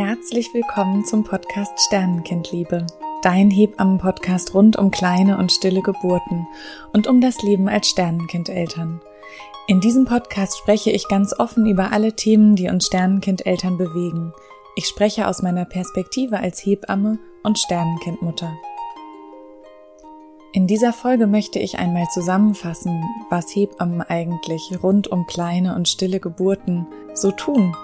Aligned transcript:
Herzlich 0.00 0.54
willkommen 0.54 1.04
zum 1.04 1.24
Podcast 1.24 1.72
Sternenkindliebe, 1.80 2.86
dein 3.20 3.50
Hebammen-Podcast 3.50 4.54
rund 4.54 4.76
um 4.76 4.92
kleine 4.92 5.38
und 5.38 5.50
stille 5.50 5.82
Geburten 5.82 6.46
und 6.92 7.08
um 7.08 7.20
das 7.20 7.42
Leben 7.42 7.68
als 7.68 7.88
Sternenkindeltern. 7.88 9.00
In 9.66 9.80
diesem 9.80 10.04
Podcast 10.04 10.56
spreche 10.56 10.92
ich 10.92 11.08
ganz 11.08 11.34
offen 11.36 11.66
über 11.66 11.90
alle 11.90 12.12
Themen, 12.12 12.54
die 12.54 12.68
uns 12.68 12.86
Sternenkindeltern 12.86 13.76
bewegen. 13.76 14.32
Ich 14.76 14.86
spreche 14.86 15.26
aus 15.26 15.42
meiner 15.42 15.64
Perspektive 15.64 16.38
als 16.38 16.64
Hebamme 16.64 17.18
und 17.42 17.58
Sternenkindmutter. 17.58 18.56
In 20.52 20.68
dieser 20.68 20.92
Folge 20.92 21.26
möchte 21.26 21.58
ich 21.58 21.76
einmal 21.76 22.06
zusammenfassen, 22.14 23.02
was 23.30 23.52
Hebammen 23.52 24.02
eigentlich 24.02 24.78
rund 24.80 25.08
um 25.08 25.26
kleine 25.26 25.74
und 25.74 25.88
stille 25.88 26.20
Geburten 26.20 26.86
so 27.14 27.32
tun 27.32 27.74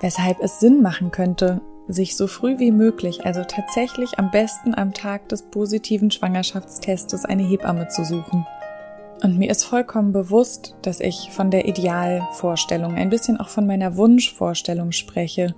weshalb 0.00 0.40
es 0.40 0.60
Sinn 0.60 0.82
machen 0.82 1.10
könnte, 1.10 1.60
sich 1.92 2.16
so 2.16 2.26
früh 2.26 2.58
wie 2.58 2.70
möglich, 2.70 3.24
also 3.24 3.42
tatsächlich 3.44 4.18
am 4.18 4.30
besten 4.30 4.74
am 4.74 4.92
Tag 4.92 5.28
des 5.28 5.42
positiven 5.42 6.10
Schwangerschaftstestes 6.10 7.24
eine 7.24 7.42
Hebamme 7.42 7.88
zu 7.88 8.04
suchen. 8.04 8.46
Und 9.22 9.38
mir 9.38 9.50
ist 9.50 9.64
vollkommen 9.64 10.12
bewusst, 10.12 10.74
dass 10.82 11.00
ich 11.00 11.28
von 11.30 11.50
der 11.50 11.68
Idealvorstellung, 11.68 12.94
ein 12.94 13.10
bisschen 13.10 13.38
auch 13.38 13.48
von 13.48 13.66
meiner 13.66 13.96
Wunschvorstellung 13.96 14.92
spreche, 14.92 15.54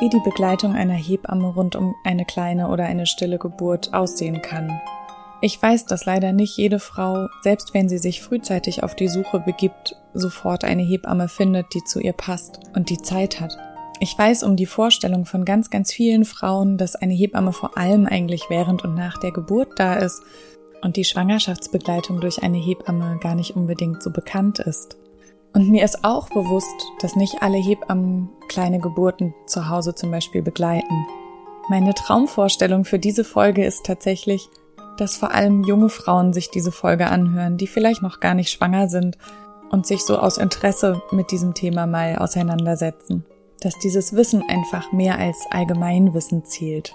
wie 0.00 0.08
die 0.08 0.20
Begleitung 0.24 0.74
einer 0.74 0.94
Hebamme 0.94 1.48
rund 1.48 1.76
um 1.76 1.94
eine 2.04 2.24
kleine 2.24 2.68
oder 2.68 2.84
eine 2.84 3.06
stille 3.06 3.38
Geburt 3.38 3.94
aussehen 3.94 4.42
kann. 4.42 4.80
Ich 5.40 5.60
weiß, 5.60 5.86
dass 5.86 6.04
leider 6.04 6.32
nicht 6.32 6.56
jede 6.56 6.80
Frau, 6.80 7.28
selbst 7.42 7.72
wenn 7.72 7.88
sie 7.88 7.98
sich 7.98 8.22
frühzeitig 8.22 8.82
auf 8.82 8.96
die 8.96 9.08
Suche 9.08 9.38
begibt, 9.38 9.94
sofort 10.12 10.64
eine 10.64 10.82
Hebamme 10.82 11.28
findet, 11.28 11.66
die 11.74 11.84
zu 11.84 12.00
ihr 12.00 12.12
passt 12.12 12.58
und 12.74 12.90
die 12.90 12.98
Zeit 12.98 13.40
hat. 13.40 13.56
Ich 14.00 14.16
weiß 14.16 14.44
um 14.44 14.54
die 14.54 14.66
Vorstellung 14.66 15.24
von 15.24 15.44
ganz, 15.44 15.70
ganz 15.70 15.92
vielen 15.92 16.24
Frauen, 16.24 16.78
dass 16.78 16.94
eine 16.94 17.14
Hebamme 17.14 17.52
vor 17.52 17.76
allem 17.76 18.06
eigentlich 18.06 18.44
während 18.48 18.84
und 18.84 18.94
nach 18.94 19.18
der 19.18 19.32
Geburt 19.32 19.70
da 19.76 19.94
ist 19.94 20.22
und 20.82 20.96
die 20.96 21.04
Schwangerschaftsbegleitung 21.04 22.20
durch 22.20 22.42
eine 22.44 22.58
Hebamme 22.58 23.18
gar 23.20 23.34
nicht 23.34 23.56
unbedingt 23.56 24.00
so 24.00 24.10
bekannt 24.10 24.60
ist. 24.60 24.96
Und 25.52 25.68
mir 25.68 25.84
ist 25.84 26.04
auch 26.04 26.28
bewusst, 26.28 26.76
dass 27.00 27.16
nicht 27.16 27.42
alle 27.42 27.56
Hebammen 27.56 28.28
kleine 28.48 28.78
Geburten 28.78 29.34
zu 29.46 29.68
Hause 29.68 29.96
zum 29.96 30.12
Beispiel 30.12 30.42
begleiten. 30.42 31.06
Meine 31.68 31.92
Traumvorstellung 31.92 32.84
für 32.84 33.00
diese 33.00 33.24
Folge 33.24 33.64
ist 33.64 33.84
tatsächlich, 33.84 34.48
dass 34.96 35.16
vor 35.16 35.32
allem 35.32 35.64
junge 35.64 35.88
Frauen 35.88 36.32
sich 36.32 36.50
diese 36.50 36.70
Folge 36.70 37.08
anhören, 37.08 37.56
die 37.56 37.66
vielleicht 37.66 38.02
noch 38.02 38.20
gar 38.20 38.34
nicht 38.34 38.50
schwanger 38.50 38.88
sind 38.88 39.18
und 39.70 39.86
sich 39.86 40.04
so 40.04 40.18
aus 40.18 40.38
Interesse 40.38 41.02
mit 41.10 41.32
diesem 41.32 41.54
Thema 41.54 41.86
mal 41.86 42.16
auseinandersetzen 42.16 43.24
dass 43.60 43.78
dieses 43.78 44.14
Wissen 44.14 44.42
einfach 44.48 44.92
mehr 44.92 45.18
als 45.18 45.46
Allgemeinwissen 45.50 46.44
zählt. 46.44 46.94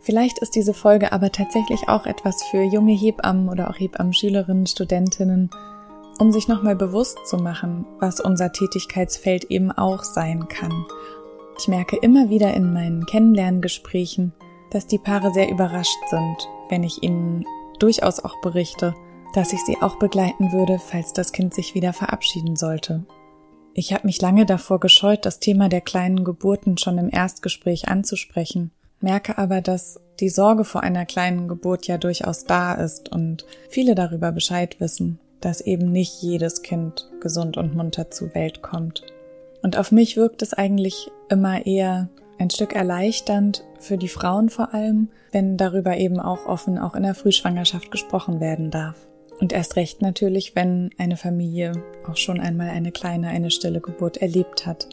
Vielleicht 0.00 0.38
ist 0.38 0.54
diese 0.54 0.74
Folge 0.74 1.12
aber 1.12 1.30
tatsächlich 1.30 1.88
auch 1.88 2.06
etwas 2.06 2.42
für 2.44 2.62
junge 2.62 2.92
Hebammen 2.92 3.48
oder 3.48 3.68
auch 3.70 3.78
Hebammenschülerinnen, 3.78 4.66
Studentinnen, 4.66 5.50
um 6.18 6.32
sich 6.32 6.48
nochmal 6.48 6.74
bewusst 6.74 7.18
zu 7.26 7.36
machen, 7.36 7.84
was 7.98 8.20
unser 8.20 8.52
Tätigkeitsfeld 8.52 9.44
eben 9.44 9.70
auch 9.70 10.02
sein 10.02 10.48
kann. 10.48 10.86
Ich 11.58 11.68
merke 11.68 11.96
immer 11.96 12.30
wieder 12.30 12.54
in 12.54 12.72
meinen 12.72 13.04
Kennenlerngesprächen, 13.04 14.32
dass 14.70 14.86
die 14.86 14.98
Paare 14.98 15.32
sehr 15.32 15.50
überrascht 15.50 15.98
sind, 16.08 16.48
wenn 16.70 16.82
ich 16.82 17.02
ihnen 17.02 17.44
durchaus 17.78 18.20
auch 18.20 18.40
berichte, 18.40 18.94
dass 19.34 19.52
ich 19.52 19.60
sie 19.60 19.76
auch 19.82 19.98
begleiten 19.98 20.52
würde, 20.52 20.78
falls 20.78 21.12
das 21.12 21.32
Kind 21.32 21.54
sich 21.54 21.74
wieder 21.74 21.92
verabschieden 21.92 22.56
sollte 22.56 23.04
ich 23.74 23.92
habe 23.92 24.06
mich 24.06 24.20
lange 24.20 24.46
davor 24.46 24.80
gescheut, 24.80 25.24
das 25.24 25.38
Thema 25.38 25.68
der 25.68 25.80
kleinen 25.80 26.24
Geburten 26.24 26.78
schon 26.78 26.98
im 26.98 27.10
Erstgespräch 27.10 27.88
anzusprechen, 27.88 28.72
merke 29.00 29.38
aber, 29.38 29.60
dass 29.60 30.00
die 30.18 30.28
Sorge 30.28 30.64
vor 30.64 30.82
einer 30.82 31.06
kleinen 31.06 31.48
Geburt 31.48 31.86
ja 31.86 31.98
durchaus 31.98 32.44
da 32.44 32.74
ist 32.74 33.10
und 33.10 33.46
viele 33.68 33.94
darüber 33.94 34.32
Bescheid 34.32 34.80
wissen, 34.80 35.18
dass 35.40 35.60
eben 35.60 35.90
nicht 35.90 36.22
jedes 36.22 36.62
Kind 36.62 37.08
gesund 37.20 37.56
und 37.56 37.74
munter 37.74 38.10
zur 38.10 38.34
Welt 38.34 38.62
kommt. 38.62 39.02
Und 39.62 39.76
auf 39.76 39.92
mich 39.92 40.16
wirkt 40.16 40.42
es 40.42 40.52
eigentlich 40.52 41.10
immer 41.28 41.64
eher 41.66 42.08
ein 42.38 42.50
Stück 42.50 42.74
erleichternd 42.74 43.64
für 43.78 43.98
die 43.98 44.08
Frauen 44.08 44.48
vor 44.48 44.72
allem, 44.74 45.08
wenn 45.32 45.56
darüber 45.56 45.96
eben 45.96 46.18
auch 46.18 46.46
offen 46.46 46.78
auch 46.78 46.94
in 46.94 47.02
der 47.02 47.14
Frühschwangerschaft 47.14 47.90
gesprochen 47.90 48.40
werden 48.40 48.70
darf. 48.70 48.96
Und 49.40 49.52
erst 49.52 49.76
recht 49.76 50.02
natürlich, 50.02 50.54
wenn 50.54 50.90
eine 50.98 51.16
Familie 51.16 51.72
auch 52.06 52.16
schon 52.16 52.38
einmal 52.38 52.68
eine 52.68 52.92
kleine, 52.92 53.28
eine 53.28 53.50
stille 53.50 53.80
Geburt 53.80 54.18
erlebt 54.18 54.66
hat. 54.66 54.88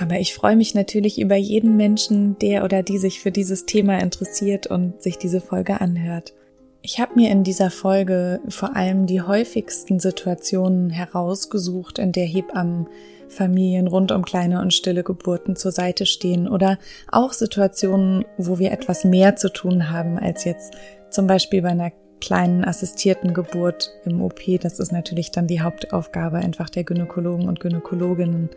Aber 0.00 0.20
ich 0.20 0.34
freue 0.34 0.56
mich 0.56 0.74
natürlich 0.74 1.20
über 1.20 1.36
jeden 1.36 1.76
Menschen, 1.76 2.38
der 2.38 2.64
oder 2.64 2.82
die 2.82 2.98
sich 2.98 3.20
für 3.20 3.32
dieses 3.32 3.66
Thema 3.66 3.98
interessiert 3.98 4.66
und 4.66 5.02
sich 5.02 5.18
diese 5.18 5.40
Folge 5.40 5.80
anhört. 5.80 6.34
Ich 6.82 7.00
habe 7.00 7.14
mir 7.16 7.30
in 7.30 7.42
dieser 7.42 7.70
Folge 7.70 8.40
vor 8.48 8.76
allem 8.76 9.06
die 9.06 9.22
häufigsten 9.22 9.98
Situationen 9.98 10.90
herausgesucht, 10.90 11.98
in 11.98 12.12
der 12.12 12.26
Hebammen 12.26 12.86
Familien 13.28 13.88
rund 13.88 14.12
um 14.12 14.24
kleine 14.24 14.60
und 14.60 14.72
stille 14.72 15.02
Geburten 15.02 15.56
zur 15.56 15.72
Seite 15.72 16.06
stehen 16.06 16.48
oder 16.48 16.78
auch 17.10 17.32
Situationen, 17.32 18.24
wo 18.38 18.58
wir 18.58 18.70
etwas 18.70 19.04
mehr 19.04 19.36
zu 19.36 19.52
tun 19.52 19.90
haben 19.90 20.18
als 20.18 20.44
jetzt 20.44 20.74
zum 21.10 21.26
Beispiel 21.26 21.62
bei 21.62 21.70
einer 21.70 21.92
kleinen 22.20 22.64
assistierten 22.64 23.34
Geburt 23.34 23.92
im 24.04 24.20
OP. 24.22 24.40
Das 24.60 24.78
ist 24.78 24.92
natürlich 24.92 25.30
dann 25.30 25.46
die 25.46 25.60
Hauptaufgabe 25.60 26.38
einfach 26.38 26.70
der 26.70 26.84
Gynäkologen 26.84 27.48
und 27.48 27.60
Gynäkologinnen. 27.60 28.50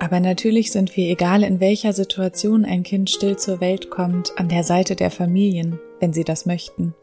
Aber 0.00 0.20
natürlich 0.20 0.70
sind 0.70 0.96
wir, 0.96 1.10
egal 1.10 1.42
in 1.42 1.60
welcher 1.60 1.92
Situation 1.92 2.64
ein 2.64 2.82
Kind 2.82 3.10
still 3.10 3.36
zur 3.36 3.60
Welt 3.60 3.90
kommt, 3.90 4.32
an 4.36 4.48
der 4.48 4.62
Seite 4.62 4.94
der 4.94 5.10
Familien, 5.10 5.80
wenn 6.00 6.12
sie 6.12 6.24
das 6.24 6.46
möchten. 6.46 6.94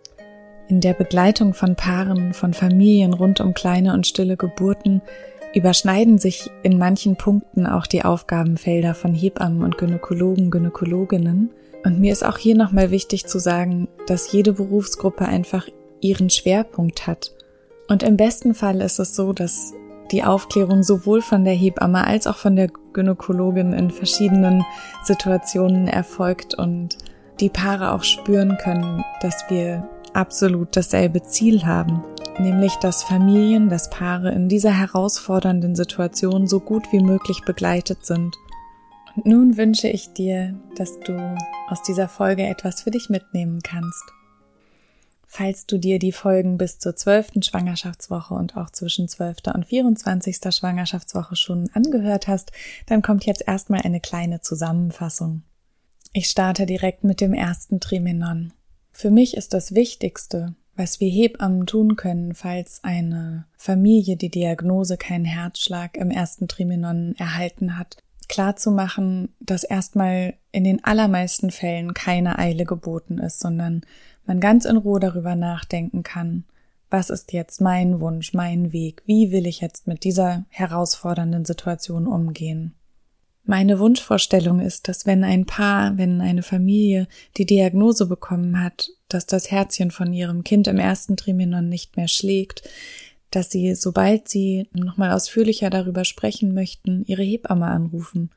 In 0.67 0.81
der 0.81 0.94
Begleitung 0.94 1.53
von 1.53 1.75
Paaren, 1.75 2.33
von 2.33 2.53
Familien 2.53 3.13
rund 3.13 3.39
um 3.39 3.53
kleine 3.53 3.94
und 3.94 4.07
stille 4.07 4.38
Geburten 4.38 5.01
überschneiden 5.53 6.17
sich 6.17 6.50
in 6.63 6.77
manchen 6.77 7.16
Punkten 7.16 7.67
auch 7.67 7.85
die 7.85 8.03
Aufgabenfelder 8.03 8.94
von 8.94 9.13
Hebammen 9.13 9.63
und 9.63 9.77
Gynäkologen, 9.77 10.51
Gynäkologinnen. 10.51 11.51
Und 11.85 12.00
mir 12.00 12.12
ist 12.12 12.25
auch 12.25 12.38
hier 12.38 12.56
nochmal 12.56 12.91
wichtig 12.91 13.27
zu 13.27 13.39
sagen, 13.39 13.88
dass 14.07 14.31
jede 14.31 14.53
Berufsgruppe 14.53 15.25
einfach 15.25 15.67
ihren 16.01 16.29
Schwerpunkt 16.29 17.07
hat. 17.07 17.31
Und 17.88 18.03
im 18.03 18.17
besten 18.17 18.53
Fall 18.53 18.81
ist 18.81 19.00
es 19.00 19.16
so, 19.16 19.33
dass 19.33 19.73
die 20.11 20.23
Aufklärung 20.23 20.83
sowohl 20.83 21.22
von 21.22 21.44
der 21.45 21.53
Hebamme 21.53 22.06
als 22.06 22.28
auch 22.28 22.38
von 22.38 22.56
der 22.56 22.69
Gynäkologin 22.94 23.73
in 23.73 23.89
verschiedenen 23.89 24.63
Situationen 25.03 25.88
erfolgt 25.88 26.53
und 26.56 26.97
die 27.39 27.50
Paare 27.50 27.91
auch 27.91 28.03
spüren 28.03 28.57
können, 28.57 29.03
dass 29.22 29.44
wir 29.50 29.88
absolut 30.13 30.75
dasselbe 30.75 31.22
Ziel 31.23 31.66
haben, 31.66 32.03
nämlich 32.39 32.75
dass 32.75 33.03
Familien, 33.03 33.69
dass 33.69 33.89
Paare 33.89 34.31
in 34.31 34.47
dieser 34.47 34.72
herausfordernden 34.72 35.75
Situation 35.75 36.47
so 36.47 36.59
gut 36.59 36.91
wie 36.91 37.01
möglich 37.01 37.41
begleitet 37.45 38.06
sind. 38.06 38.35
Und 39.16 39.25
nun 39.25 39.57
wünsche 39.57 39.88
ich 39.88 40.13
dir, 40.13 40.56
dass 40.75 41.00
du 41.01 41.35
aus 41.67 41.81
dieser 41.83 42.07
Folge 42.07 42.44
etwas 42.44 42.81
für 42.81 42.91
dich 42.91 43.09
mitnehmen 43.09 43.62
kannst. 43.63 44.03
Falls 45.38 45.66
du 45.66 45.78
dir 45.78 46.00
die 46.00 46.13
Folgen 46.13 46.57
bis 46.57 46.79
zur 46.79 46.96
zwölften 46.96 47.44
Schwangerschaftswoche 47.44 48.34
und 48.34 48.56
auch 48.56 48.69
zwischen 48.69 49.09
zwölfter 49.09 49.53
und 49.53 49.66
24. 49.66 50.38
Schwangerschaftswoche 50.50 51.35
schon 51.35 51.69
angehört 51.73 52.29
hast, 52.29 52.53
dann 52.85 53.01
kommt 53.01 53.25
jetzt 53.25 53.45
erstmal 53.45 53.81
eine 53.81 54.00
kleine 54.00 54.40
Zusammenfassung. 54.40 55.41
Ich 56.13 56.29
starte 56.29 56.66
direkt 56.66 57.03
mit 57.03 57.19
dem 57.19 57.34
ersten 57.34 57.81
Trimenon. 57.81 58.53
Für 58.94 59.12
mich 59.12 59.35
ist 59.35 59.53
das 59.53 59.75
Wichtigste, 59.75 60.56
was 60.78 61.01
wir 61.01 61.09
Hebammen 61.09 61.66
tun 61.66 61.97
können, 61.97 62.34
falls 62.34 62.81
eine 62.86 63.45
Familie 63.57 64.15
die 64.15 64.31
Diagnose 64.31 64.95
keinen 64.95 65.25
Herzschlag 65.25 65.98
im 65.98 66.12
ersten 66.12 66.48
Trimenon 66.48 67.13
erhalten 67.18 67.77
hat, 67.77 67.98
klar 68.30 68.56
zu 68.56 68.71
machen, 68.71 69.36
dass 69.42 69.65
erstmal 69.65 70.36
in 70.54 70.63
den 70.63 70.81
allermeisten 70.86 71.51
Fällen 71.51 71.94
keine 71.94 72.39
Eile 72.39 72.63
geboten 72.63 73.18
ist, 73.18 73.42
sondern 73.42 73.81
man 74.25 74.39
ganz 74.39 74.66
in 74.66 74.77
Ruhe 74.77 75.00
darüber 75.00 75.36
nachdenken 75.36 76.04
kann, 76.04 76.44
was 76.89 77.10
ist 77.10 77.33
jetzt 77.33 77.62
mein 77.62 78.00
Wunsch, 78.00 78.33
mein 78.33 78.72
Weg, 78.72 79.04
wie 79.06 79.31
will 79.31 79.48
ich 79.48 79.62
jetzt 79.62 79.88
mit 79.88 80.04
dieser 80.04 80.45
herausfordernden 80.50 81.45
Situation 81.45 82.07
umgehen. 82.07 82.74
Meine 83.44 83.77
Wunschvorstellung 83.80 84.60
ist, 84.60 84.88
dass 84.88 85.06
wenn 85.06 85.24
ein 85.24 85.45
Paar, 85.45 85.98
wenn 85.98 86.19
eine 86.19 86.42
Familie 86.42 87.07
die 87.38 87.45
Diagnose 87.45 88.07
bekommen 88.07 88.63
hat, 88.63 88.89
dass 89.07 89.27
das 89.27 89.51
Herzchen 89.51 89.92
von 89.92 90.13
ihrem 90.13 90.44
Kind 90.44 90.68
im 90.68 90.80
ersten 90.80 91.16
Trimenon 91.16 91.69
nicht 91.69 91.95
mehr 91.95 92.07
schlägt, 92.07 92.68
dass 93.30 93.51
sie, 93.51 93.75
sobald 93.75 94.30
sie 94.30 94.68
nochmal 94.74 95.12
ausführlicher 95.12 95.69
darüber 95.69 96.06
sprechen 96.06 96.54
möchten, 96.54 97.04
ihre 97.06 97.21
Hebamme 97.21 97.68
anrufen. 97.68 98.31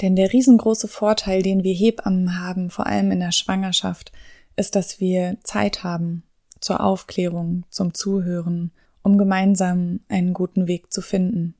Denn 0.00 0.14
der 0.14 0.32
riesengroße 0.32 0.88
Vorteil, 0.88 1.42
den 1.42 1.64
wir 1.64 1.74
Hebammen 1.74 2.38
haben, 2.38 2.70
vor 2.70 2.86
allem 2.86 3.10
in 3.10 3.20
der 3.20 3.32
Schwangerschaft, 3.32 4.12
ist, 4.56 4.76
dass 4.76 5.00
wir 5.00 5.38
Zeit 5.42 5.84
haben 5.84 6.22
zur 6.60 6.80
Aufklärung, 6.80 7.64
zum 7.70 7.94
Zuhören, 7.94 8.70
um 9.02 9.18
gemeinsam 9.18 10.00
einen 10.08 10.34
guten 10.34 10.66
Weg 10.66 10.92
zu 10.92 11.00
finden. 11.00 11.54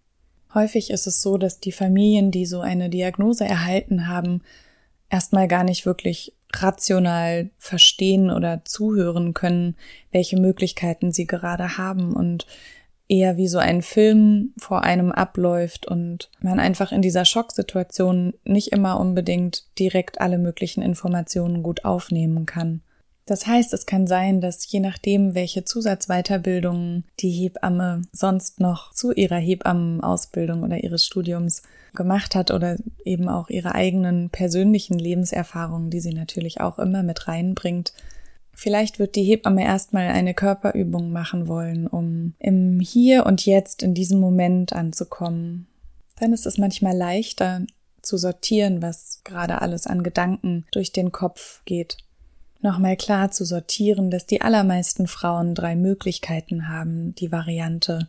Häufig 0.52 0.90
ist 0.90 1.06
es 1.06 1.22
so, 1.22 1.38
dass 1.38 1.60
die 1.60 1.72
Familien, 1.72 2.30
die 2.30 2.44
so 2.44 2.60
eine 2.60 2.90
Diagnose 2.90 3.44
erhalten 3.44 4.08
haben, 4.08 4.42
erstmal 5.08 5.48
gar 5.48 5.64
nicht 5.64 5.86
wirklich 5.86 6.34
rational 6.52 7.50
verstehen 7.58 8.30
oder 8.30 8.64
zuhören 8.64 9.34
können, 9.34 9.76
welche 10.10 10.38
Möglichkeiten 10.38 11.12
sie 11.12 11.26
gerade 11.26 11.78
haben 11.78 12.12
und 12.12 12.46
eher 13.10 13.36
wie 13.36 13.48
so 13.48 13.58
ein 13.58 13.82
Film 13.82 14.52
vor 14.56 14.84
einem 14.84 15.10
abläuft 15.10 15.86
und 15.86 16.30
man 16.40 16.60
einfach 16.60 16.92
in 16.92 17.02
dieser 17.02 17.24
Schocksituation 17.24 18.34
nicht 18.44 18.72
immer 18.72 19.00
unbedingt 19.00 19.64
direkt 19.78 20.20
alle 20.20 20.38
möglichen 20.38 20.80
Informationen 20.80 21.62
gut 21.62 21.84
aufnehmen 21.84 22.46
kann. 22.46 22.82
Das 23.26 23.46
heißt, 23.46 23.72
es 23.74 23.86
kann 23.86 24.06
sein, 24.06 24.40
dass 24.40 24.70
je 24.70 24.80
nachdem, 24.80 25.34
welche 25.34 25.64
Zusatzweiterbildungen 25.64 27.04
die 27.20 27.30
Hebamme 27.30 28.02
sonst 28.12 28.60
noch 28.60 28.92
zu 28.92 29.12
ihrer 29.12 29.36
Hebammenausbildung 29.36 30.62
oder 30.62 30.82
ihres 30.82 31.04
Studiums 31.04 31.62
gemacht 31.94 32.34
hat 32.34 32.50
oder 32.50 32.76
eben 33.04 33.28
auch 33.28 33.48
ihre 33.48 33.74
eigenen 33.74 34.30
persönlichen 34.30 34.98
Lebenserfahrungen, 34.98 35.90
die 35.90 36.00
sie 36.00 36.14
natürlich 36.14 36.60
auch 36.60 36.78
immer 36.78 37.02
mit 37.02 37.28
reinbringt, 37.28 37.92
Vielleicht 38.60 38.98
wird 38.98 39.16
die 39.16 39.24
Hebamme 39.24 39.64
erstmal 39.64 40.08
eine 40.08 40.34
Körperübung 40.34 41.12
machen 41.12 41.48
wollen, 41.48 41.86
um 41.86 42.34
im 42.38 42.78
Hier 42.78 43.24
und 43.24 43.46
Jetzt 43.46 43.82
in 43.82 43.94
diesem 43.94 44.20
Moment 44.20 44.74
anzukommen. 44.74 45.66
Dann 46.18 46.34
ist 46.34 46.44
es 46.44 46.58
manchmal 46.58 46.94
leichter 46.94 47.62
zu 48.02 48.18
sortieren, 48.18 48.82
was 48.82 49.22
gerade 49.24 49.62
alles 49.62 49.86
an 49.86 50.02
Gedanken 50.02 50.66
durch 50.72 50.92
den 50.92 51.10
Kopf 51.10 51.62
geht 51.64 51.96
nochmal 52.62 52.96
klar 52.96 53.30
zu 53.30 53.44
sortieren, 53.44 54.10
dass 54.10 54.26
die 54.26 54.40
allermeisten 54.40 55.06
Frauen 55.06 55.54
drei 55.54 55.76
Möglichkeiten 55.76 56.68
haben. 56.68 57.14
Die 57.16 57.32
Variante 57.32 58.08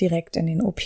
direkt 0.00 0.36
in 0.36 0.46
den 0.46 0.62
OP 0.62 0.82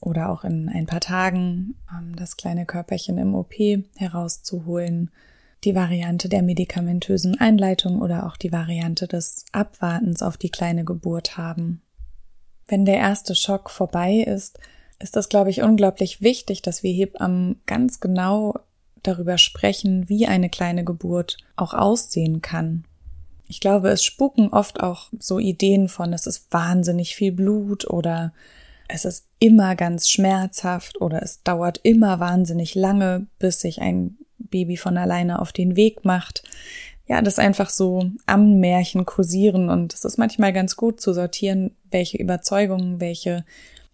oder 0.00 0.30
auch 0.30 0.44
in 0.44 0.68
ein 0.68 0.86
paar 0.86 1.00
Tagen 1.00 1.76
ähm, 1.90 2.16
das 2.16 2.36
kleine 2.36 2.66
Körperchen 2.66 3.18
im 3.18 3.34
OP 3.34 3.54
herauszuholen. 3.96 5.10
Die 5.64 5.74
Variante 5.74 6.28
der 6.28 6.42
medikamentösen 6.42 7.40
Einleitung 7.40 8.02
oder 8.02 8.26
auch 8.26 8.36
die 8.36 8.52
Variante 8.52 9.08
des 9.08 9.46
Abwartens 9.52 10.22
auf 10.22 10.36
die 10.36 10.50
kleine 10.50 10.84
Geburt 10.84 11.38
haben. 11.38 11.80
Wenn 12.66 12.84
der 12.84 12.96
erste 12.96 13.34
Schock 13.34 13.70
vorbei 13.70 14.16
ist, 14.16 14.58
ist 14.98 15.16
das, 15.16 15.30
glaube 15.30 15.50
ich, 15.50 15.62
unglaublich 15.62 16.20
wichtig, 16.20 16.60
dass 16.60 16.82
wir 16.82 16.92
Hebammen 16.92 17.60
ganz 17.66 18.00
genau 18.00 18.54
darüber 19.02 19.38
sprechen, 19.38 20.08
wie 20.08 20.26
eine 20.26 20.50
kleine 20.50 20.84
Geburt 20.84 21.38
auch 21.56 21.72
aussehen 21.72 22.42
kann. 22.42 22.84
Ich 23.46 23.60
glaube, 23.60 23.88
es 23.88 24.02
spuken 24.02 24.48
oft 24.48 24.82
auch 24.82 25.08
so 25.18 25.38
Ideen 25.38 25.88
von, 25.88 26.12
es 26.12 26.26
ist 26.26 26.52
wahnsinnig 26.52 27.14
viel 27.14 27.32
Blut 27.32 27.88
oder 27.88 28.32
es 28.88 29.04
ist 29.04 29.26
immer 29.38 29.76
ganz 29.76 30.08
schmerzhaft 30.08 31.00
oder 31.00 31.22
es 31.22 31.42
dauert 31.42 31.80
immer 31.82 32.20
wahnsinnig 32.20 32.74
lange, 32.74 33.26
bis 33.38 33.60
sich 33.60 33.80
ein 33.80 34.18
Baby 34.50 34.76
von 34.76 34.96
alleine 34.96 35.40
auf 35.40 35.52
den 35.52 35.76
Weg 35.76 36.04
macht. 36.04 36.42
Ja, 37.06 37.20
das 37.20 37.38
einfach 37.38 37.68
so 37.68 38.10
am 38.26 38.60
Märchen 38.60 39.04
kursieren 39.04 39.68
und 39.68 39.92
es 39.92 40.04
ist 40.04 40.16
manchmal 40.16 40.52
ganz 40.52 40.74
gut 40.76 41.00
zu 41.00 41.12
sortieren, 41.12 41.72
welche 41.90 42.16
Überzeugungen, 42.16 43.00
welche 43.00 43.44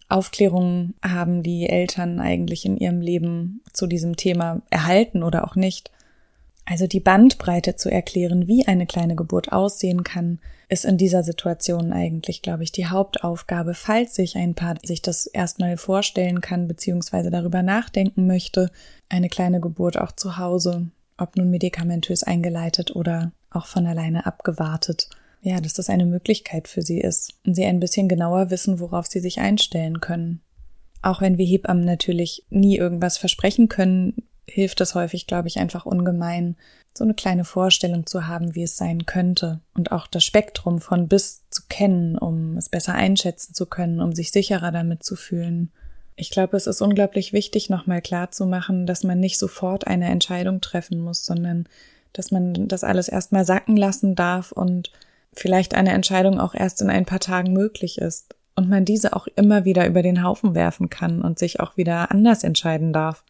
Aufklärung 0.09 0.95
haben 1.03 1.43
die 1.43 1.69
Eltern 1.69 2.21
eigentlich 2.21 2.65
in 2.65 2.77
ihrem 2.77 3.01
Leben 3.01 3.63
zu 3.73 3.87
diesem 3.87 4.17
Thema 4.17 4.63
erhalten 4.71 5.23
oder 5.23 5.45
auch 5.45 5.57
nicht. 5.57 5.91
Also 6.71 6.87
die 6.87 7.01
Bandbreite 7.01 7.75
zu 7.75 7.91
erklären, 7.91 8.47
wie 8.47 8.67
eine 8.69 8.87
kleine 8.87 9.17
Geburt 9.17 9.51
aussehen 9.51 10.05
kann, 10.05 10.39
ist 10.69 10.85
in 10.85 10.99
dieser 10.99 11.25
Situation 11.25 11.93
eigentlich, 11.93 12.43
glaube 12.43 12.63
ich, 12.63 12.71
die 12.71 12.87
Hauptaufgabe, 12.87 13.75
falls 13.75 14.15
sich 14.15 14.37
ein 14.37 14.55
Paar 14.55 14.77
sich 14.85 15.03
das 15.03 15.27
erstmal 15.27 15.77
vorstellen 15.77 16.41
kann, 16.41 16.69
beziehungsweise 16.69 17.31
darüber 17.31 17.65
nachdenken 17.65 18.29
möchte, 18.29 18.71
eine 19.09 19.29
kleine 19.29 19.61
Geburt 19.61 19.99
auch 19.99 20.13
zu 20.13 20.39
Hause, 20.39 20.91
ob 21.19 21.35
nun 21.37 21.51
medikamentös 21.51 22.23
eingeleitet 22.23 22.95
oder 22.95 23.33
auch 23.51 23.67
von 23.67 23.85
alleine 23.87 24.27
abgewartet 24.27 25.09
ja, 25.43 25.61
dass 25.61 25.75
das 25.75 25.89
eine 25.89 26.07
Möglichkeit 26.07 26.69
für 26.69 26.83
sie 26.83 27.01
ist 27.01 27.35
und 27.47 27.55
sie 27.55 27.65
ein 27.65 27.81
bisschen 27.81 28.09
genauer 28.09 28.51
wissen, 28.51 28.79
worauf 28.79 29.07
sie 29.07 29.21
sich 29.21 29.41
einstellen 29.41 30.01
können. 30.01 30.41
Auch 31.03 31.23
wenn 31.23 31.39
wir 31.39 31.47
Hebammen 31.47 31.85
natürlich 31.85 32.45
nie 32.51 32.77
irgendwas 32.77 33.17
versprechen 33.17 33.69
können, 33.69 34.23
hilft 34.51 34.81
es 34.81 34.95
häufig, 34.95 35.27
glaube 35.27 35.49
ich, 35.49 35.59
einfach 35.59 35.87
ungemein, 35.87 36.57
so 36.97 37.05
eine 37.05 37.15
kleine 37.15 37.45
Vorstellung 37.45 38.07
zu 38.07 38.27
haben, 38.27 38.55
wie 38.55 38.65
es 38.65 38.77
sein 38.77 39.07
könnte 39.07 39.61
und 39.75 39.93
auch 39.93 40.07
das 40.07 40.25
Spektrum 40.25 40.81
von 40.81 41.09
bis 41.09 41.49
zu 41.51 41.63
kennen, 41.69 42.19
um 42.19 42.57
es 42.57 42.69
besser 42.69 42.95
einschätzen 42.95 43.55
zu 43.55 43.67
können, 43.67 44.01
um 44.01 44.13
sich 44.13 44.33
sicherer 44.33 44.73
damit 44.73 45.05
zu 45.05 45.15
fühlen. 45.15 45.71
Ich 46.17 46.31
glaube, 46.31 46.57
es 46.57 46.67
ist 46.67 46.83
unglaublich 46.83 47.33
wichtig, 47.33 47.71
nochmal 47.71 48.03
klar 48.03 48.31
zu 48.31 48.45
machen, 48.45 48.87
dass 48.87 49.05
man 49.05 49.21
nicht 49.21 49.39
sofort 49.39 49.87
eine 49.87 50.11
Entscheidung 50.11 50.61
treffen 50.61 51.01
muss, 51.01 51.25
sondern 51.25 51.67
dass 52.13 52.31
man 52.33 52.69
das 52.69 52.85
alles 52.85 53.09
erstmal 53.09 53.45
sacken 53.45 53.77
lassen 53.77 54.17
darf 54.17 54.53
und 54.53 54.91
vielleicht 55.33 55.75
eine 55.75 55.93
Entscheidung 55.93 56.41
auch 56.41 56.55
erst 56.55 56.83
in 56.83 56.91
ein 56.91 57.07
paar 57.07 57.21
Tagen 57.21 57.53
möglich 57.53 57.99
ist 57.99 58.35
und 58.57 58.69
man 58.69 58.85
diese 58.85 59.15
auch 59.15 59.27
immer 59.37 59.65
wieder 59.65 59.87
über 59.87 60.03
den 60.03 60.23
Haufen 60.23 60.55
werfen 60.55 60.91
kann 60.91 61.23
und 61.23 61.39
sich 61.39 61.61
auch 61.61 61.77
wieder 61.77 62.11
anders 62.11 62.45
entscheiden 62.45 62.93
darf. 62.93 63.25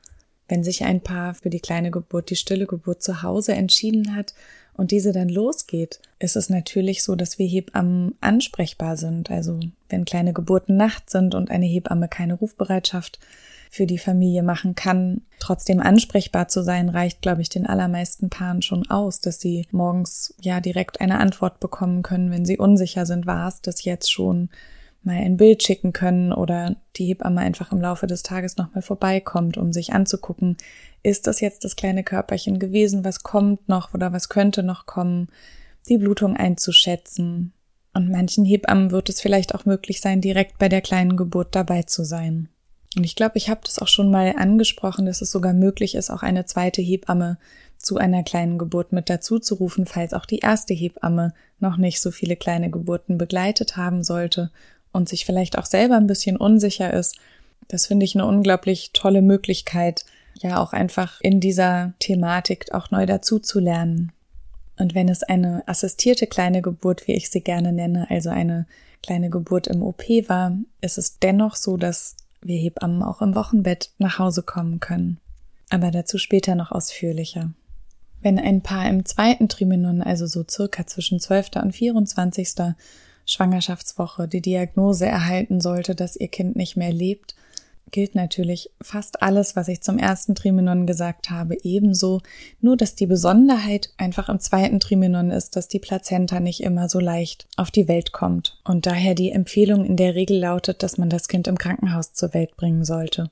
Wenn 0.50 0.64
sich 0.64 0.82
ein 0.84 1.00
Paar 1.00 1.34
für 1.34 1.48
die 1.48 1.60
kleine 1.60 1.92
Geburt, 1.92 2.28
die 2.28 2.36
stille 2.36 2.66
Geburt 2.66 3.04
zu 3.04 3.22
Hause 3.22 3.52
entschieden 3.52 4.16
hat 4.16 4.34
und 4.74 4.90
diese 4.90 5.12
dann 5.12 5.28
losgeht, 5.28 6.00
ist 6.18 6.34
es 6.34 6.50
natürlich 6.50 7.04
so, 7.04 7.14
dass 7.14 7.38
wir 7.38 7.46
Hebammen 7.46 8.16
ansprechbar 8.20 8.96
sind. 8.96 9.30
Also 9.30 9.60
wenn 9.88 10.04
kleine 10.04 10.32
Geburten 10.32 10.76
Nacht 10.76 11.08
sind 11.08 11.36
und 11.36 11.52
eine 11.52 11.66
Hebamme 11.66 12.08
keine 12.08 12.34
Rufbereitschaft 12.34 13.20
für 13.70 13.86
die 13.86 13.98
Familie 13.98 14.42
machen 14.42 14.74
kann. 14.74 15.20
Trotzdem 15.38 15.78
ansprechbar 15.78 16.48
zu 16.48 16.64
sein, 16.64 16.88
reicht, 16.88 17.22
glaube 17.22 17.42
ich, 17.42 17.48
den 17.48 17.68
allermeisten 17.68 18.28
Paaren 18.28 18.62
schon 18.62 18.90
aus, 18.90 19.20
dass 19.20 19.40
sie 19.40 19.68
morgens 19.70 20.34
ja 20.40 20.60
direkt 20.60 21.00
eine 21.00 21.20
Antwort 21.20 21.60
bekommen 21.60 22.02
können, 22.02 22.32
wenn 22.32 22.44
sie 22.44 22.58
unsicher 22.58 23.06
sind, 23.06 23.24
war 23.24 23.46
es 23.46 23.62
das 23.62 23.84
jetzt 23.84 24.10
schon, 24.10 24.48
mal 25.02 25.16
ein 25.16 25.36
Bild 25.36 25.62
schicken 25.62 25.92
können 25.92 26.32
oder 26.32 26.76
die 26.96 27.06
Hebamme 27.06 27.40
einfach 27.40 27.72
im 27.72 27.80
Laufe 27.80 28.06
des 28.06 28.22
Tages 28.22 28.56
nochmal 28.56 28.82
vorbeikommt, 28.82 29.56
um 29.56 29.72
sich 29.72 29.92
anzugucken, 29.92 30.56
ist 31.02 31.26
das 31.26 31.40
jetzt 31.40 31.64
das 31.64 31.76
kleine 31.76 32.04
Körperchen 32.04 32.58
gewesen, 32.58 33.04
was 33.04 33.22
kommt 33.22 33.68
noch 33.68 33.94
oder 33.94 34.12
was 34.12 34.28
könnte 34.28 34.62
noch 34.62 34.86
kommen, 34.86 35.28
die 35.88 35.96
Blutung 35.96 36.36
einzuschätzen. 36.36 37.52
Und 37.94 38.10
manchen 38.10 38.44
Hebammen 38.44 38.90
wird 38.90 39.08
es 39.08 39.20
vielleicht 39.20 39.54
auch 39.54 39.64
möglich 39.64 40.00
sein, 40.00 40.20
direkt 40.20 40.58
bei 40.58 40.68
der 40.68 40.82
kleinen 40.82 41.16
Geburt 41.16 41.54
dabei 41.54 41.82
zu 41.82 42.04
sein. 42.04 42.48
Und 42.96 43.04
ich 43.04 43.16
glaube, 43.16 43.38
ich 43.38 43.48
habe 43.48 43.60
das 43.64 43.78
auch 43.78 43.88
schon 43.88 44.10
mal 44.10 44.34
angesprochen, 44.36 45.06
dass 45.06 45.22
es 45.22 45.30
sogar 45.30 45.52
möglich 45.52 45.94
ist, 45.94 46.10
auch 46.10 46.22
eine 46.22 46.44
zweite 46.44 46.82
Hebamme 46.82 47.38
zu 47.78 47.96
einer 47.96 48.22
kleinen 48.22 48.58
Geburt 48.58 48.92
mit 48.92 49.08
dazu 49.08 49.38
zu 49.38 49.54
rufen, 49.54 49.86
falls 49.86 50.12
auch 50.12 50.26
die 50.26 50.40
erste 50.40 50.74
Hebamme 50.74 51.32
noch 51.58 51.76
nicht 51.78 52.00
so 52.00 52.10
viele 52.10 52.36
kleine 52.36 52.70
Geburten 52.70 53.16
begleitet 53.16 53.76
haben 53.76 54.02
sollte 54.02 54.50
und 54.92 55.08
sich 55.08 55.24
vielleicht 55.24 55.58
auch 55.58 55.66
selber 55.66 55.96
ein 55.96 56.06
bisschen 56.06 56.36
unsicher 56.36 56.92
ist. 56.92 57.16
Das 57.68 57.86
finde 57.86 58.04
ich 58.04 58.14
eine 58.14 58.26
unglaublich 58.26 58.90
tolle 58.92 59.22
Möglichkeit, 59.22 60.04
ja 60.34 60.62
auch 60.62 60.72
einfach 60.72 61.20
in 61.20 61.40
dieser 61.40 61.92
Thematik 61.98 62.72
auch 62.72 62.90
neu 62.90 63.06
dazu 63.06 63.38
zu 63.38 63.60
lernen. 63.60 64.12
Und 64.78 64.94
wenn 64.94 65.08
es 65.08 65.22
eine 65.22 65.62
assistierte 65.66 66.26
kleine 66.26 66.62
Geburt, 66.62 67.06
wie 67.06 67.12
ich 67.12 67.30
sie 67.30 67.42
gerne 67.42 67.72
nenne, 67.72 68.06
also 68.08 68.30
eine 68.30 68.66
kleine 69.02 69.30
Geburt 69.30 69.66
im 69.66 69.82
OP 69.82 70.02
war, 70.28 70.56
ist 70.80 70.98
es 70.98 71.18
dennoch 71.18 71.56
so, 71.56 71.76
dass 71.76 72.16
wir 72.40 72.58
Hebammen 72.58 73.02
auch 73.02 73.20
im 73.20 73.34
Wochenbett 73.34 73.90
nach 73.98 74.18
Hause 74.18 74.42
kommen 74.42 74.80
können. 74.80 75.18
Aber 75.68 75.90
dazu 75.90 76.18
später 76.18 76.54
noch 76.54 76.72
ausführlicher. 76.72 77.50
Wenn 78.22 78.38
ein 78.38 78.62
Paar 78.62 78.88
im 78.88 79.04
zweiten 79.04 79.48
Trimenon, 79.48 80.02
also 80.02 80.26
so 80.26 80.44
circa 80.48 80.86
zwischen 80.86 81.20
12. 81.20 81.50
und 81.62 81.72
24. 81.72 82.74
Schwangerschaftswoche, 83.30 84.28
die 84.28 84.42
Diagnose 84.42 85.06
erhalten 85.06 85.60
sollte, 85.60 85.94
dass 85.94 86.16
ihr 86.16 86.28
Kind 86.28 86.56
nicht 86.56 86.76
mehr 86.76 86.92
lebt, 86.92 87.34
gilt 87.90 88.14
natürlich 88.14 88.70
fast 88.80 89.22
alles, 89.22 89.56
was 89.56 89.68
ich 89.68 89.82
zum 89.82 89.98
ersten 89.98 90.34
Trimenon 90.34 90.86
gesagt 90.86 91.30
habe, 91.30 91.56
ebenso, 91.62 92.20
nur 92.60 92.76
dass 92.76 92.94
die 92.94 93.06
Besonderheit 93.06 93.90
einfach 93.98 94.28
im 94.28 94.40
zweiten 94.40 94.80
Trimenon 94.80 95.30
ist, 95.30 95.56
dass 95.56 95.68
die 95.68 95.78
Plazenta 95.78 96.40
nicht 96.40 96.62
immer 96.62 96.88
so 96.88 97.00
leicht 97.00 97.46
auf 97.56 97.70
die 97.70 97.88
Welt 97.88 98.12
kommt 98.12 98.60
und 98.64 98.86
daher 98.86 99.14
die 99.14 99.32
Empfehlung 99.32 99.84
in 99.84 99.96
der 99.96 100.14
Regel 100.14 100.38
lautet, 100.38 100.82
dass 100.82 100.98
man 100.98 101.10
das 101.10 101.28
Kind 101.28 101.48
im 101.48 101.58
Krankenhaus 101.58 102.12
zur 102.12 102.34
Welt 102.34 102.56
bringen 102.56 102.84
sollte. 102.84 103.30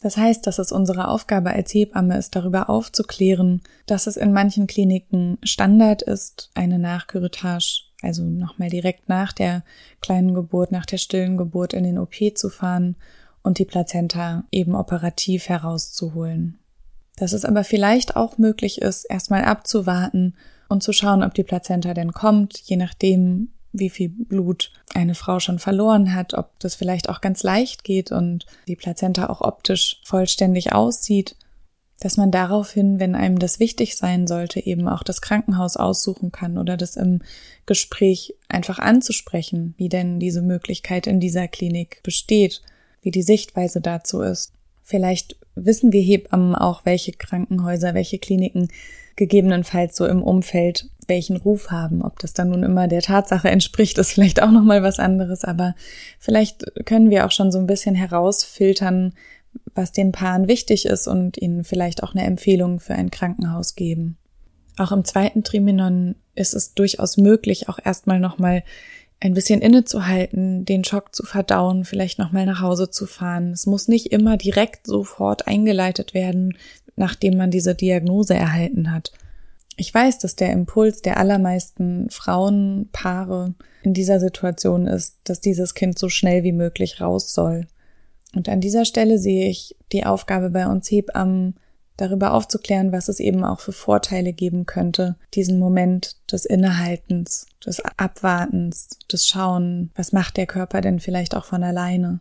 Das 0.00 0.16
heißt, 0.16 0.46
dass 0.46 0.60
es 0.60 0.70
unsere 0.70 1.08
Aufgabe 1.08 1.50
als 1.50 1.74
Hebamme 1.74 2.16
ist, 2.16 2.36
darüber 2.36 2.70
aufzuklären, 2.70 3.62
dass 3.86 4.06
es 4.06 4.16
in 4.16 4.32
manchen 4.32 4.68
Kliniken 4.68 5.38
Standard 5.42 6.02
ist, 6.02 6.50
eine 6.54 6.78
Nachküritage, 6.78 7.87
also 8.02 8.22
nochmal 8.22 8.70
direkt 8.70 9.08
nach 9.08 9.32
der 9.32 9.64
kleinen 10.00 10.34
Geburt, 10.34 10.72
nach 10.72 10.86
der 10.86 10.98
stillen 10.98 11.36
Geburt 11.36 11.72
in 11.72 11.84
den 11.84 11.98
OP 11.98 12.14
zu 12.34 12.48
fahren 12.48 12.96
und 13.42 13.58
die 13.58 13.64
Plazenta 13.64 14.44
eben 14.50 14.74
operativ 14.74 15.48
herauszuholen. 15.48 16.58
Dass 17.16 17.32
es 17.32 17.44
aber 17.44 17.64
vielleicht 17.64 18.16
auch 18.16 18.38
möglich 18.38 18.80
ist, 18.80 19.04
erstmal 19.04 19.44
abzuwarten 19.44 20.34
und 20.68 20.82
zu 20.82 20.92
schauen, 20.92 21.22
ob 21.22 21.34
die 21.34 21.42
Plazenta 21.42 21.94
denn 21.94 22.12
kommt, 22.12 22.58
je 22.58 22.76
nachdem, 22.76 23.48
wie 23.72 23.90
viel 23.90 24.08
Blut 24.08 24.70
eine 24.94 25.14
Frau 25.14 25.40
schon 25.40 25.58
verloren 25.58 26.14
hat, 26.14 26.34
ob 26.34 26.58
das 26.60 26.74
vielleicht 26.74 27.08
auch 27.08 27.20
ganz 27.20 27.42
leicht 27.42 27.84
geht 27.84 28.12
und 28.12 28.46
die 28.66 28.76
Plazenta 28.76 29.28
auch 29.28 29.40
optisch 29.40 30.00
vollständig 30.04 30.72
aussieht. 30.72 31.36
Dass 32.00 32.16
man 32.16 32.30
daraufhin, 32.30 33.00
wenn 33.00 33.14
einem 33.14 33.38
das 33.38 33.58
wichtig 33.58 33.96
sein 33.96 34.26
sollte, 34.26 34.64
eben 34.64 34.88
auch 34.88 35.02
das 35.02 35.20
Krankenhaus 35.20 35.76
aussuchen 35.76 36.30
kann 36.30 36.56
oder 36.58 36.76
das 36.76 36.96
im 36.96 37.22
Gespräch 37.66 38.34
einfach 38.48 38.78
anzusprechen, 38.78 39.74
wie 39.78 39.88
denn 39.88 40.20
diese 40.20 40.42
Möglichkeit 40.42 41.06
in 41.06 41.18
dieser 41.20 41.48
Klinik 41.48 42.00
besteht, 42.02 42.62
wie 43.02 43.10
die 43.10 43.22
Sichtweise 43.22 43.80
dazu 43.80 44.20
ist. 44.20 44.52
Vielleicht 44.82 45.36
wissen 45.54 45.92
wir 45.92 46.00
Hebammen 46.00 46.54
auch, 46.54 46.84
welche 46.84 47.12
Krankenhäuser, 47.12 47.94
welche 47.94 48.18
Kliniken 48.18 48.68
gegebenenfalls 49.16 49.96
so 49.96 50.06
im 50.06 50.22
Umfeld 50.22 50.88
welchen 51.08 51.36
Ruf 51.36 51.70
haben. 51.70 52.02
Ob 52.02 52.18
das 52.20 52.34
dann 52.34 52.50
nun 52.50 52.62
immer 52.62 52.86
der 52.86 53.02
Tatsache 53.02 53.50
entspricht, 53.50 53.98
ist 53.98 54.12
vielleicht 54.12 54.40
auch 54.42 54.50
nochmal 54.50 54.82
was 54.82 54.98
anderes, 54.98 55.44
aber 55.44 55.74
vielleicht 56.18 56.64
können 56.84 57.10
wir 57.10 57.26
auch 57.26 57.32
schon 57.32 57.50
so 57.50 57.58
ein 57.58 57.66
bisschen 57.66 57.94
herausfiltern, 57.94 59.14
was 59.74 59.92
den 59.92 60.12
Paaren 60.12 60.48
wichtig 60.48 60.86
ist 60.86 61.06
und 61.06 61.38
ihnen 61.38 61.64
vielleicht 61.64 62.02
auch 62.02 62.14
eine 62.14 62.24
Empfehlung 62.24 62.80
für 62.80 62.94
ein 62.94 63.10
Krankenhaus 63.10 63.74
geben. 63.74 64.16
Auch 64.76 64.92
im 64.92 65.04
zweiten 65.04 65.42
Triminon 65.42 66.14
ist 66.34 66.54
es 66.54 66.74
durchaus 66.74 67.16
möglich, 67.16 67.68
auch 67.68 67.78
erstmal 67.84 68.20
nochmal 68.20 68.62
ein 69.20 69.34
bisschen 69.34 69.60
innezuhalten, 69.60 70.64
den 70.64 70.84
Schock 70.84 71.14
zu 71.14 71.24
verdauen, 71.24 71.84
vielleicht 71.84 72.18
nochmal 72.18 72.46
nach 72.46 72.60
Hause 72.60 72.90
zu 72.90 73.06
fahren. 73.06 73.50
Es 73.50 73.66
muss 73.66 73.88
nicht 73.88 74.12
immer 74.12 74.36
direkt 74.36 74.86
sofort 74.86 75.48
eingeleitet 75.48 76.14
werden, 76.14 76.56
nachdem 76.94 77.36
man 77.36 77.50
diese 77.50 77.74
Diagnose 77.74 78.34
erhalten 78.34 78.92
hat. 78.92 79.12
Ich 79.76 79.92
weiß, 79.92 80.18
dass 80.18 80.36
der 80.36 80.52
Impuls 80.52 81.02
der 81.02 81.18
allermeisten 81.18 82.10
Frauenpaare 82.10 83.54
in 83.82 83.94
dieser 83.94 84.20
Situation 84.20 84.86
ist, 84.86 85.16
dass 85.24 85.40
dieses 85.40 85.74
Kind 85.74 85.98
so 85.98 86.08
schnell 86.08 86.42
wie 86.42 86.52
möglich 86.52 87.00
raus 87.00 87.32
soll. 87.32 87.66
Und 88.34 88.48
an 88.48 88.60
dieser 88.60 88.84
Stelle 88.84 89.18
sehe 89.18 89.48
ich 89.48 89.76
die 89.92 90.04
Aufgabe 90.04 90.50
bei 90.50 90.66
uns 90.66 90.90
Hebammen, 90.90 91.54
darüber 91.98 92.32
aufzuklären, 92.32 92.92
was 92.92 93.08
es 93.08 93.20
eben 93.20 93.44
auch 93.44 93.60
für 93.60 93.72
Vorteile 93.72 94.32
geben 94.32 94.66
könnte, 94.66 95.16
diesen 95.34 95.58
Moment 95.58 96.16
des 96.32 96.44
Innehaltens, 96.46 97.46
des 97.64 97.82
Abwartens, 97.96 98.90
des 99.12 99.26
Schauen, 99.26 99.90
was 99.94 100.12
macht 100.12 100.36
der 100.36 100.46
Körper 100.46 100.80
denn 100.80 101.00
vielleicht 101.00 101.34
auch 101.34 101.44
von 101.44 101.62
alleine? 101.62 102.20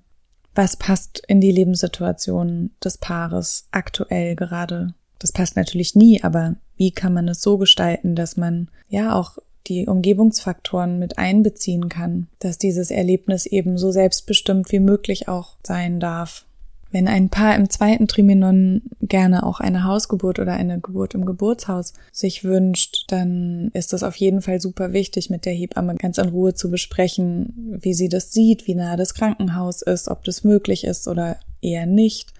Was 0.55 0.75
passt 0.75 1.21
in 1.27 1.39
die 1.39 1.51
Lebenssituation 1.51 2.71
des 2.83 2.97
Paares 2.97 3.67
aktuell 3.71 4.35
gerade? 4.35 4.95
Das 5.19 5.31
passt 5.31 5.55
natürlich 5.55 5.95
nie, 5.95 6.23
aber 6.23 6.55
wie 6.75 6.91
kann 6.91 7.13
man 7.13 7.27
es 7.27 7.41
so 7.41 7.59
gestalten, 7.59 8.15
dass 8.15 8.35
man 8.37 8.69
ja 8.89 9.13
auch 9.13 9.37
die 9.67 9.85
Umgebungsfaktoren 9.87 10.99
mit 10.99 11.17
einbeziehen 11.17 11.89
kann, 11.89 12.27
dass 12.39 12.57
dieses 12.57 12.91
Erlebnis 12.91 13.45
eben 13.45 13.77
so 13.77 13.91
selbstbestimmt 13.91 14.71
wie 14.71 14.79
möglich 14.79 15.27
auch 15.27 15.55
sein 15.63 15.99
darf. 15.99 16.45
Wenn 16.89 17.07
ein 17.09 17.29
Paar 17.29 17.55
im 17.55 17.69
zweiten 17.69 18.07
Triminon 18.07 18.81
gerne 19.01 19.45
auch 19.45 19.59
eine 19.59 19.83
Hausgeburt 19.83 20.39
oder 20.39 20.53
eine 20.53 20.79
Geburt 20.79 21.15
im 21.15 21.25
Geburtshaus 21.25 21.93
sich 22.13 22.45
wünscht, 22.45 23.05
dann 23.09 23.71
ist 23.73 23.93
es 23.93 24.03
auf 24.03 24.15
jeden 24.15 24.41
Fall 24.41 24.61
super 24.61 24.93
wichtig, 24.93 25.29
mit 25.29 25.45
der 25.45 25.53
Hebamme 25.53 25.95
ganz 25.95 26.17
in 26.17 26.29
Ruhe 26.29 26.53
zu 26.53 26.71
besprechen, 26.71 27.77
wie 27.81 27.93
sie 27.93 28.07
das 28.07 28.31
sieht, 28.31 28.67
wie 28.67 28.75
nah 28.75 28.95
das 28.95 29.13
Krankenhaus 29.13 29.81
ist, 29.81 30.07
ob 30.07 30.23
das 30.23 30.45
möglich 30.45 30.85
ist 30.85 31.09
oder 31.09 31.37
eher 31.61 31.85
nicht. 31.85 32.33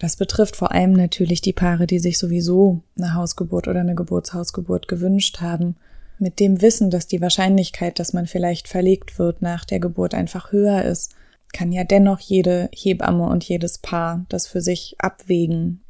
Das 0.00 0.16
betrifft 0.16 0.56
vor 0.56 0.72
allem 0.72 0.92
natürlich 0.92 1.40
die 1.40 1.52
Paare, 1.52 1.86
die 1.86 1.98
sich 1.98 2.18
sowieso 2.18 2.82
eine 2.96 3.14
Hausgeburt 3.14 3.68
oder 3.68 3.80
eine 3.80 3.94
Geburtshausgeburt 3.94 4.88
gewünscht 4.88 5.40
haben 5.40 5.76
mit 6.20 6.40
dem 6.40 6.62
Wissen, 6.62 6.90
dass 6.90 7.06
die 7.06 7.20
Wahrscheinlichkeit, 7.20 7.98
dass 7.98 8.12
man 8.12 8.26
vielleicht 8.26 8.68
verlegt 8.68 9.18
wird 9.18 9.42
nach 9.42 9.64
der 9.64 9.80
Geburt 9.80 10.14
einfach 10.14 10.52
höher 10.52 10.84
ist, 10.84 11.14
kann 11.52 11.72
ja 11.72 11.84
dennoch 11.84 12.20
jede 12.20 12.68
Hebamme 12.74 13.26
und 13.26 13.44
jedes 13.44 13.78
Paar 13.78 14.26
das 14.28 14.46
für 14.46 14.60
sich 14.60 14.96
abwägen, 14.98 15.82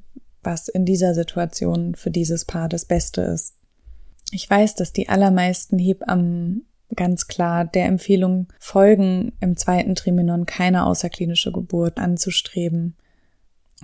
was 0.42 0.68
in 0.68 0.84
dieser 0.84 1.14
Situation 1.14 1.94
für 1.94 2.10
dieses 2.10 2.44
Paar 2.44 2.68
das 2.68 2.84
Beste 2.84 3.22
ist. 3.22 3.54
Ich 4.30 4.48
weiß, 4.48 4.74
dass 4.74 4.92
die 4.92 5.08
allermeisten 5.08 5.78
Hebammen 5.78 6.66
ganz 6.94 7.26
klar 7.26 7.64
der 7.64 7.86
Empfehlung 7.86 8.48
folgen, 8.58 9.32
im 9.40 9.56
zweiten 9.56 9.94
Triminon 9.94 10.46
keine 10.46 10.86
außerklinische 10.86 11.52
Geburt 11.52 11.98
anzustreben. 11.98 12.96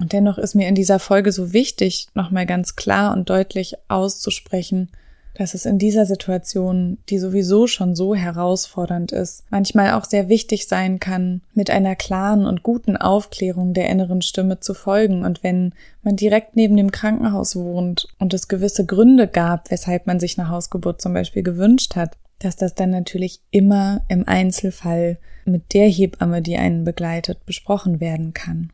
Und 0.01 0.13
dennoch 0.13 0.39
ist 0.39 0.55
mir 0.55 0.69
in 0.69 0.75
dieser 0.75 0.99
Folge 0.99 1.33
so 1.33 1.53
wichtig, 1.53 2.09
nochmal 2.15 2.47
ganz 2.47 2.77
klar 2.77 3.13
und 3.13 3.31
deutlich 3.31 3.75
auszusprechen, 3.89 4.91
dass 5.35 5.55
es 5.55 5.67
in 5.67 5.79
dieser 5.79 6.07
Situation, 6.07 6.99
die 7.09 7.19
sowieso 7.19 7.67
schon 7.67 7.97
so 7.97 8.15
herausfordernd 8.15 9.13
ist, 9.13 9.45
manchmal 9.51 9.93
auch 9.93 10.05
sehr 10.05 10.29
wichtig 10.29 10.69
sein 10.69 11.01
kann, 11.01 11.43
mit 11.55 11.71
einer 11.71 11.97
klaren 11.97 12.47
und 12.47 12.63
guten 12.63 12.97
Aufklärung 12.97 13.75
der 13.75 13.89
inneren 13.89 14.23
Stimme 14.23 14.61
zu 14.61 14.75
folgen. 14.75 15.25
Und 15.25 15.43
wenn 15.43 15.75
man 16.03 16.17
direkt 16.17 16.55
neben 16.55 16.77
dem 16.77 16.93
Krankenhaus 16.93 17.57
wohnt 17.57 18.07
und 18.19 18.33
es 18.33 18.49
gewisse 18.49 18.87
Gründe 18.87 19.27
gab, 19.27 19.71
weshalb 19.71 20.07
man 20.07 20.21
sich 20.21 20.39
eine 20.39 20.49
Hausgeburt 20.49 21.03
zum 21.03 21.13
Beispiel 21.15 21.43
gewünscht 21.43 21.97
hat, 21.97 22.17
dass 22.39 22.57
das 22.57 22.75
dann 22.75 22.91
natürlich 22.91 23.41
immer 23.51 24.03
im 24.09 24.29
Einzelfall 24.29 25.19
mit 25.45 25.75
der 25.75 25.89
Hebamme, 25.89 26.43
die 26.43 26.57
einen 26.57 26.85
begleitet, 26.85 27.45
besprochen 27.45 28.01
werden 28.01 28.35
kann. 28.35 28.71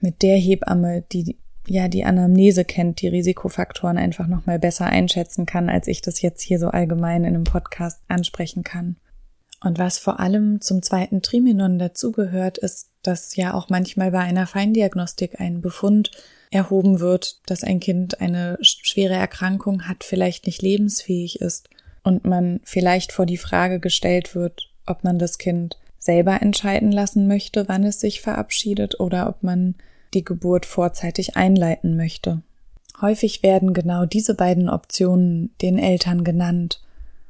Mit 0.00 0.22
der 0.22 0.36
Hebamme, 0.36 1.04
die 1.12 1.36
ja 1.66 1.88
die 1.88 2.04
Anamnese 2.04 2.64
kennt, 2.64 3.00
die 3.00 3.08
Risikofaktoren 3.08 3.98
einfach 3.98 4.26
noch 4.26 4.46
mal 4.46 4.58
besser 4.58 4.86
einschätzen 4.86 5.46
kann, 5.46 5.68
als 5.68 5.86
ich 5.86 6.02
das 6.02 6.22
jetzt 6.22 6.42
hier 6.42 6.58
so 6.58 6.68
allgemein 6.68 7.24
in 7.24 7.34
einem 7.34 7.44
Podcast 7.44 8.00
ansprechen 8.08 8.64
kann. 8.64 8.96
Und 9.60 9.78
was 9.78 9.98
vor 9.98 10.18
allem 10.18 10.60
zum 10.60 10.82
zweiten 10.82 11.22
Triminon 11.22 11.78
dazugehört, 11.78 12.58
ist, 12.58 12.90
dass 13.02 13.36
ja 13.36 13.54
auch 13.54 13.68
manchmal 13.68 14.10
bei 14.10 14.18
einer 14.18 14.46
Feindiagnostik 14.46 15.40
ein 15.40 15.60
Befund 15.60 16.10
erhoben 16.50 17.00
wird, 17.00 17.40
dass 17.48 17.62
ein 17.64 17.80
Kind 17.80 18.20
eine 18.20 18.58
schwere 18.60 19.14
Erkrankung 19.14 19.88
hat, 19.88 20.04
vielleicht 20.04 20.46
nicht 20.46 20.62
lebensfähig 20.62 21.40
ist 21.40 21.68
und 22.02 22.24
man 22.24 22.60
vielleicht 22.64 23.12
vor 23.12 23.26
die 23.26 23.38
Frage 23.38 23.78
gestellt 23.78 24.34
wird, 24.34 24.70
ob 24.84 25.04
man 25.04 25.18
das 25.18 25.38
Kind 25.38 25.78
selber 25.98 26.42
entscheiden 26.42 26.90
lassen 26.90 27.28
möchte, 27.28 27.68
wann 27.68 27.84
es 27.84 28.00
sich 28.00 28.20
verabschiedet 28.20 28.98
oder 28.98 29.28
ob 29.28 29.44
man 29.44 29.76
die 30.14 30.24
Geburt 30.24 30.66
vorzeitig 30.66 31.36
einleiten 31.36 31.96
möchte. 31.96 32.42
Häufig 33.00 33.42
werden 33.42 33.74
genau 33.74 34.06
diese 34.06 34.34
beiden 34.34 34.68
Optionen 34.68 35.50
den 35.60 35.78
Eltern 35.78 36.24
genannt. 36.24 36.80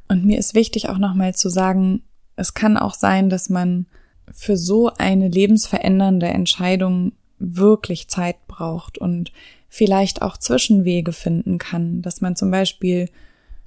Und 0.09 0.25
mir 0.25 0.39
ist 0.39 0.55
wichtig 0.55 0.89
auch 0.89 0.99
nochmal 0.99 1.35
zu 1.35 1.49
sagen, 1.49 2.03
es 2.37 2.55
kann 2.55 2.77
auch 2.77 2.95
sein, 2.95 3.31
dass 3.31 3.49
man 3.49 3.87
für 4.31 4.57
so 4.57 4.93
eine 4.95 5.29
lebensverändernde 5.29 6.27
Entscheidung 6.27 7.13
wirklich 7.39 8.09
Zeit 8.09 8.47
braucht 8.47 8.99
und 8.99 9.33
vielleicht 9.69 10.23
auch 10.23 10.37
Zwischenwege 10.37 11.13
finden 11.13 11.59
kann, 11.59 12.03
dass 12.03 12.21
man 12.21 12.37
zum 12.37 12.51
Beispiel 12.51 13.09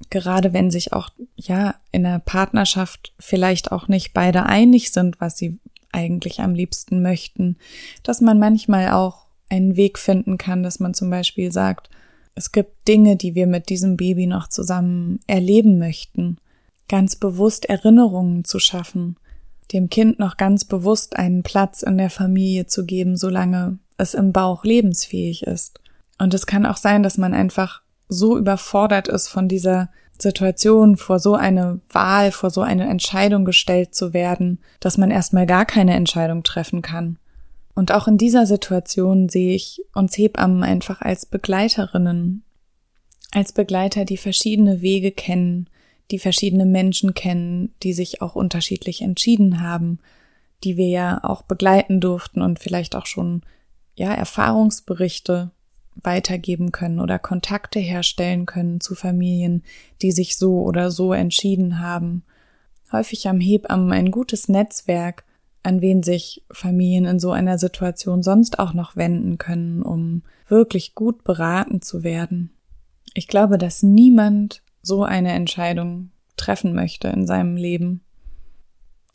gerade 0.10 0.54
wenn 0.54 0.72
sich 0.72 0.94
auch 0.94 1.10
ja 1.36 1.76
in 1.92 2.04
der 2.04 2.20
Partnerschaft 2.20 3.14
vielleicht 3.20 3.72
auch 3.72 3.88
nicht 3.88 4.14
beide 4.14 4.46
einig 4.46 4.92
sind, 4.92 5.20
was 5.20 5.38
sie 5.38 5.58
eigentlich 5.96 6.42
am 6.42 6.54
liebsten 6.54 7.02
möchten, 7.02 7.58
dass 8.04 8.22
man 8.22 8.38
manchmal 8.38 8.92
auch 8.92 9.26
einen 9.50 9.76
Weg 9.76 9.98
finden 9.98 10.38
kann, 10.38 10.64
dass 10.64 10.80
man 10.80 10.94
zum 10.94 11.10
Beispiel 11.10 11.52
sagt, 11.52 11.90
es 12.36 12.52
gibt 12.52 12.88
Dinge, 12.88 13.16
die 13.16 13.34
wir 13.34 13.48
mit 13.48 13.70
diesem 13.70 13.96
Baby 13.96 14.28
noch 14.28 14.50
zusammen 14.50 15.20
erleben 15.26 15.78
möchten, 15.80 16.38
ganz 16.90 17.16
bewusst 17.16 17.66
Erinnerungen 17.66 18.44
zu 18.44 18.60
schaffen, 18.60 19.16
dem 19.72 19.90
Kind 19.90 20.20
noch 20.20 20.38
ganz 20.38 20.66
bewusst 20.66 21.16
einen 21.16 21.44
Platz 21.44 21.82
in 21.82 21.98
der 21.98 22.10
Familie 22.10 22.68
zu 22.68 22.86
geben, 22.86 23.18
solange 23.18 23.80
es 23.98 24.14
im 24.14 24.34
Bauch 24.34 24.64
lebensfähig 24.66 25.44
ist. 25.44 25.80
Und 26.20 26.34
es 26.34 26.46
kann 26.46 26.66
auch 26.66 26.78
sein, 26.78 27.04
dass 27.04 27.18
man 27.18 27.34
einfach 27.34 27.82
so 28.08 28.38
überfordert 28.38 29.08
ist 29.08 29.28
von 29.28 29.48
dieser 29.48 29.90
Situation, 30.20 30.98
vor 30.98 31.20
so 31.20 31.36
eine 31.36 31.82
Wahl, 31.90 32.32
vor 32.32 32.50
so 32.50 32.62
eine 32.62 32.88
Entscheidung 32.88 33.46
gestellt 33.46 33.94
zu 33.94 34.14
werden, 34.14 34.60
dass 34.80 34.98
man 34.98 35.12
erstmal 35.12 35.46
gar 35.46 35.66
keine 35.66 35.94
Entscheidung 35.94 36.44
treffen 36.44 36.82
kann. 36.82 37.18
Und 37.74 37.92
auch 37.92 38.08
in 38.08 38.18
dieser 38.18 38.46
Situation 38.46 39.28
sehe 39.28 39.54
ich 39.54 39.82
uns 39.94 40.18
Hebammen 40.18 40.64
einfach 40.64 41.02
als 41.02 41.26
Begleiterinnen, 41.26 42.44
als 43.32 43.52
Begleiter, 43.52 44.06
die 44.06 44.18
verschiedene 44.18 44.82
Wege 44.82 45.12
kennen, 45.12 45.70
die 46.12 46.20
verschiedene 46.20 46.66
Menschen 46.66 47.14
kennen, 47.14 47.74
die 47.84 47.94
sich 47.94 48.22
auch 48.22 48.36
unterschiedlich 48.36 49.02
entschieden 49.02 49.62
haben, 49.62 50.00
die 50.64 50.78
wir 50.78 50.88
ja 50.88 51.24
auch 51.24 51.42
begleiten 51.42 52.00
durften 52.00 52.42
und 52.42 52.60
vielleicht 52.60 52.96
auch 52.96 53.06
schon 53.06 53.42
ja 53.96 54.14
Erfahrungsberichte 54.14 55.52
weitergeben 55.96 56.72
können 56.72 57.00
oder 57.00 57.20
Kontakte 57.20 57.80
herstellen 57.80 58.46
können 58.46 58.82
zu 58.82 58.96
Familien, 58.96 59.64
die 60.02 60.12
sich 60.12 60.38
so 60.38 60.62
oder 60.62 60.92
so 60.92 61.14
entschieden 61.14 61.80
haben. 61.80 62.24
Häufig 62.92 63.28
am 63.28 63.40
Hebammen 63.40 63.92
ein 63.92 64.12
gutes 64.12 64.48
Netzwerk, 64.48 65.24
an 65.64 65.82
wen 65.82 66.04
sich 66.04 66.44
Familien 66.52 67.06
in 67.06 67.20
so 67.20 67.32
einer 67.32 67.58
Situation 67.58 68.22
sonst 68.22 68.60
auch 68.60 68.74
noch 68.74 68.96
wenden 68.96 69.38
können, 69.38 69.82
um 69.82 70.22
wirklich 70.48 70.94
gut 70.94 71.24
beraten 71.24 71.82
zu 71.82 72.04
werden. 72.04 72.52
Ich 73.14 73.28
glaube, 73.28 73.58
dass 73.58 73.82
niemand 73.82 74.62
so 74.82 75.04
eine 75.04 75.32
Entscheidung 75.32 76.12
treffen 76.38 76.76
möchte 76.76 77.08
in 77.08 77.26
seinem 77.26 77.56
Leben. 77.56 78.02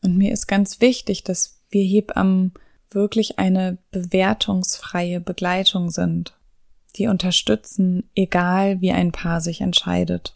Und 0.03 0.17
mir 0.17 0.33
ist 0.33 0.49
ganz 0.49 0.81
wichtig, 0.81 1.23
dass 1.23 1.61
wir 1.69 1.85
Hebammen 1.85 2.53
wirklich 2.91 3.39
eine 3.39 3.79
bewertungsfreie 3.93 5.21
Begleitung 5.21 5.91
sind 5.91 6.35
die 6.93 7.07
unterstützen, 7.07 8.09
egal 8.15 8.81
wie 8.81 8.93
ein 8.93 9.13
Paar 9.13 9.41
sich 9.41 9.61
entscheidet, 9.61 10.35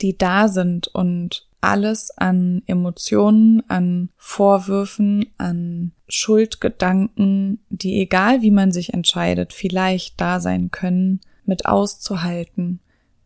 die 0.00 0.16
da 0.16 0.48
sind 0.48 0.88
und 0.88 1.46
alles 1.60 2.16
an 2.16 2.62
Emotionen, 2.66 3.62
an 3.68 4.10
Vorwürfen, 4.16 5.26
an 5.38 5.92
Schuldgedanken, 6.08 7.60
die 7.70 8.00
egal 8.00 8.42
wie 8.42 8.50
man 8.50 8.72
sich 8.72 8.94
entscheidet, 8.94 9.52
vielleicht 9.52 10.20
da 10.20 10.38
sein 10.38 10.70
können, 10.70 11.20
mit 11.44 11.66
auszuhalten, 11.66 12.80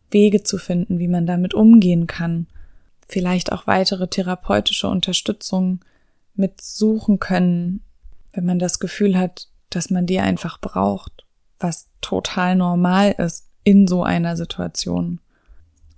Wege 0.09 0.43
zu 0.43 0.57
finden, 0.57 0.99
wie 0.99 1.07
man 1.07 1.25
damit 1.25 1.53
umgehen 1.53 2.07
kann, 2.07 2.47
vielleicht 3.07 3.51
auch 3.51 3.67
weitere 3.67 4.07
therapeutische 4.07 4.87
Unterstützung 4.87 5.79
mitsuchen 6.35 7.19
können, 7.19 7.81
wenn 8.33 8.45
man 8.45 8.59
das 8.59 8.79
Gefühl 8.79 9.17
hat, 9.17 9.49
dass 9.69 9.89
man 9.89 10.05
die 10.05 10.19
einfach 10.19 10.59
braucht, 10.59 11.20
was 11.61 11.89
total 12.01 12.55
normal 12.55 13.15
ist 13.17 13.47
in 13.63 13.87
so 13.87 14.03
einer 14.03 14.35
Situation. 14.35 15.19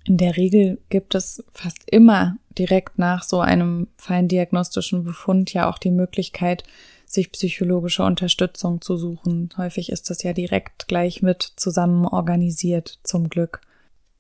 In 0.06 0.18
der 0.18 0.36
Regel 0.36 0.80
gibt 0.90 1.16
es 1.16 1.44
fast 1.54 1.80
immer 1.90 2.38
direkt 2.58 3.00
nach 3.00 3.24
so 3.24 3.40
einem 3.40 3.88
feindiagnostischen 3.98 5.04
Befund 5.04 5.54
ja 5.54 5.70
auch 5.70 5.78
die 5.78 5.92
Möglichkeit, 5.92 6.64
sich 7.06 7.32
psychologische 7.32 8.04
Unterstützung 8.04 8.82
zu 8.82 8.98
suchen. 8.98 9.50
Häufig 9.58 9.92
ist 9.92 10.10
das 10.10 10.24
ja 10.24 10.34
direkt 10.34 10.88
gleich 10.88 11.22
mit 11.22 11.54
zusammen 11.56 12.06
organisiert, 12.06 13.00
zum 13.04 13.30
Glück. 13.30 13.62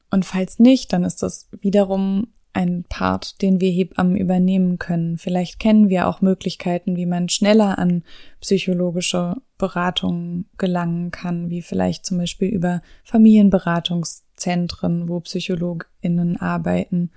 Und 0.10 0.26
falls 0.26 0.60
nicht, 0.60 0.94
dann 0.94 1.04
ist 1.04 1.24
das 1.24 1.48
wiederum 1.60 2.28
ein 2.54 2.86
Part, 2.88 3.42
den 3.42 3.60
wir 3.60 3.72
Hebammen 3.72 4.16
übernehmen 4.16 4.78
können. 4.78 5.18
Vielleicht 5.18 5.60
kennen 5.60 5.90
wir 5.90 6.08
auch 6.08 6.22
Möglichkeiten, 6.22 6.96
wie 6.96 7.08
man 7.08 7.30
schneller 7.30 7.80
an 7.80 8.04
psychologische 8.42 9.38
Beratungen 9.58 10.46
gelangen 10.58 11.12
kann, 11.12 11.50
wie 11.50 11.64
vielleicht 11.64 12.06
zum 12.06 12.20
Beispiel 12.20 12.50
über 12.50 12.82
Familienberatungszentren, 13.04 15.10
wo 15.10 15.20
PsychologInnen 15.20 16.38
arbeiten. 16.38 17.10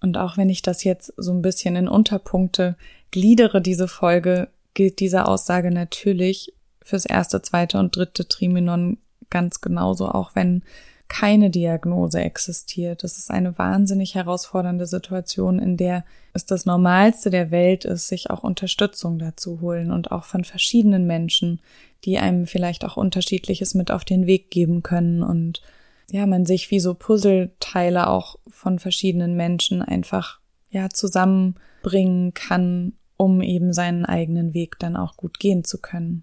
Und 0.00 0.18
auch 0.18 0.36
wenn 0.36 0.50
ich 0.50 0.62
das 0.62 0.84
jetzt 0.84 1.12
so 1.16 1.32
ein 1.32 1.42
bisschen 1.42 1.76
in 1.76 1.88
Unterpunkte 1.88 2.76
gliedere, 3.12 3.62
diese 3.62 3.88
Folge, 3.88 4.48
gilt 4.74 5.00
diese 5.00 5.26
Aussage 5.26 5.70
natürlich 5.70 6.52
fürs 6.82 7.06
erste, 7.06 7.40
zweite 7.40 7.78
und 7.78 7.96
dritte 7.96 8.28
Triminon 8.28 8.98
ganz 9.30 9.60
genauso, 9.60 10.08
auch 10.08 10.34
wenn 10.34 10.62
keine 11.08 11.50
Diagnose 11.50 12.20
existiert. 12.20 13.04
Das 13.04 13.18
ist 13.18 13.30
eine 13.30 13.58
wahnsinnig 13.58 14.14
herausfordernde 14.14 14.86
Situation, 14.86 15.58
in 15.58 15.76
der 15.76 16.04
es 16.32 16.46
das 16.46 16.66
Normalste 16.66 17.30
der 17.30 17.50
Welt 17.50 17.84
ist, 17.84 18.08
sich 18.08 18.30
auch 18.30 18.42
Unterstützung 18.42 19.18
dazu 19.18 19.60
holen 19.60 19.90
und 19.90 20.10
auch 20.10 20.24
von 20.24 20.44
verschiedenen 20.44 21.06
Menschen, 21.06 21.60
die 22.04 22.18
einem 22.18 22.46
vielleicht 22.46 22.84
auch 22.84 22.96
unterschiedliches 22.96 23.74
mit 23.74 23.90
auf 23.90 24.04
den 24.04 24.26
Weg 24.26 24.50
geben 24.50 24.82
können 24.82 25.22
und 25.22 25.62
ja, 26.10 26.26
man 26.26 26.46
sich 26.46 26.70
wie 26.70 26.80
so 26.80 26.94
Puzzleteile 26.94 28.08
auch 28.08 28.36
von 28.48 28.78
verschiedenen 28.78 29.34
Menschen 29.36 29.82
einfach 29.82 30.40
ja 30.70 30.88
zusammenbringen 30.88 32.32
kann, 32.32 32.92
um 33.16 33.42
eben 33.42 33.72
seinen 33.72 34.04
eigenen 34.04 34.54
Weg 34.54 34.78
dann 34.78 34.96
auch 34.96 35.16
gut 35.16 35.40
gehen 35.40 35.64
zu 35.64 35.78
können. 35.78 36.22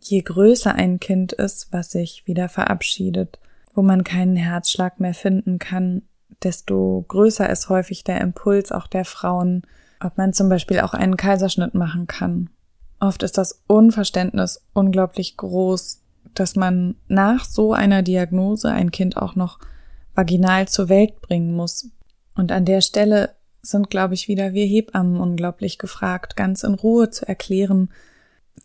Je 0.00 0.20
größer 0.20 0.74
ein 0.74 1.00
Kind 1.00 1.32
ist, 1.32 1.72
was 1.72 1.90
sich 1.90 2.26
wieder 2.26 2.48
verabschiedet, 2.48 3.40
wo 3.78 3.82
man 3.82 4.02
keinen 4.02 4.34
Herzschlag 4.34 4.98
mehr 4.98 5.14
finden 5.14 5.60
kann, 5.60 6.02
desto 6.42 7.04
größer 7.06 7.48
ist 7.48 7.68
häufig 7.68 8.02
der 8.02 8.20
Impuls 8.20 8.72
auch 8.72 8.88
der 8.88 9.04
Frauen, 9.04 9.62
ob 10.00 10.18
man 10.18 10.32
zum 10.32 10.48
Beispiel 10.48 10.80
auch 10.80 10.94
einen 10.94 11.16
Kaiserschnitt 11.16 11.74
machen 11.74 12.08
kann. 12.08 12.50
Oft 12.98 13.22
ist 13.22 13.38
das 13.38 13.62
Unverständnis 13.68 14.66
unglaublich 14.72 15.36
groß, 15.36 16.02
dass 16.34 16.56
man 16.56 16.96
nach 17.06 17.44
so 17.44 17.72
einer 17.72 18.02
Diagnose 18.02 18.68
ein 18.68 18.90
Kind 18.90 19.16
auch 19.16 19.36
noch 19.36 19.60
vaginal 20.16 20.66
zur 20.66 20.88
Welt 20.88 21.20
bringen 21.20 21.54
muss. 21.54 21.88
Und 22.34 22.50
an 22.50 22.64
der 22.64 22.80
Stelle 22.80 23.36
sind, 23.62 23.90
glaube 23.90 24.14
ich, 24.14 24.26
wieder 24.26 24.54
wir 24.54 24.66
Hebammen 24.66 25.20
unglaublich 25.20 25.78
gefragt, 25.78 26.34
ganz 26.34 26.64
in 26.64 26.74
Ruhe 26.74 27.10
zu 27.10 27.28
erklären, 27.28 27.90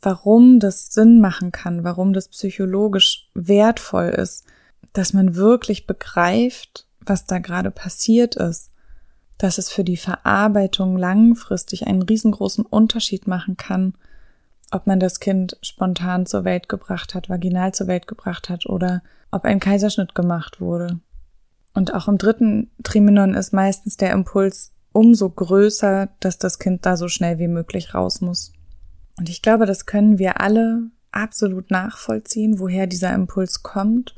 warum 0.01 0.59
das 0.59 0.87
Sinn 0.87 1.21
machen 1.21 1.51
kann, 1.51 1.83
warum 1.83 2.13
das 2.13 2.29
psychologisch 2.29 3.29
wertvoll 3.35 4.07
ist, 4.07 4.47
dass 4.93 5.13
man 5.13 5.35
wirklich 5.35 5.87
begreift, 5.87 6.85
was 7.01 7.25
da 7.25 7.39
gerade 7.39 7.71
passiert 7.71 8.35
ist, 8.35 8.71
dass 9.37 9.57
es 9.57 9.69
für 9.69 9.83
die 9.83 9.97
Verarbeitung 9.97 10.95
langfristig 10.97 11.87
einen 11.87 12.03
riesengroßen 12.03 12.65
Unterschied 12.65 13.27
machen 13.27 13.57
kann, 13.57 13.95
ob 14.71 14.87
man 14.87 14.99
das 14.99 15.19
Kind 15.19 15.57
spontan 15.61 16.25
zur 16.25 16.45
Welt 16.45 16.69
gebracht 16.69 17.13
hat, 17.13 17.29
vaginal 17.29 17.73
zur 17.73 17.87
Welt 17.87 18.07
gebracht 18.07 18.49
hat 18.49 18.65
oder 18.67 19.01
ob 19.31 19.45
ein 19.45 19.59
Kaiserschnitt 19.59 20.15
gemacht 20.15 20.61
wurde. 20.61 20.99
Und 21.73 21.93
auch 21.93 22.07
im 22.07 22.17
dritten 22.17 22.71
Triminon 22.83 23.33
ist 23.33 23.51
meistens 23.51 23.97
der 23.97 24.11
Impuls 24.11 24.71
umso 24.91 25.29
größer, 25.29 26.09
dass 26.19 26.37
das 26.37 26.59
Kind 26.59 26.85
da 26.85 26.97
so 26.97 27.07
schnell 27.07 27.39
wie 27.39 27.47
möglich 27.47 27.95
raus 27.95 28.21
muss. 28.21 28.53
Und 29.17 29.27
ich 29.29 29.41
glaube, 29.41 29.65
das 29.65 29.87
können 29.87 30.19
wir 30.19 30.39
alle 30.39 30.83
absolut 31.11 31.71
nachvollziehen, 31.71 32.59
woher 32.59 32.87
dieser 32.87 33.13
Impuls 33.13 33.63
kommt 33.63 34.15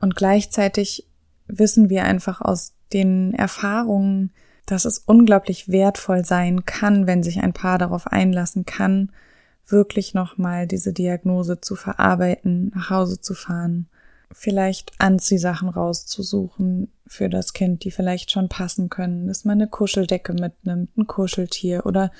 und 0.00 0.16
gleichzeitig 0.16 1.06
wissen 1.46 1.90
wir 1.90 2.04
einfach 2.04 2.40
aus 2.40 2.74
den 2.92 3.34
Erfahrungen, 3.34 4.32
dass 4.66 4.84
es 4.84 4.98
unglaublich 4.98 5.68
wertvoll 5.68 6.24
sein 6.24 6.66
kann, 6.66 7.06
wenn 7.06 7.22
sich 7.22 7.40
ein 7.40 7.52
Paar 7.52 7.78
darauf 7.78 8.06
einlassen 8.06 8.66
kann, 8.66 9.10
wirklich 9.66 10.14
nochmal 10.14 10.66
diese 10.66 10.92
Diagnose 10.92 11.60
zu 11.60 11.74
verarbeiten, 11.74 12.72
nach 12.74 12.90
Hause 12.90 13.20
zu 13.20 13.34
fahren, 13.34 13.88
vielleicht 14.30 14.92
Anziehsachen 14.98 15.68
rauszusuchen 15.68 16.92
für 17.06 17.28
das 17.28 17.54
Kind, 17.54 17.84
die 17.84 17.90
vielleicht 17.90 18.30
schon 18.30 18.48
passen 18.48 18.90
können, 18.90 19.26
dass 19.26 19.44
man 19.44 19.58
eine 19.58 19.68
Kuscheldecke 19.68 20.34
mitnimmt, 20.34 20.96
ein 20.96 21.06
Kuscheltier 21.06 21.86
oder 21.86 22.10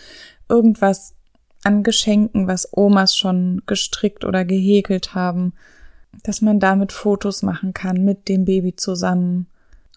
irgendwas 0.48 1.14
an 1.64 1.82
Geschenken, 1.82 2.46
was 2.46 2.68
Omas 2.72 3.16
schon 3.16 3.62
gestrickt 3.66 4.24
oder 4.24 4.44
gehäkelt 4.44 5.14
haben, 5.14 5.52
dass 6.22 6.40
man 6.40 6.60
damit 6.60 6.92
Fotos 6.92 7.42
machen 7.42 7.74
kann 7.74 8.04
mit 8.04 8.28
dem 8.28 8.44
Baby 8.44 8.76
zusammen, 8.76 9.46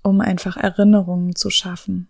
um 0.03 0.21
einfach 0.21 0.57
Erinnerungen 0.57 1.35
zu 1.35 1.49
schaffen. 1.49 2.07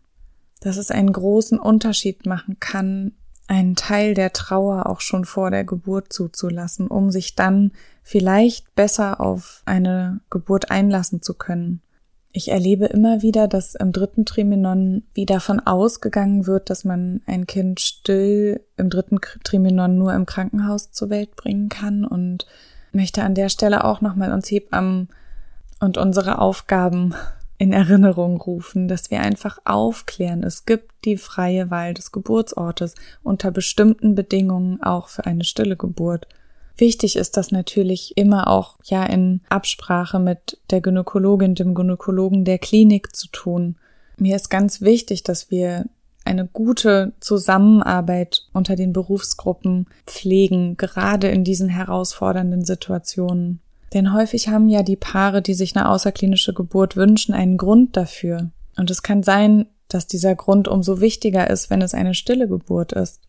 Dass 0.60 0.78
es 0.78 0.92
einen 0.92 1.12
großen 1.12 1.60
Unterschied 1.60 2.26
machen 2.26 2.58
kann, 2.60 3.14
einen 3.48 3.76
Teil 3.76 4.14
der 4.14 4.32
Trauer 4.32 4.86
auch 4.88 5.02
schon 5.02 5.26
vor 5.26 5.52
der 5.52 5.66
Geburt 5.66 6.14
zuzulassen, 6.14 6.88
um 6.88 7.12
sich 7.12 7.36
dann 7.36 7.72
vielleicht 8.02 8.74
besser 8.76 9.20
auf 9.20 9.62
eine 9.66 10.22
Geburt 10.30 10.72
einlassen 10.72 11.22
zu 11.22 11.34
können. 11.34 11.82
Ich 12.32 12.50
erlebe 12.50 12.86
immer 12.86 13.22
wieder, 13.22 13.50
dass 13.50 13.76
im 13.76 13.92
dritten 13.92 14.26
Triminon 14.26 15.04
wie 15.14 15.26
davon 15.26 15.60
ausgegangen 15.60 16.48
wird, 16.48 16.70
dass 16.70 16.86
man 16.86 17.22
ein 17.26 17.46
Kind 17.46 17.82
still 17.82 18.62
im 18.78 18.90
dritten 18.90 19.20
Triminon 19.44 19.98
nur 19.98 20.14
im 20.14 20.26
Krankenhaus 20.26 20.92
zur 20.92 21.10
Welt 21.10 21.36
bringen 21.36 21.68
kann 21.68 22.06
und 22.06 22.46
möchte 22.92 23.24
an 23.24 23.36
der 23.36 23.50
Stelle 23.50 23.84
auch 23.84 24.02
nochmal 24.02 24.32
uns 24.32 24.50
Hebammen 24.50 25.10
und 25.80 25.98
unsere 25.98 26.40
Aufgaben 26.40 27.14
in 27.58 27.74
Erinnerung 27.74 28.42
rufen, 28.42 28.88
dass 28.88 29.12
wir 29.12 29.22
einfach 29.22 29.60
aufklären. 29.66 30.44
Es 30.44 30.66
gibt 30.66 31.06
die 31.06 31.18
freie 31.18 31.70
Wahl 31.70 31.94
des 31.94 32.12
Geburtsortes 32.12 32.96
unter 33.22 33.52
bestimmten 33.52 34.16
Bedingungen 34.16 34.82
auch 34.82 35.10
für 35.10 35.26
eine 35.26 35.44
stille 35.44 35.78
Geburt. 35.78 36.28
Wichtig 36.78 37.16
ist 37.16 37.38
das 37.38 37.52
natürlich 37.52 38.18
immer 38.18 38.48
auch 38.48 38.78
ja 38.86 39.06
in 39.06 39.42
Absprache 39.50 40.18
mit 40.18 40.58
der 40.72 40.82
Gynäkologin, 40.82 41.54
dem 41.54 41.76
Gynäkologen 41.76 42.46
der 42.46 42.58
Klinik 42.58 43.16
zu 43.16 43.28
tun. 43.28 43.76
Mir 44.18 44.36
ist 44.36 44.50
ganz 44.50 44.82
wichtig, 44.82 45.22
dass 45.22 45.52
wir 45.52 45.86
eine 46.24 46.46
gute 46.46 47.14
Zusammenarbeit 47.20 48.44
unter 48.54 48.76
den 48.76 48.94
Berufsgruppen 48.94 49.88
pflegen, 50.06 50.78
gerade 50.78 51.30
in 51.30 51.44
diesen 51.44 51.70
herausfordernden 51.70 52.64
Situationen. 52.64 53.60
Denn 53.94 54.14
häufig 54.14 54.48
haben 54.48 54.70
ja 54.70 54.84
die 54.84 54.96
Paare, 54.96 55.42
die 55.42 55.54
sich 55.54 55.76
eine 55.76 55.90
außerklinische 55.90 56.54
Geburt 56.54 56.96
wünschen, 56.96 57.34
einen 57.34 57.58
Grund 57.58 57.98
dafür. 57.98 58.52
Und 58.78 58.90
es 58.90 59.04
kann 59.04 59.24
sein, 59.24 59.66
dass 59.90 60.08
dieser 60.08 60.36
Grund 60.36 60.68
umso 60.68 61.02
wichtiger 61.02 61.50
ist, 61.50 61.70
wenn 61.70 61.82
es 61.82 61.94
eine 61.94 62.14
stille 62.14 62.48
Geburt 62.48 62.94
ist. 62.94 63.20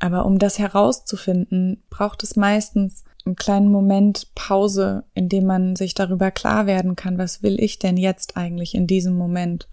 Aber 0.00 0.24
um 0.24 0.38
das 0.38 0.58
herauszufinden, 0.58 1.82
braucht 1.90 2.22
es 2.22 2.34
meistens 2.34 3.04
einen 3.24 3.36
kleinen 3.36 3.70
Moment 3.70 4.34
Pause, 4.34 5.04
in 5.14 5.28
dem 5.28 5.44
man 5.44 5.76
sich 5.76 5.94
darüber 5.94 6.30
klar 6.30 6.66
werden 6.66 6.96
kann, 6.96 7.18
was 7.18 7.42
will 7.42 7.60
ich 7.60 7.78
denn 7.78 7.96
jetzt 7.96 8.36
eigentlich 8.36 8.74
in 8.74 8.86
diesem 8.86 9.14
Moment? 9.14 9.68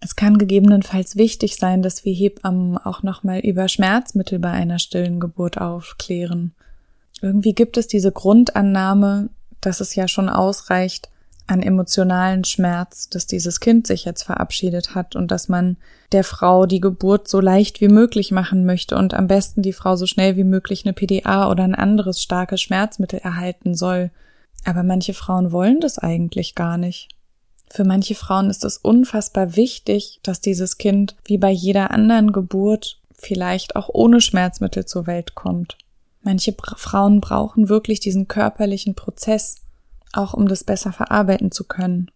Es 0.00 0.14
kann 0.14 0.38
gegebenenfalls 0.38 1.16
wichtig 1.16 1.56
sein, 1.56 1.82
dass 1.82 2.04
wir 2.04 2.12
Hebammen 2.12 2.78
auch 2.78 3.02
nochmal 3.02 3.40
über 3.40 3.68
Schmerzmittel 3.68 4.38
bei 4.38 4.50
einer 4.50 4.78
stillen 4.78 5.20
Geburt 5.20 5.58
aufklären. 5.58 6.54
Irgendwie 7.22 7.54
gibt 7.54 7.76
es 7.76 7.86
diese 7.86 8.12
Grundannahme, 8.12 9.30
dass 9.60 9.80
es 9.80 9.94
ja 9.94 10.06
schon 10.06 10.28
ausreicht 10.28 11.08
an 11.46 11.62
emotionalen 11.62 12.44
Schmerz, 12.44 13.08
dass 13.08 13.26
dieses 13.26 13.60
Kind 13.60 13.86
sich 13.86 14.04
jetzt 14.04 14.24
verabschiedet 14.24 14.94
hat 14.94 15.14
und 15.16 15.30
dass 15.30 15.48
man 15.48 15.76
der 16.12 16.24
Frau 16.24 16.66
die 16.66 16.80
Geburt 16.80 17.28
so 17.28 17.40
leicht 17.40 17.80
wie 17.80 17.88
möglich 17.88 18.32
machen 18.32 18.66
möchte 18.66 18.96
und 18.96 19.14
am 19.14 19.28
besten 19.28 19.62
die 19.62 19.72
Frau 19.72 19.96
so 19.96 20.06
schnell 20.06 20.36
wie 20.36 20.44
möglich 20.44 20.84
eine 20.84 20.92
PDA 20.92 21.48
oder 21.50 21.64
ein 21.64 21.74
anderes 21.74 22.20
starkes 22.20 22.60
Schmerzmittel 22.60 23.20
erhalten 23.20 23.74
soll. 23.74 24.10
Aber 24.64 24.82
manche 24.82 25.14
Frauen 25.14 25.52
wollen 25.52 25.80
das 25.80 25.98
eigentlich 25.98 26.56
gar 26.56 26.76
nicht. 26.76 27.15
Für 27.70 27.84
manche 27.84 28.14
Frauen 28.14 28.48
ist 28.50 28.64
es 28.64 28.78
unfassbar 28.78 29.56
wichtig, 29.56 30.20
dass 30.22 30.40
dieses 30.40 30.78
Kind 30.78 31.16
wie 31.24 31.38
bei 31.38 31.50
jeder 31.50 31.90
anderen 31.90 32.32
Geburt 32.32 33.00
vielleicht 33.18 33.76
auch 33.76 33.88
ohne 33.92 34.20
Schmerzmittel 34.20 34.84
zur 34.84 35.06
Welt 35.06 35.34
kommt. 35.34 35.76
Manche 36.22 36.54
Frauen 36.76 37.20
brauchen 37.20 37.68
wirklich 37.68 38.00
diesen 38.00 38.28
körperlichen 38.28 38.94
Prozess, 38.94 39.56
auch 40.12 40.34
um 40.34 40.48
das 40.48 40.64
besser 40.64 40.92
verarbeiten 40.92 41.52
zu 41.52 41.64
können. 41.64 42.10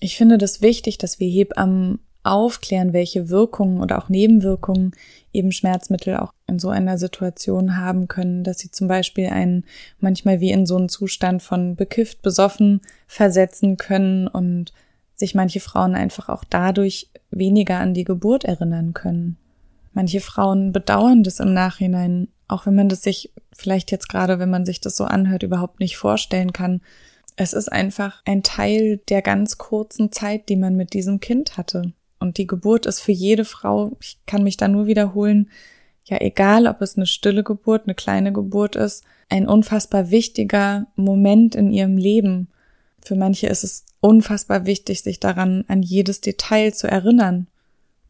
Ich 0.00 0.16
finde 0.16 0.38
das 0.38 0.60
wichtig, 0.60 0.98
dass 0.98 1.20
wir 1.20 1.28
Hebammen 1.28 2.00
aufklären, 2.22 2.92
welche 2.92 3.30
Wirkungen 3.30 3.80
oder 3.80 3.98
auch 3.98 4.08
Nebenwirkungen 4.08 4.92
eben 5.32 5.52
Schmerzmittel 5.52 6.16
auch 6.16 6.32
in 6.46 6.58
so 6.58 6.68
einer 6.68 6.98
Situation 6.98 7.76
haben 7.76 8.08
können, 8.08 8.44
dass 8.44 8.58
sie 8.58 8.70
zum 8.70 8.88
Beispiel 8.88 9.26
einen 9.26 9.64
manchmal 10.00 10.40
wie 10.40 10.50
in 10.50 10.66
so 10.66 10.76
einen 10.76 10.88
Zustand 10.88 11.42
von 11.42 11.76
bekifft, 11.76 12.22
besoffen 12.22 12.80
versetzen 13.06 13.76
können 13.76 14.26
und 14.26 14.72
sich 15.16 15.34
manche 15.34 15.60
Frauen 15.60 15.94
einfach 15.94 16.28
auch 16.28 16.44
dadurch 16.44 17.08
weniger 17.30 17.78
an 17.78 17.94
die 17.94 18.04
Geburt 18.04 18.44
erinnern 18.44 18.94
können. 18.94 19.36
Manche 19.92 20.20
Frauen 20.20 20.72
bedauern 20.72 21.22
das 21.22 21.40
im 21.40 21.54
Nachhinein, 21.54 22.28
auch 22.48 22.66
wenn 22.66 22.74
man 22.74 22.88
das 22.88 23.02
sich 23.02 23.32
vielleicht 23.52 23.90
jetzt 23.90 24.08
gerade, 24.08 24.38
wenn 24.38 24.50
man 24.50 24.66
sich 24.66 24.80
das 24.80 24.96
so 24.96 25.04
anhört, 25.04 25.42
überhaupt 25.42 25.80
nicht 25.80 25.96
vorstellen 25.96 26.52
kann. 26.52 26.82
Es 27.34 27.54
ist 27.54 27.72
einfach 27.72 28.22
ein 28.26 28.42
Teil 28.42 28.98
der 29.08 29.22
ganz 29.22 29.58
kurzen 29.58 30.12
Zeit, 30.12 30.48
die 30.48 30.56
man 30.56 30.76
mit 30.76 30.92
diesem 30.92 31.20
Kind 31.20 31.56
hatte. 31.56 31.92
Und 32.18 32.38
die 32.38 32.46
Geburt 32.46 32.86
ist 32.86 33.00
für 33.00 33.12
jede 33.12 33.44
Frau, 33.44 33.96
ich 34.00 34.18
kann 34.26 34.42
mich 34.42 34.56
da 34.56 34.68
nur 34.68 34.86
wiederholen, 34.86 35.50
ja 36.04 36.20
egal, 36.20 36.66
ob 36.66 36.80
es 36.82 36.96
eine 36.96 37.06
stille 37.06 37.42
Geburt, 37.42 37.84
eine 37.84 37.94
kleine 37.94 38.32
Geburt 38.32 38.76
ist, 38.76 39.04
ein 39.28 39.48
unfassbar 39.48 40.10
wichtiger 40.10 40.86
Moment 40.94 41.54
in 41.54 41.72
ihrem 41.72 41.96
Leben. 41.96 42.48
Für 43.06 43.14
manche 43.14 43.46
ist 43.46 43.62
es 43.62 43.84
unfassbar 44.00 44.66
wichtig, 44.66 45.04
sich 45.04 45.20
daran 45.20 45.64
an 45.68 45.84
jedes 45.84 46.20
Detail 46.20 46.74
zu 46.74 46.88
erinnern. 46.88 47.46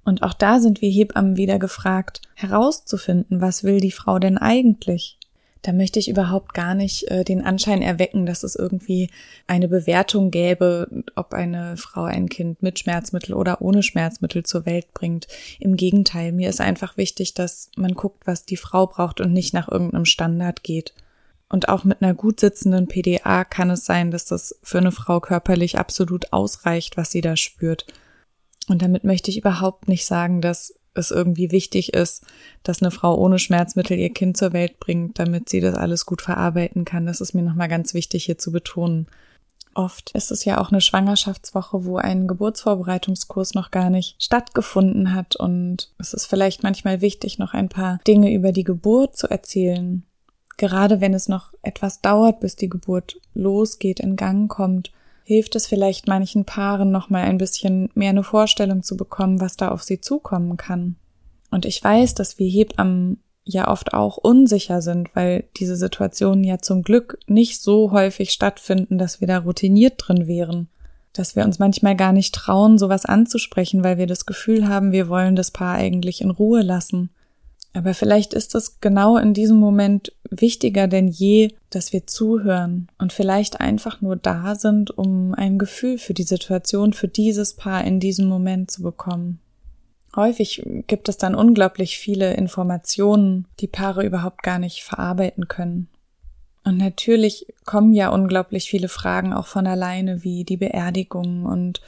Und 0.06 0.22
auch 0.22 0.32
da 0.32 0.58
sind 0.58 0.80
wir 0.80 0.88
Hebammen 0.88 1.36
wieder 1.36 1.58
gefragt, 1.58 2.22
herauszufinden, 2.34 3.42
was 3.42 3.62
will 3.62 3.78
die 3.80 3.90
Frau 3.90 4.18
denn 4.18 4.38
eigentlich? 4.38 5.18
Da 5.60 5.74
möchte 5.74 5.98
ich 5.98 6.08
überhaupt 6.08 6.54
gar 6.54 6.74
nicht 6.74 7.10
äh, 7.10 7.24
den 7.24 7.44
Anschein 7.44 7.82
erwecken, 7.82 8.24
dass 8.24 8.42
es 8.42 8.56
irgendwie 8.56 9.10
eine 9.46 9.68
Bewertung 9.68 10.30
gäbe, 10.30 10.88
ob 11.14 11.34
eine 11.34 11.76
Frau 11.76 12.04
ein 12.04 12.30
Kind 12.30 12.62
mit 12.62 12.78
Schmerzmittel 12.78 13.34
oder 13.34 13.60
ohne 13.60 13.82
Schmerzmittel 13.82 14.44
zur 14.44 14.64
Welt 14.64 14.94
bringt. 14.94 15.28
Im 15.60 15.76
Gegenteil, 15.76 16.32
mir 16.32 16.48
ist 16.48 16.62
einfach 16.62 16.96
wichtig, 16.96 17.34
dass 17.34 17.70
man 17.76 17.92
guckt, 17.92 18.26
was 18.26 18.46
die 18.46 18.56
Frau 18.56 18.86
braucht 18.86 19.20
und 19.20 19.34
nicht 19.34 19.52
nach 19.52 19.70
irgendeinem 19.70 20.06
Standard 20.06 20.62
geht. 20.62 20.94
Und 21.48 21.68
auch 21.68 21.84
mit 21.84 22.02
einer 22.02 22.14
gut 22.14 22.40
sitzenden 22.40 22.88
PDA 22.88 23.44
kann 23.44 23.70
es 23.70 23.84
sein, 23.84 24.10
dass 24.10 24.24
das 24.24 24.58
für 24.62 24.78
eine 24.78 24.92
Frau 24.92 25.20
körperlich 25.20 25.78
absolut 25.78 26.32
ausreicht, 26.32 26.96
was 26.96 27.10
sie 27.10 27.20
da 27.20 27.36
spürt. 27.36 27.86
Und 28.68 28.82
damit 28.82 29.04
möchte 29.04 29.30
ich 29.30 29.38
überhaupt 29.38 29.86
nicht 29.86 30.06
sagen, 30.06 30.40
dass 30.40 30.74
es 30.94 31.10
irgendwie 31.10 31.52
wichtig 31.52 31.94
ist, 31.94 32.24
dass 32.62 32.82
eine 32.82 32.90
Frau 32.90 33.16
ohne 33.16 33.38
Schmerzmittel 33.38 33.98
ihr 33.98 34.12
Kind 34.12 34.36
zur 34.36 34.52
Welt 34.52 34.80
bringt, 34.80 35.18
damit 35.18 35.48
sie 35.48 35.60
das 35.60 35.74
alles 35.74 36.06
gut 36.06 36.22
verarbeiten 36.22 36.84
kann. 36.84 37.06
Das 37.06 37.20
ist 37.20 37.34
mir 37.34 37.42
nochmal 37.42 37.68
ganz 37.68 37.94
wichtig 37.94 38.24
hier 38.24 38.38
zu 38.38 38.50
betonen. 38.50 39.06
Oft 39.74 40.12
ist 40.12 40.30
es 40.30 40.46
ja 40.46 40.58
auch 40.58 40.72
eine 40.72 40.80
Schwangerschaftswoche, 40.80 41.84
wo 41.84 41.98
ein 41.98 42.26
Geburtsvorbereitungskurs 42.26 43.52
noch 43.52 43.70
gar 43.70 43.90
nicht 43.90 44.22
stattgefunden 44.22 45.14
hat 45.14 45.36
und 45.36 45.92
es 45.98 46.14
ist 46.14 46.24
vielleicht 46.24 46.62
manchmal 46.62 47.02
wichtig, 47.02 47.38
noch 47.38 47.52
ein 47.52 47.68
paar 47.68 48.00
Dinge 48.06 48.32
über 48.32 48.52
die 48.52 48.64
Geburt 48.64 49.18
zu 49.18 49.28
erzählen. 49.28 50.02
Gerade 50.56 51.00
wenn 51.00 51.14
es 51.14 51.28
noch 51.28 51.52
etwas 51.62 52.00
dauert, 52.00 52.40
bis 52.40 52.56
die 52.56 52.68
Geburt 52.68 53.20
losgeht, 53.34 54.00
in 54.00 54.16
Gang 54.16 54.50
kommt 54.50 54.90
hilft 55.26 55.56
es 55.56 55.66
vielleicht 55.66 56.06
manchen 56.06 56.44
Paaren 56.44 56.92
nochmal 56.92 57.24
ein 57.24 57.36
bisschen 57.36 57.90
mehr 57.94 58.10
eine 58.10 58.22
Vorstellung 58.22 58.84
zu 58.84 58.96
bekommen, 58.96 59.40
was 59.40 59.56
da 59.56 59.70
auf 59.70 59.82
sie 59.82 60.00
zukommen 60.00 60.56
kann. 60.56 60.94
Und 61.50 61.66
ich 61.66 61.82
weiß, 61.82 62.14
dass 62.14 62.38
wir 62.38 62.48
Hebammen 62.48 63.20
ja 63.42 63.66
oft 63.66 63.92
auch 63.92 64.18
unsicher 64.18 64.82
sind, 64.82 65.14
weil 65.16 65.44
diese 65.56 65.76
Situationen 65.76 66.44
ja 66.44 66.58
zum 66.58 66.82
Glück 66.82 67.18
nicht 67.26 67.60
so 67.60 67.90
häufig 67.90 68.30
stattfinden, 68.30 68.98
dass 68.98 69.20
wir 69.20 69.26
da 69.26 69.38
routiniert 69.38 69.94
drin 69.98 70.28
wären. 70.28 70.68
Dass 71.12 71.34
wir 71.34 71.44
uns 71.44 71.58
manchmal 71.58 71.96
gar 71.96 72.12
nicht 72.12 72.32
trauen, 72.32 72.78
sowas 72.78 73.04
anzusprechen, 73.04 73.82
weil 73.82 73.98
wir 73.98 74.06
das 74.06 74.26
Gefühl 74.26 74.68
haben, 74.68 74.92
wir 74.92 75.08
wollen 75.08 75.34
das 75.34 75.50
Paar 75.50 75.74
eigentlich 75.74 76.20
in 76.20 76.30
Ruhe 76.30 76.62
lassen. 76.62 77.10
Aber 77.76 77.92
vielleicht 77.92 78.32
ist 78.32 78.54
es 78.54 78.80
genau 78.80 79.18
in 79.18 79.34
diesem 79.34 79.58
Moment 79.58 80.14
wichtiger 80.30 80.88
denn 80.88 81.08
je, 81.08 81.52
dass 81.68 81.92
wir 81.92 82.06
zuhören 82.06 82.88
und 82.98 83.12
vielleicht 83.12 83.60
einfach 83.60 84.00
nur 84.00 84.16
da 84.16 84.54
sind, 84.54 84.96
um 84.96 85.34
ein 85.34 85.58
Gefühl 85.58 85.98
für 85.98 86.14
die 86.14 86.22
Situation, 86.22 86.94
für 86.94 87.06
dieses 87.06 87.52
Paar 87.54 87.84
in 87.84 88.00
diesem 88.00 88.28
Moment 88.28 88.70
zu 88.70 88.82
bekommen. 88.82 89.40
Häufig 90.16 90.62
gibt 90.86 91.10
es 91.10 91.18
dann 91.18 91.34
unglaublich 91.34 91.98
viele 91.98 92.32
Informationen, 92.32 93.46
die 93.60 93.68
Paare 93.68 94.06
überhaupt 94.06 94.42
gar 94.42 94.58
nicht 94.58 94.82
verarbeiten 94.82 95.46
können. 95.46 95.88
Und 96.64 96.78
natürlich 96.78 97.46
kommen 97.66 97.92
ja 97.92 98.08
unglaublich 98.08 98.70
viele 98.70 98.88
Fragen 98.88 99.34
auch 99.34 99.46
von 99.46 99.66
alleine, 99.66 100.24
wie 100.24 100.44
die 100.44 100.56
Beerdigung 100.56 101.44
und 101.44 101.82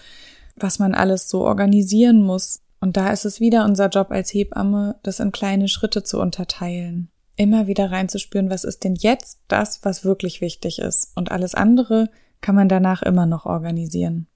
was 0.55 0.79
man 0.79 0.95
alles 0.95 1.31
so 1.31 1.45
organisieren 1.45 2.21
muss, 2.21 2.61
und 2.81 2.97
da 2.97 3.11
ist 3.11 3.25
es 3.25 3.41
wieder 3.41 3.65
unser 3.65 3.89
Job 3.89 4.11
als 4.11 4.33
Hebamme, 4.33 4.97
das 5.03 5.21
in 5.21 5.33
kleine 5.33 5.69
Schritte 5.69 6.03
zu 6.05 6.21
unterteilen. 6.21 7.11
Immer 7.37 7.67
wieder 7.67 7.91
reinzuspüren, 7.91 8.51
was 8.51 8.65
ist 8.65 8.85
denn 8.85 8.95
jetzt 8.95 9.41
das, 9.49 9.85
was 9.85 10.05
wirklich 10.05 10.41
wichtig 10.41 10.79
ist. 10.81 11.13
Und 11.15 11.31
alles 11.31 11.55
andere 11.55 12.11
kann 12.41 12.55
man 12.55 12.69
danach 12.69 13.03
immer 13.03 13.27
noch 13.27 13.47
organisieren. 13.47 14.27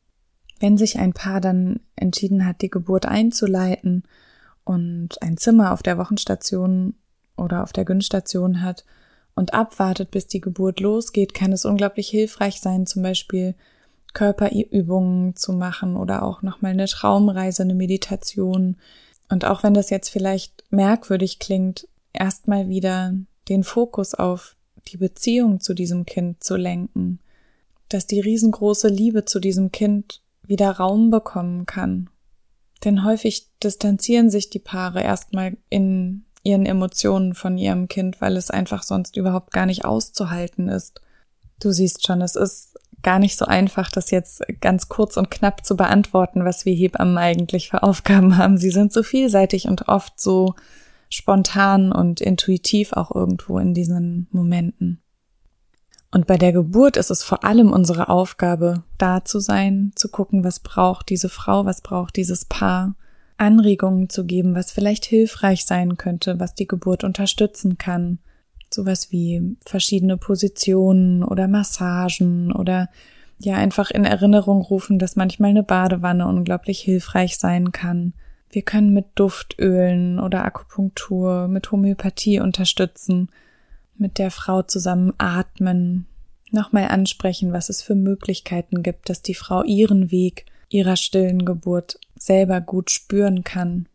Wenn 0.61 0.77
sich 0.77 0.99
ein 0.99 1.13
Paar 1.13 1.41
dann 1.41 1.81
entschieden 1.97 2.47
hat, 2.47 2.63
die 2.63 2.71
Geburt 2.71 3.07
einzuleiten 3.07 4.05
und 4.65 5.21
ein 5.21 5.37
Zimmer 5.37 5.73
auf 5.73 5.83
der 5.83 5.99
Wochenstation 5.99 6.95
oder 7.37 7.63
auf 7.63 7.73
der 7.73 7.85
Günststation 7.85 8.63
hat 8.63 8.85
und 9.35 9.55
abwartet, 9.55 10.11
bis 10.11 10.29
die 10.29 10.41
Geburt 10.41 10.79
losgeht, 10.79 11.35
kann 11.35 11.53
es 11.53 11.65
unglaublich 11.65 12.09
hilfreich 12.09 12.61
sein, 12.61 12.87
zum 12.87 13.03
Beispiel 13.03 13.55
Körperübungen 14.13 15.37
zu 15.37 15.53
machen 15.53 15.97
oder 15.97 16.23
auch 16.23 16.43
nochmal 16.43 16.73
eine 16.73 16.87
Traumreise, 16.87 17.63
eine 17.63 17.75
Meditation. 17.75 18.77
Und 19.31 19.45
auch 19.45 19.63
wenn 19.63 19.75
das 19.75 19.91
jetzt 19.91 20.11
vielleicht 20.11 20.65
merkwürdig 20.71 21.39
klingt, 21.39 21.89
erstmal 22.13 22.69
wieder 22.69 23.15
den 23.49 23.65
Fokus 23.65 24.15
auf 24.15 24.57
die 24.89 24.97
Beziehung 24.97 25.61
zu 25.61 25.75
diesem 25.75 26.07
Kind 26.07 26.43
zu 26.43 26.57
lenken, 26.57 27.21
dass 27.89 28.07
die 28.07 28.21
riesengroße 28.21 28.89
Liebe 28.89 29.25
zu 29.25 29.41
diesem 29.41 29.73
Kind 29.73 30.21
wieder 30.43 30.71
Raum 30.71 31.11
bekommen 31.11 31.67
kann. 31.67 32.11
Denn 32.85 33.05
häufig 33.05 33.49
distanzieren 33.63 34.29
sich 34.29 34.51
die 34.51 34.59
Paare 34.59 35.03
erstmal 35.03 35.57
in 35.69 36.25
ihren 36.43 36.67
Emotionen 36.67 37.35
von 37.35 37.57
ihrem 37.57 37.87
Kind, 37.87 38.21
weil 38.21 38.37
es 38.37 38.51
einfach 38.51 38.83
sonst 38.83 39.17
überhaupt 39.17 39.53
gar 39.53 39.67
nicht 39.67 39.85
auszuhalten 39.85 40.69
ist. 40.69 41.01
Du 41.61 41.71
siehst 41.71 42.05
schon, 42.05 42.21
es 42.23 42.35
ist 42.35 42.77
gar 43.03 43.19
nicht 43.19 43.37
so 43.37 43.45
einfach, 43.45 43.91
das 43.91 44.11
jetzt 44.11 44.43
ganz 44.61 44.89
kurz 44.89 45.17
und 45.17 45.31
knapp 45.31 45.65
zu 45.65 45.77
beantworten, 45.77 46.45
was 46.45 46.65
wir 46.65 46.75
Hebammen 46.75 47.19
eigentlich 47.19 47.71
für 47.71 47.83
Aufgaben 47.83 48.37
haben. 48.39 48.59
Sie 48.59 48.71
sind 48.71 48.93
so 48.93 49.03
vielseitig 49.03 49.69
und 49.69 49.89
oft 49.89 50.21
so 50.21 50.55
spontan 51.09 51.93
und 51.93 52.21
intuitiv 52.21 52.93
auch 52.93 53.15
irgendwo 53.15 53.59
in 53.59 53.75
diesen 53.75 54.29
Momenten. 54.31 55.03
Und 56.11 56.27
bei 56.27 56.37
der 56.37 56.53
Geburt 56.53 56.97
ist 56.97 57.11
es 57.11 57.23
vor 57.23 57.43
allem 57.45 57.73
unsere 57.73 58.09
Aufgabe, 58.09 58.83
da 58.99 59.25
zu 59.25 59.41
sein, 59.41 59.93
zu 59.95 60.11
gucken, 60.11 60.45
was 60.45 60.61
braucht 60.61 61.09
diese 61.09 61.31
Frau, 61.31 61.65
was 61.65 61.81
braucht 61.81 62.17
dieses 62.17 62.45
Paar, 62.45 62.95
Anregungen 63.39 64.11
zu 64.11 64.25
geben, 64.25 64.55
was 64.55 64.71
vielleicht 64.71 65.05
hilfreich 65.07 65.65
sein 65.65 65.97
könnte, 65.97 66.39
was 66.39 66.55
die 66.55 66.69
Geburt 66.69 67.03
unterstützen 67.03 67.79
kann, 67.79 68.19
sowas 68.75 69.11
wie 69.11 69.57
verschiedene 69.65 70.17
Positionen 70.17 71.23
oder 71.23 71.49
Massagen 71.49 72.53
oder 72.53 72.89
ja 73.39 73.55
einfach 73.55 73.91
in 73.91 74.05
Erinnerung 74.05 74.63
rufen, 74.63 74.99
dass 74.99 75.17
manchmal 75.17 75.51
eine 75.51 75.63
Badewanne 75.63 76.27
unglaublich 76.27 76.81
hilfreich 76.81 77.39
sein 77.39 77.73
kann. 77.73 78.13
Wir 78.51 78.63
können 78.63 78.93
mit 78.93 79.07
Duftölen 79.15 80.19
oder 80.19 80.45
Akupunktur, 80.45 81.49
mit 81.49 81.73
Homöopathie 81.73 82.41
unterstützen, 82.41 83.29
mit 83.97 84.19
der 84.19 84.31
Frau 84.31 84.63
zusammen 84.63 85.13
atmen, 85.19 86.07
nochmal 86.51 86.89
ansprechen, 86.89 87.53
was 87.53 87.69
es 87.69 87.83
für 87.83 87.95
Möglichkeiten 87.95 88.83
gibt, 88.83 89.09
dass 89.09 89.23
die 89.23 89.35
Frau 89.35 89.63
ihren 89.63 90.11
Weg 90.11 90.47
ihrer 90.69 90.97
stillen 90.97 91.45
Geburt 91.45 91.99
selber 92.17 92.61
gut 92.61 92.91
spüren 92.91 93.43
kann 93.43 93.87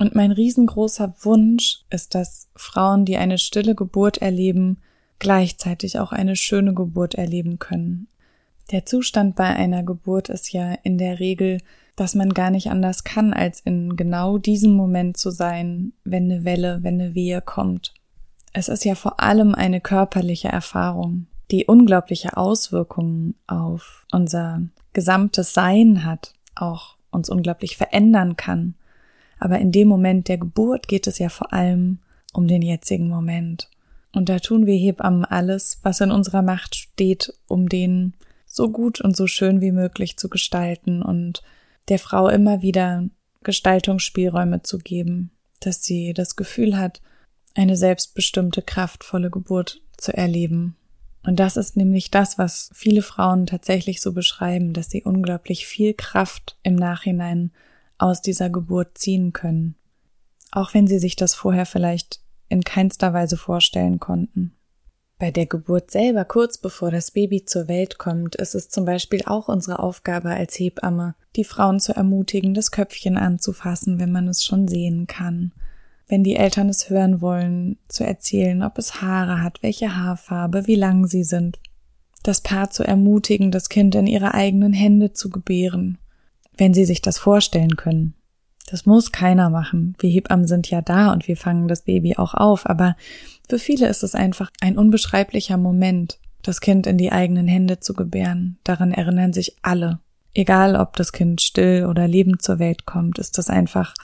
und 0.00 0.14
mein 0.14 0.32
riesengroßer 0.32 1.14
Wunsch 1.20 1.84
ist, 1.90 2.14
dass 2.14 2.48
Frauen, 2.56 3.04
die 3.04 3.18
eine 3.18 3.36
stille 3.36 3.74
Geburt 3.74 4.18
erleben, 4.18 4.78
gleichzeitig 5.18 5.98
auch 5.98 6.10
eine 6.10 6.36
schöne 6.36 6.72
Geburt 6.72 7.16
erleben 7.16 7.58
können. 7.58 8.08
Der 8.70 8.86
Zustand 8.86 9.36
bei 9.36 9.44
einer 9.44 9.82
Geburt 9.82 10.30
ist 10.30 10.52
ja 10.52 10.72
in 10.84 10.96
der 10.96 11.20
Regel, 11.20 11.58
dass 11.96 12.14
man 12.14 12.32
gar 12.32 12.50
nicht 12.50 12.70
anders 12.70 13.04
kann, 13.04 13.34
als 13.34 13.60
in 13.60 13.94
genau 13.94 14.38
diesem 14.38 14.72
Moment 14.72 15.18
zu 15.18 15.30
sein, 15.30 15.92
wenn 16.04 16.30
eine 16.30 16.44
Welle, 16.44 16.78
wenn 16.82 16.98
eine 16.98 17.14
Wehe 17.14 17.42
kommt. 17.42 17.92
Es 18.54 18.68
ist 18.68 18.86
ja 18.86 18.94
vor 18.94 19.20
allem 19.20 19.54
eine 19.54 19.82
körperliche 19.82 20.48
Erfahrung. 20.48 21.26
die 21.50 21.66
unglaubliche 21.66 22.36
Auswirkungen 22.36 23.34
auf 23.48 24.06
unser 24.12 24.62
gesamtes 24.92 25.52
Sein 25.52 26.04
hat, 26.04 26.32
auch 26.54 26.94
uns 27.10 27.28
unglaublich 27.28 27.76
verändern 27.76 28.36
kann. 28.36 28.76
Aber 29.40 29.58
in 29.58 29.72
dem 29.72 29.88
Moment 29.88 30.28
der 30.28 30.38
Geburt 30.38 30.86
geht 30.86 31.06
es 31.06 31.18
ja 31.18 31.30
vor 31.30 31.52
allem 31.52 31.98
um 32.32 32.46
den 32.46 32.62
jetzigen 32.62 33.08
Moment. 33.08 33.68
Und 34.12 34.28
da 34.28 34.38
tun 34.38 34.66
wir 34.66 34.76
Hebammen 34.76 35.24
alles, 35.24 35.80
was 35.82 36.00
in 36.00 36.10
unserer 36.10 36.42
Macht 36.42 36.76
steht, 36.76 37.32
um 37.48 37.68
den 37.68 38.14
so 38.46 38.70
gut 38.70 39.00
und 39.00 39.16
so 39.16 39.26
schön 39.26 39.60
wie 39.60 39.72
möglich 39.72 40.16
zu 40.16 40.28
gestalten 40.28 41.02
und 41.02 41.42
der 41.88 41.98
Frau 41.98 42.28
immer 42.28 42.62
wieder 42.62 43.08
Gestaltungsspielräume 43.42 44.62
zu 44.62 44.78
geben, 44.78 45.30
dass 45.60 45.82
sie 45.82 46.12
das 46.12 46.36
Gefühl 46.36 46.76
hat, 46.76 47.00
eine 47.54 47.76
selbstbestimmte, 47.76 48.62
kraftvolle 48.62 49.30
Geburt 49.30 49.80
zu 49.96 50.16
erleben. 50.16 50.76
Und 51.22 51.38
das 51.38 51.56
ist 51.56 51.76
nämlich 51.76 52.10
das, 52.10 52.38
was 52.38 52.70
viele 52.74 53.02
Frauen 53.02 53.46
tatsächlich 53.46 54.00
so 54.00 54.12
beschreiben, 54.12 54.72
dass 54.72 54.90
sie 54.90 55.02
unglaublich 55.02 55.66
viel 55.66 55.94
Kraft 55.94 56.56
im 56.62 56.74
Nachhinein 56.74 57.52
aus 58.00 58.22
dieser 58.22 58.50
Geburt 58.50 58.98
ziehen 58.98 59.32
können. 59.32 59.76
Auch 60.52 60.74
wenn 60.74 60.86
sie 60.86 60.98
sich 60.98 61.16
das 61.16 61.34
vorher 61.34 61.66
vielleicht 61.66 62.20
in 62.48 62.62
keinster 62.62 63.12
Weise 63.12 63.36
vorstellen 63.36 64.00
konnten. 64.00 64.56
Bei 65.18 65.30
der 65.30 65.44
Geburt 65.44 65.90
selber, 65.90 66.24
kurz 66.24 66.56
bevor 66.56 66.90
das 66.90 67.10
Baby 67.10 67.44
zur 67.44 67.68
Welt 67.68 67.98
kommt, 67.98 68.36
ist 68.36 68.54
es 68.54 68.70
zum 68.70 68.86
Beispiel 68.86 69.22
auch 69.26 69.48
unsere 69.48 69.78
Aufgabe 69.78 70.30
als 70.30 70.58
Hebamme, 70.58 71.14
die 71.36 71.44
Frauen 71.44 71.78
zu 71.78 71.94
ermutigen, 71.94 72.54
das 72.54 72.70
Köpfchen 72.70 73.18
anzufassen, 73.18 74.00
wenn 74.00 74.10
man 74.10 74.28
es 74.28 74.42
schon 74.42 74.66
sehen 74.66 75.06
kann. 75.06 75.52
Wenn 76.08 76.24
die 76.24 76.36
Eltern 76.36 76.70
es 76.70 76.88
hören 76.88 77.20
wollen, 77.20 77.76
zu 77.86 78.02
erzählen, 78.02 78.62
ob 78.62 78.78
es 78.78 79.02
Haare 79.02 79.42
hat, 79.42 79.62
welche 79.62 79.94
Haarfarbe, 79.94 80.66
wie 80.66 80.74
lang 80.74 81.06
sie 81.06 81.22
sind. 81.22 81.60
Das 82.22 82.40
Paar 82.40 82.70
zu 82.70 82.82
ermutigen, 82.82 83.50
das 83.50 83.68
Kind 83.68 83.94
in 83.94 84.06
ihre 84.06 84.32
eigenen 84.32 84.72
Hände 84.72 85.12
zu 85.12 85.28
gebären, 85.28 85.98
wenn 86.56 86.74
sie 86.74 86.84
sich 86.84 87.02
das 87.02 87.18
vorstellen 87.18 87.76
können. 87.76 88.14
Das 88.70 88.86
muss 88.86 89.10
keiner 89.10 89.50
machen. 89.50 89.96
Wir 89.98 90.10
Hebammen 90.10 90.46
sind 90.46 90.70
ja 90.70 90.80
da 90.80 91.12
und 91.12 91.26
wir 91.26 91.36
fangen 91.36 91.66
das 91.66 91.82
Baby 91.82 92.16
auch 92.16 92.34
auf, 92.34 92.68
aber 92.68 92.96
für 93.48 93.58
viele 93.58 93.88
ist 93.88 94.04
es 94.04 94.14
einfach 94.14 94.50
ein 94.60 94.78
unbeschreiblicher 94.78 95.56
Moment, 95.56 96.20
das 96.42 96.60
Kind 96.60 96.86
in 96.86 96.96
die 96.96 97.10
eigenen 97.10 97.48
Hände 97.48 97.80
zu 97.80 97.94
gebären. 97.94 98.58
Daran 98.62 98.92
erinnern 98.92 99.32
sich 99.32 99.56
alle. 99.62 99.98
Egal, 100.34 100.76
ob 100.76 100.94
das 100.94 101.12
Kind 101.12 101.40
still 101.40 101.86
oder 101.86 102.06
lebend 102.06 102.42
zur 102.42 102.60
Welt 102.60 102.86
kommt, 102.86 103.18
ist 103.18 103.38
das 103.38 103.50
einfach 103.50 103.94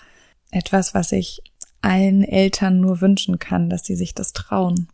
etwas, 0.51 0.95
was 0.95 1.13
ich 1.13 1.43
allen 1.81 2.25
Eltern 2.25 2.81
nur 2.81 3.01
wünschen 3.01 3.39
kann, 3.39 3.71
dass 3.71 3.85
sie 3.85 3.95
sich 3.95 4.15
das 4.15 4.33
trauen. 4.33 4.89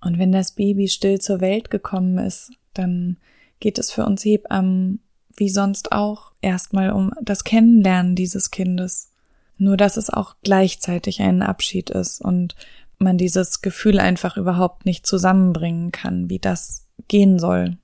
Und 0.00 0.18
wenn 0.18 0.32
das 0.32 0.52
Baby 0.52 0.88
still 0.88 1.18
zur 1.18 1.40
Welt 1.40 1.70
gekommen 1.70 2.18
ist, 2.18 2.52
dann 2.74 3.16
geht 3.60 3.78
es 3.78 3.90
für 3.90 4.04
uns 4.04 4.24
Hebammen 4.24 5.00
wie 5.38 5.48
sonst 5.48 5.92
auch 5.92 6.32
erstmal 6.40 6.90
um 6.90 7.12
das 7.22 7.44
Kennenlernen 7.44 8.14
dieses 8.14 8.50
Kindes. 8.50 9.10
Nur 9.56 9.76
dass 9.76 9.96
es 9.96 10.10
auch 10.10 10.36
gleichzeitig 10.42 11.20
ein 11.20 11.42
Abschied 11.42 11.90
ist 11.90 12.20
und 12.20 12.54
man 12.98 13.18
dieses 13.18 13.60
Gefühl 13.60 14.00
einfach 14.00 14.36
überhaupt 14.36 14.84
nicht 14.86 15.06
zusammenbringen 15.06 15.92
kann, 15.92 16.30
wie 16.30 16.38
das 16.38 16.86
gehen 17.08 17.38
soll. 17.38 17.76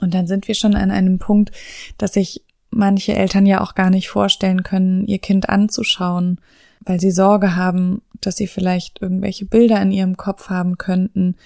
Und 0.00 0.14
dann 0.14 0.26
sind 0.26 0.48
wir 0.48 0.54
schon 0.54 0.74
an 0.74 0.90
einem 0.90 1.18
Punkt, 1.18 1.52
dass 1.96 2.14
sich 2.14 2.44
manche 2.70 3.14
Eltern 3.14 3.46
ja 3.46 3.60
auch 3.60 3.74
gar 3.74 3.90
nicht 3.90 4.08
vorstellen 4.08 4.62
können, 4.62 5.06
ihr 5.06 5.18
Kind 5.18 5.48
anzuschauen, 5.48 6.40
weil 6.80 7.00
sie 7.00 7.10
Sorge 7.10 7.56
haben, 7.56 8.02
dass 8.20 8.36
sie 8.36 8.46
vielleicht 8.46 9.00
irgendwelche 9.02 9.46
Bilder 9.46 9.80
in 9.80 9.90
ihrem 9.90 10.16
Kopf 10.16 10.50
haben 10.50 10.78
könnten, 10.78 11.36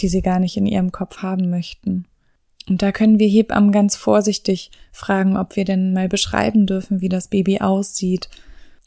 die 0.00 0.08
sie 0.08 0.22
gar 0.22 0.38
nicht 0.38 0.56
in 0.56 0.66
ihrem 0.66 0.92
Kopf 0.92 1.18
haben 1.18 1.50
möchten. 1.50 2.06
Und 2.68 2.82
da 2.82 2.92
können 2.92 3.18
wir 3.18 3.28
Hebammen 3.28 3.72
ganz 3.72 3.96
vorsichtig 3.96 4.70
fragen, 4.92 5.36
ob 5.36 5.56
wir 5.56 5.64
denn 5.64 5.92
mal 5.92 6.08
beschreiben 6.08 6.66
dürfen, 6.66 7.00
wie 7.00 7.08
das 7.08 7.28
Baby 7.28 7.60
aussieht. 7.60 8.28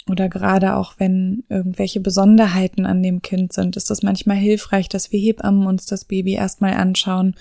Oder 0.08 0.30
gerade 0.30 0.76
auch 0.76 0.94
wenn 0.98 1.44
irgendwelche 1.50 2.00
Besonderheiten 2.00 2.86
an 2.86 3.02
dem 3.02 3.22
Kind 3.22 3.54
sind, 3.54 3.76
ist 3.76 3.90
es 3.90 4.04
manchmal 4.04 4.38
hilfreich, 4.38 4.88
dass 4.88 5.12
wir 5.12 5.20
Hebammen 5.20 5.66
uns 5.66 5.88
das 5.88 6.06
Baby 6.06 6.34
erstmal 6.34 6.74
anschauen. 6.74 7.36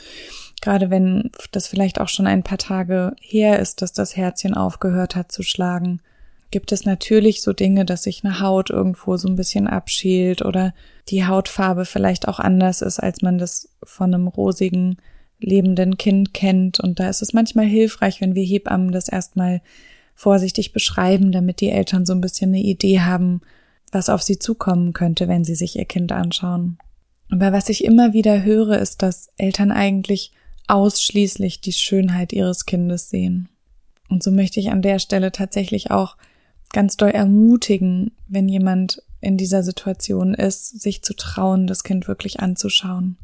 Gerade 0.62 0.88
wenn 0.88 1.30
das 1.52 1.66
vielleicht 1.66 2.00
auch 2.00 2.08
schon 2.08 2.26
ein 2.26 2.42
paar 2.42 2.58
Tage 2.58 3.14
her 3.20 3.58
ist, 3.58 3.82
dass 3.82 3.92
das 3.92 4.16
Herzchen 4.16 4.54
aufgehört 4.54 5.14
hat 5.14 5.30
zu 5.30 5.42
schlagen, 5.42 6.00
gibt 6.50 6.72
es 6.72 6.86
natürlich 6.86 7.42
so 7.42 7.52
Dinge, 7.52 7.84
dass 7.84 8.04
sich 8.04 8.24
eine 8.24 8.40
Haut 8.40 8.70
irgendwo 8.70 9.16
so 9.18 9.28
ein 9.28 9.36
bisschen 9.36 9.66
abschält 9.66 10.42
oder 10.42 10.72
die 11.08 11.26
Hautfarbe 11.26 11.84
vielleicht 11.84 12.28
auch 12.28 12.38
anders 12.38 12.80
ist, 12.80 12.98
als 12.98 13.20
man 13.20 13.38
das 13.38 13.68
von 13.82 14.14
einem 14.14 14.26
rosigen 14.28 14.96
lebenden 15.44 15.96
Kind 15.98 16.34
kennt. 16.34 16.80
Und 16.80 17.00
da 17.00 17.08
ist 17.08 17.22
es 17.22 17.32
manchmal 17.32 17.66
hilfreich, 17.66 18.20
wenn 18.20 18.34
wir 18.34 18.44
Hebammen 18.44 18.92
das 18.92 19.08
erstmal 19.08 19.60
vorsichtig 20.14 20.72
beschreiben, 20.72 21.32
damit 21.32 21.60
die 21.60 21.70
Eltern 21.70 22.06
so 22.06 22.12
ein 22.12 22.20
bisschen 22.20 22.50
eine 22.50 22.62
Idee 22.62 23.00
haben, 23.00 23.40
was 23.92 24.08
auf 24.08 24.22
sie 24.22 24.38
zukommen 24.38 24.92
könnte, 24.92 25.28
wenn 25.28 25.44
sie 25.44 25.54
sich 25.54 25.76
ihr 25.76 25.84
Kind 25.84 26.12
anschauen. 26.12 26.78
Aber 27.30 27.52
was 27.52 27.68
ich 27.68 27.84
immer 27.84 28.12
wieder 28.12 28.42
höre, 28.42 28.78
ist, 28.78 29.02
dass 29.02 29.30
Eltern 29.38 29.72
eigentlich 29.72 30.32
ausschließlich 30.66 31.60
die 31.60 31.72
Schönheit 31.72 32.32
ihres 32.32 32.66
Kindes 32.66 33.10
sehen. 33.10 33.48
Und 34.08 34.22
so 34.22 34.30
möchte 34.30 34.60
ich 34.60 34.70
an 34.70 34.82
der 34.82 34.98
Stelle 34.98 35.32
tatsächlich 35.32 35.90
auch 35.90 36.16
ganz 36.72 36.96
doll 36.96 37.10
ermutigen, 37.10 38.12
wenn 38.28 38.48
jemand 38.48 39.02
in 39.20 39.36
dieser 39.36 39.62
Situation 39.62 40.34
ist, 40.34 40.80
sich 40.80 41.02
zu 41.02 41.14
trauen, 41.14 41.66
das 41.66 41.82
Kind 41.84 42.08
wirklich 42.08 42.40
anzuschauen. 42.40 43.16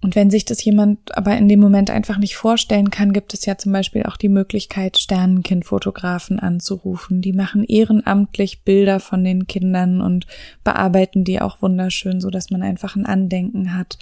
Und 0.00 0.14
wenn 0.14 0.30
sich 0.30 0.44
das 0.44 0.64
jemand 0.64 1.16
aber 1.16 1.36
in 1.36 1.48
dem 1.48 1.58
Moment 1.58 1.90
einfach 1.90 2.18
nicht 2.18 2.36
vorstellen 2.36 2.90
kann, 2.90 3.12
gibt 3.12 3.34
es 3.34 3.44
ja 3.46 3.58
zum 3.58 3.72
Beispiel 3.72 4.04
auch 4.04 4.16
die 4.16 4.28
Möglichkeit, 4.28 4.96
Sternenkindfotografen 4.96 6.38
anzurufen. 6.38 7.20
Die 7.20 7.32
machen 7.32 7.64
ehrenamtlich 7.64 8.62
Bilder 8.62 9.00
von 9.00 9.24
den 9.24 9.48
Kindern 9.48 10.00
und 10.00 10.26
bearbeiten 10.62 11.24
die 11.24 11.40
auch 11.40 11.62
wunderschön, 11.62 12.20
so 12.20 12.30
dass 12.30 12.50
man 12.50 12.62
einfach 12.62 12.94
ein 12.94 13.06
Andenken 13.06 13.76
hat. 13.76 13.98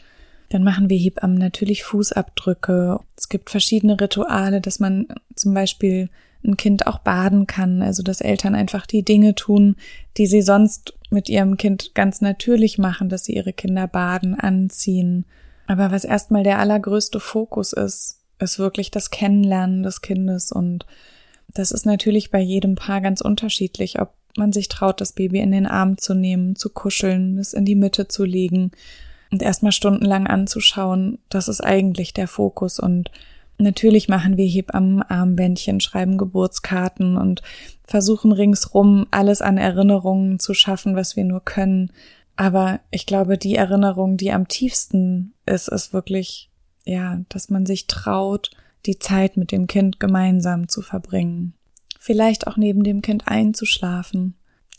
Dann 0.50 0.62
machen 0.62 0.90
wir 0.90 0.98
Hebammen 0.98 1.38
natürlich 1.38 1.82
Fußabdrücke. 1.84 3.00
Es 3.16 3.30
gibt 3.30 3.48
verschiedene 3.48 3.98
Rituale, 3.98 4.60
dass 4.60 4.78
man 4.78 5.06
zum 5.34 5.54
Beispiel 5.54 6.10
ein 6.44 6.58
Kind 6.58 6.86
auch 6.86 6.98
baden 6.98 7.46
kann, 7.46 7.82
also 7.82 8.02
dass 8.02 8.20
Eltern 8.20 8.54
einfach 8.54 8.86
die 8.86 9.02
Dinge 9.02 9.34
tun, 9.34 9.76
die 10.18 10.26
sie 10.26 10.42
sonst 10.42 10.94
mit 11.10 11.28
ihrem 11.28 11.56
Kind 11.56 11.94
ganz 11.94 12.20
natürlich 12.20 12.78
machen, 12.78 13.08
dass 13.08 13.24
sie 13.24 13.34
ihre 13.34 13.54
Kinder 13.54 13.88
baden, 13.88 14.38
anziehen, 14.38 15.24
aber 15.66 15.90
was 15.90 16.04
erstmal 16.04 16.42
der 16.42 16.58
allergrößte 16.58 17.20
Fokus 17.20 17.72
ist, 17.72 18.20
ist 18.38 18.58
wirklich 18.58 18.90
das 18.90 19.10
Kennenlernen 19.10 19.82
des 19.82 20.02
Kindes 20.02 20.52
und 20.52 20.86
das 21.48 21.70
ist 21.70 21.86
natürlich 21.86 22.30
bei 22.30 22.40
jedem 22.40 22.74
Paar 22.74 23.00
ganz 23.00 23.20
unterschiedlich, 23.20 24.00
ob 24.00 24.12
man 24.36 24.52
sich 24.52 24.68
traut, 24.68 25.00
das 25.00 25.12
Baby 25.12 25.40
in 25.40 25.52
den 25.52 25.66
Arm 25.66 25.96
zu 25.98 26.14
nehmen, 26.14 26.56
zu 26.56 26.70
kuscheln, 26.70 27.38
es 27.38 27.54
in 27.54 27.64
die 27.64 27.74
Mitte 27.74 28.08
zu 28.08 28.24
legen 28.24 28.72
und 29.30 29.42
erstmal 29.42 29.72
stundenlang 29.72 30.26
anzuschauen. 30.26 31.18
Das 31.28 31.48
ist 31.48 31.62
eigentlich 31.62 32.12
der 32.12 32.28
Fokus 32.28 32.78
und 32.78 33.10
natürlich 33.58 34.08
machen 34.08 34.36
wir 34.36 34.46
Hebammen 34.46 35.02
Armbändchen, 35.02 35.80
schreiben 35.80 36.18
Geburtskarten 36.18 37.16
und 37.16 37.42
versuchen 37.84 38.32
ringsrum 38.32 39.06
alles 39.10 39.40
an 39.40 39.56
Erinnerungen 39.56 40.38
zu 40.38 40.54
schaffen, 40.54 40.96
was 40.96 41.16
wir 41.16 41.24
nur 41.24 41.40
können. 41.40 41.90
Aber 42.36 42.80
ich 42.90 43.06
glaube, 43.06 43.38
die 43.38 43.56
Erinnerung, 43.56 44.16
die 44.18 44.30
am 44.30 44.46
tiefsten 44.46 45.32
ist, 45.46 45.68
ist 45.68 45.92
wirklich, 45.92 46.50
ja, 46.84 47.22
dass 47.30 47.48
man 47.48 47.64
sich 47.64 47.86
traut, 47.86 48.50
die 48.84 48.98
Zeit 48.98 49.36
mit 49.36 49.52
dem 49.52 49.66
Kind 49.66 49.98
gemeinsam 49.98 50.68
zu 50.68 50.82
verbringen. 50.82 51.54
Vielleicht 51.98 52.46
auch 52.46 52.56
neben 52.56 52.84
dem 52.84 53.02
Kind 53.02 53.26
einzuschlafen, 53.26 54.34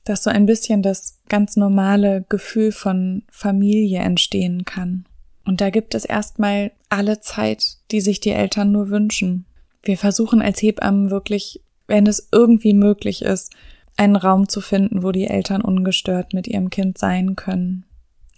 dass 0.06 0.24
so 0.24 0.30
ein 0.30 0.46
bisschen 0.46 0.82
das 0.82 1.20
ganz 1.28 1.58
normale 1.58 2.26
Gefühl 2.30 2.72
von 2.72 3.24
Familie 3.30 4.00
entstehen 4.00 4.64
kann. 4.64 5.06
Und 5.44 5.60
da 5.60 5.70
gibt 5.70 5.96
es 5.96 6.06
erstmal 6.06 6.72
alle 6.90 7.20
Zeit, 7.20 7.78
die 7.92 8.02
sich 8.02 8.20
die 8.20 8.32
Eltern 8.32 8.72
nur 8.72 8.90
wünschen. 8.90 9.46
Wir 9.82 9.98
versuchen 9.98 10.42
als 10.42 10.62
Hebammen 10.62 11.10
wirklich, 11.10 11.62
wenn 11.88 12.06
es 12.06 12.30
irgendwie 12.32 12.74
möglich 12.74 13.22
ist, 13.24 13.54
einen 13.98 14.16
Raum 14.16 14.48
zu 14.48 14.62
finden, 14.62 15.04
wo 15.04 15.12
die 15.12 15.28
Eltern 15.28 15.62
ungestört 15.62 16.34
mit 16.34 16.48
ihrem 16.48 16.70
Kind 16.70 16.98
sein 16.98 17.36
können. 17.36 17.86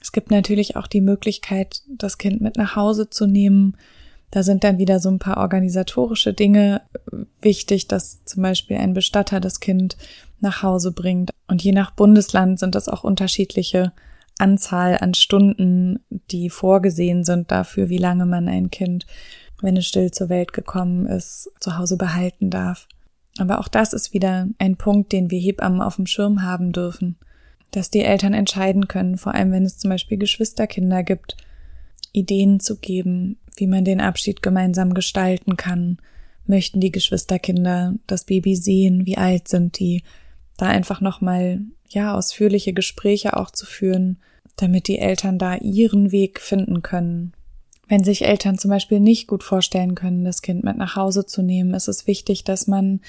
Es 0.01 0.11
gibt 0.11 0.31
natürlich 0.31 0.75
auch 0.75 0.87
die 0.87 1.01
Möglichkeit, 1.01 1.81
das 1.87 2.17
Kind 2.17 2.41
mit 2.41 2.55
nach 2.55 2.75
Hause 2.75 3.09
zu 3.09 3.27
nehmen. 3.27 3.75
Da 4.31 4.43
sind 4.43 4.63
dann 4.63 4.77
wieder 4.77 4.99
so 4.99 5.09
ein 5.09 5.19
paar 5.19 5.37
organisatorische 5.37 6.33
Dinge 6.33 6.81
wichtig, 7.41 7.87
dass 7.87 8.23
zum 8.23 8.43
Beispiel 8.43 8.77
ein 8.77 8.93
Bestatter 8.93 9.39
das 9.39 9.59
Kind 9.59 9.97
nach 10.39 10.63
Hause 10.63 10.91
bringt. 10.91 11.31
Und 11.47 11.63
je 11.63 11.73
nach 11.73 11.91
Bundesland 11.91 12.59
sind 12.59 12.75
das 12.75 12.87
auch 12.87 13.03
unterschiedliche 13.03 13.91
Anzahl 14.37 14.97
an 14.99 15.13
Stunden, 15.13 15.99
die 16.31 16.49
vorgesehen 16.49 17.25
sind 17.25 17.51
dafür, 17.51 17.89
wie 17.89 17.97
lange 17.97 18.25
man 18.25 18.47
ein 18.47 18.69
Kind, 18.71 19.05
wenn 19.61 19.75
es 19.75 19.87
still 19.87 20.11
zur 20.11 20.29
Welt 20.29 20.53
gekommen 20.53 21.05
ist, 21.07 21.51
zu 21.59 21.77
Hause 21.77 21.97
behalten 21.97 22.49
darf. 22.49 22.87
Aber 23.37 23.59
auch 23.59 23.67
das 23.67 23.93
ist 23.93 24.13
wieder 24.13 24.47
ein 24.57 24.75
Punkt, 24.75 25.11
den 25.11 25.31
wir 25.31 25.39
Hebammen 25.39 25.81
auf 25.81 25.95
dem 25.95 26.07
Schirm 26.07 26.43
haben 26.43 26.71
dürfen, 26.71 27.17
dass 27.71 27.89
die 27.89 28.03
Eltern 28.03 28.33
entscheiden 28.33 28.87
können, 28.87 29.17
vor 29.17 29.35
allem 29.35 29.51
wenn 29.51 29.65
es 29.65 29.77
zum 29.77 29.89
Beispiel 29.89 30.17
Geschwisterkinder 30.17 31.03
gibt, 31.03 31.37
Ideen 32.11 32.59
zu 32.59 32.77
geben, 32.77 33.37
wie 33.55 33.67
man 33.67 33.85
den 33.85 34.01
Abschied 34.01 34.41
gemeinsam 34.41 34.93
gestalten 34.93 35.57
kann. 35.57 35.97
Möchten 36.45 36.79
die 36.79 36.91
Geschwisterkinder 36.91 37.93
das 38.07 38.23
Baby 38.23 38.55
sehen? 38.55 39.05
Wie 39.05 39.17
alt 39.17 39.47
sind 39.47 39.79
die? 39.79 40.03
Da 40.57 40.67
einfach 40.67 40.99
nochmal, 40.99 41.61
ja, 41.87 42.15
ausführliche 42.15 42.73
Gespräche 42.73 43.37
auch 43.37 43.51
zu 43.51 43.65
führen, 43.65 44.17
damit 44.55 44.87
die 44.87 44.99
Eltern 44.99 45.37
da 45.37 45.55
ihren 45.55 46.11
Weg 46.11 46.41
finden 46.41 46.81
können. 46.81 47.33
Wenn 47.89 48.03
sich 48.03 48.23
Eltern 48.23 48.59
zum 48.59 48.69
Beispiel 48.69 48.99
nicht 48.99 49.27
gut 49.27 49.43
vorstellen 49.43 49.95
können, 49.95 50.23
das 50.23 50.43
Kind 50.43 50.63
mit 50.63 50.77
nach 50.77 50.95
Hause 50.95 51.25
zu 51.25 51.41
nehmen, 51.41 51.73
ist 51.73 51.87
es 51.87 52.05
wichtig, 52.05 52.43
dass 52.43 52.67
man 52.67 53.01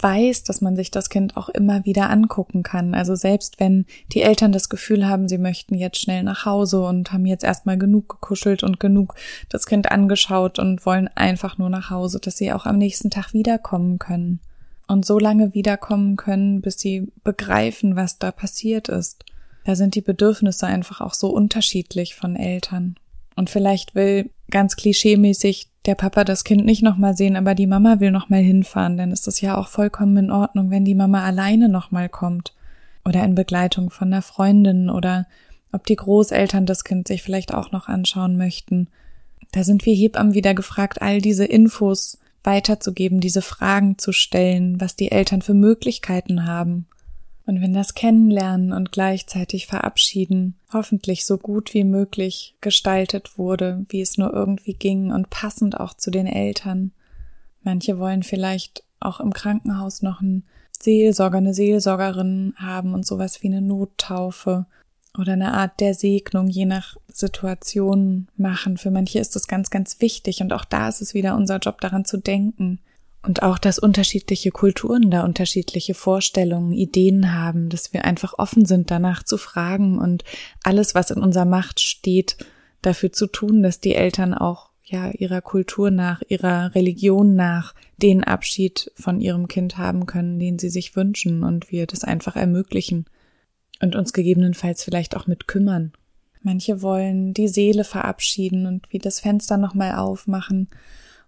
weiß, 0.00 0.42
dass 0.42 0.62
man 0.62 0.74
sich 0.74 0.90
das 0.90 1.10
Kind 1.10 1.36
auch 1.36 1.50
immer 1.50 1.84
wieder 1.84 2.08
angucken 2.08 2.62
kann. 2.62 2.94
Also 2.94 3.14
selbst 3.14 3.60
wenn 3.60 3.84
die 4.12 4.22
Eltern 4.22 4.50
das 4.50 4.70
Gefühl 4.70 5.06
haben, 5.06 5.28
sie 5.28 5.38
möchten 5.38 5.74
jetzt 5.74 6.00
schnell 6.00 6.22
nach 6.22 6.46
Hause 6.46 6.82
und 6.82 7.12
haben 7.12 7.26
jetzt 7.26 7.44
erstmal 7.44 7.76
genug 7.76 8.08
gekuschelt 8.08 8.62
und 8.62 8.80
genug 8.80 9.14
das 9.50 9.66
Kind 9.66 9.92
angeschaut 9.92 10.58
und 10.58 10.84
wollen 10.86 11.08
einfach 11.08 11.58
nur 11.58 11.68
nach 11.68 11.90
Hause, 11.90 12.18
dass 12.18 12.38
sie 12.38 12.52
auch 12.52 12.64
am 12.64 12.78
nächsten 12.78 13.10
Tag 13.10 13.34
wiederkommen 13.34 13.98
können. 13.98 14.40
Und 14.88 15.04
so 15.04 15.18
lange 15.18 15.54
wiederkommen 15.54 16.16
können, 16.16 16.62
bis 16.62 16.78
sie 16.78 17.12
begreifen, 17.22 17.96
was 17.96 18.18
da 18.18 18.32
passiert 18.32 18.88
ist. 18.88 19.24
Da 19.64 19.76
sind 19.76 19.94
die 19.94 20.00
Bedürfnisse 20.00 20.66
einfach 20.66 21.00
auch 21.00 21.14
so 21.14 21.28
unterschiedlich 21.28 22.14
von 22.14 22.34
Eltern. 22.34 22.96
Und 23.36 23.50
vielleicht 23.50 23.94
will 23.94 24.30
ganz 24.50 24.76
klischeemäßig 24.76 25.68
der 25.86 25.94
Papa 25.94 26.24
das 26.24 26.44
Kind 26.44 26.64
nicht 26.64 26.82
nochmal 26.82 27.16
sehen, 27.16 27.36
aber 27.36 27.54
die 27.54 27.66
Mama 27.66 27.98
will 28.00 28.10
nochmal 28.10 28.40
hinfahren, 28.40 28.96
dann 28.96 29.10
ist 29.10 29.26
es 29.26 29.40
ja 29.40 29.56
auch 29.56 29.68
vollkommen 29.68 30.16
in 30.16 30.30
Ordnung, 30.30 30.70
wenn 30.70 30.84
die 30.84 30.94
Mama 30.94 31.24
alleine 31.24 31.68
nochmal 31.68 32.08
kommt. 32.08 32.54
Oder 33.04 33.24
in 33.24 33.34
Begleitung 33.34 33.90
von 33.90 34.12
einer 34.12 34.22
Freundin 34.22 34.88
oder 34.88 35.26
ob 35.72 35.86
die 35.86 35.96
Großeltern 35.96 36.66
das 36.66 36.84
Kind 36.84 37.08
sich 37.08 37.22
vielleicht 37.22 37.52
auch 37.52 37.72
noch 37.72 37.88
anschauen 37.88 38.36
möchten. 38.36 38.88
Da 39.50 39.64
sind 39.64 39.84
wir 39.86 39.94
Hebammen 39.94 40.34
wieder 40.34 40.54
gefragt, 40.54 41.02
all 41.02 41.20
diese 41.20 41.44
Infos 41.44 42.18
weiterzugeben, 42.44 43.20
diese 43.20 43.42
Fragen 43.42 43.98
zu 43.98 44.12
stellen, 44.12 44.80
was 44.80 44.94
die 44.94 45.10
Eltern 45.10 45.42
für 45.42 45.54
Möglichkeiten 45.54 46.46
haben. 46.46 46.86
Und 47.44 47.60
wenn 47.60 47.74
das 47.74 47.94
Kennenlernen 47.94 48.72
und 48.72 48.92
gleichzeitig 48.92 49.66
Verabschieden 49.66 50.54
hoffentlich 50.72 51.26
so 51.26 51.38
gut 51.38 51.74
wie 51.74 51.84
möglich 51.84 52.54
gestaltet 52.60 53.36
wurde, 53.36 53.84
wie 53.88 54.00
es 54.00 54.16
nur 54.16 54.32
irgendwie 54.32 54.74
ging 54.74 55.10
und 55.10 55.30
passend 55.30 55.78
auch 55.78 55.94
zu 55.94 56.10
den 56.10 56.26
Eltern. 56.26 56.92
Manche 57.62 57.98
wollen 57.98 58.22
vielleicht 58.22 58.84
auch 59.00 59.18
im 59.18 59.32
Krankenhaus 59.32 60.02
noch 60.02 60.20
einen 60.20 60.44
Seelsorger, 60.70 61.38
eine 61.38 61.54
Seelsorgerin 61.54 62.54
haben 62.56 62.94
und 62.94 63.06
sowas 63.06 63.42
wie 63.42 63.48
eine 63.48 63.62
Nottaufe 63.62 64.66
oder 65.18 65.34
eine 65.34 65.52
Art 65.52 65.80
der 65.80 65.94
Segnung 65.94 66.48
je 66.48 66.64
nach 66.64 66.96
Situation 67.08 68.28
machen. 68.36 68.78
Für 68.78 68.90
manche 68.90 69.18
ist 69.18 69.36
das 69.36 69.46
ganz, 69.46 69.70
ganz 69.70 70.00
wichtig 70.00 70.40
und 70.40 70.52
auch 70.52 70.64
da 70.64 70.88
ist 70.88 71.02
es 71.02 71.12
wieder 71.12 71.36
unser 71.36 71.58
Job 71.58 71.80
daran 71.80 72.04
zu 72.04 72.18
denken, 72.18 72.80
und 73.22 73.42
auch, 73.42 73.58
dass 73.58 73.78
unterschiedliche 73.78 74.50
Kulturen 74.50 75.10
da 75.10 75.22
unterschiedliche 75.24 75.94
Vorstellungen, 75.94 76.72
Ideen 76.72 77.32
haben, 77.32 77.68
dass 77.68 77.92
wir 77.92 78.04
einfach 78.04 78.34
offen 78.38 78.66
sind, 78.66 78.90
danach 78.90 79.22
zu 79.22 79.38
fragen 79.38 79.98
und 79.98 80.24
alles, 80.64 80.94
was 80.94 81.10
in 81.10 81.22
unserer 81.22 81.44
Macht 81.44 81.80
steht, 81.80 82.36
dafür 82.82 83.12
zu 83.12 83.28
tun, 83.28 83.62
dass 83.62 83.78
die 83.78 83.94
Eltern 83.94 84.34
auch 84.34 84.70
ja 84.84 85.10
ihrer 85.12 85.40
Kultur 85.40 85.92
nach, 85.92 86.20
ihrer 86.28 86.74
Religion 86.74 87.36
nach 87.36 87.74
den 87.96 88.24
Abschied 88.24 88.90
von 88.96 89.20
ihrem 89.20 89.46
Kind 89.46 89.78
haben 89.78 90.06
können, 90.06 90.40
den 90.40 90.58
sie 90.58 90.68
sich 90.68 90.96
wünschen 90.96 91.44
und 91.44 91.70
wir 91.70 91.86
das 91.86 92.02
einfach 92.02 92.34
ermöglichen 92.34 93.06
und 93.80 93.94
uns 93.94 94.12
gegebenenfalls 94.12 94.82
vielleicht 94.82 95.16
auch 95.16 95.28
mit 95.28 95.46
kümmern. 95.46 95.92
Manche 96.42 96.82
wollen 96.82 97.34
die 97.34 97.46
Seele 97.46 97.84
verabschieden 97.84 98.66
und 98.66 98.92
wie 98.92 98.98
das 98.98 99.20
Fenster 99.20 99.58
nochmal 99.58 99.94
aufmachen 99.94 100.68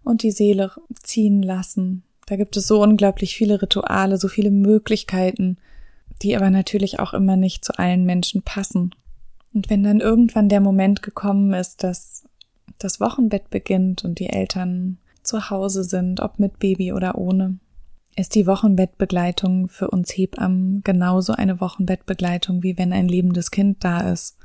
und 0.05 0.23
die 0.23 0.31
Seele 0.31 0.73
ziehen 1.03 1.43
lassen. 1.43 2.03
Da 2.27 2.37
gibt 2.37 2.57
es 2.57 2.67
so 2.67 2.83
unglaublich 2.83 3.35
viele 3.35 3.61
Rituale, 3.61 4.17
so 4.17 4.29
viele 4.29 4.51
Möglichkeiten, 4.51 5.59
die 6.23 6.37
aber 6.37 6.51
natürlich 6.51 7.01
auch 7.01 7.12
immer 7.12 7.37
nicht 7.37 7.64
zu 7.64 7.79
allen 7.79 8.05
Menschen 8.05 8.43
passen. 8.43 8.95
Und 9.53 9.71
wenn 9.71 9.83
dann 9.83 10.01
irgendwann 10.01 10.49
der 10.49 10.61
Moment 10.61 11.03
gekommen 11.03 11.53
ist, 11.53 11.83
dass 11.83 12.29
das 12.79 13.01
Wochenbett 13.01 13.51
beginnt 13.51 14.05
und 14.05 14.19
die 14.19 14.31
Eltern 14.31 14.99
zu 15.23 15.51
Hause 15.51 15.85
sind, 15.85 16.21
ob 16.21 16.38
mit 16.38 16.59
Baby 16.59 16.93
oder 16.93 17.17
ohne, 17.17 17.59
ist 18.17 18.35
die 18.35 18.47
Wochenbettbegleitung 18.47 19.69
für 19.69 19.90
uns 19.90 20.11
Hebammen 20.11 20.83
genauso 20.85 21.33
eine 21.33 21.61
Wochenbettbegleitung, 21.61 22.62
wie 22.62 22.79
wenn 22.79 22.93
ein 22.93 23.09
lebendes 23.09 23.51
Kind 23.51 23.83
da 23.83 24.12
ist. 24.12 24.37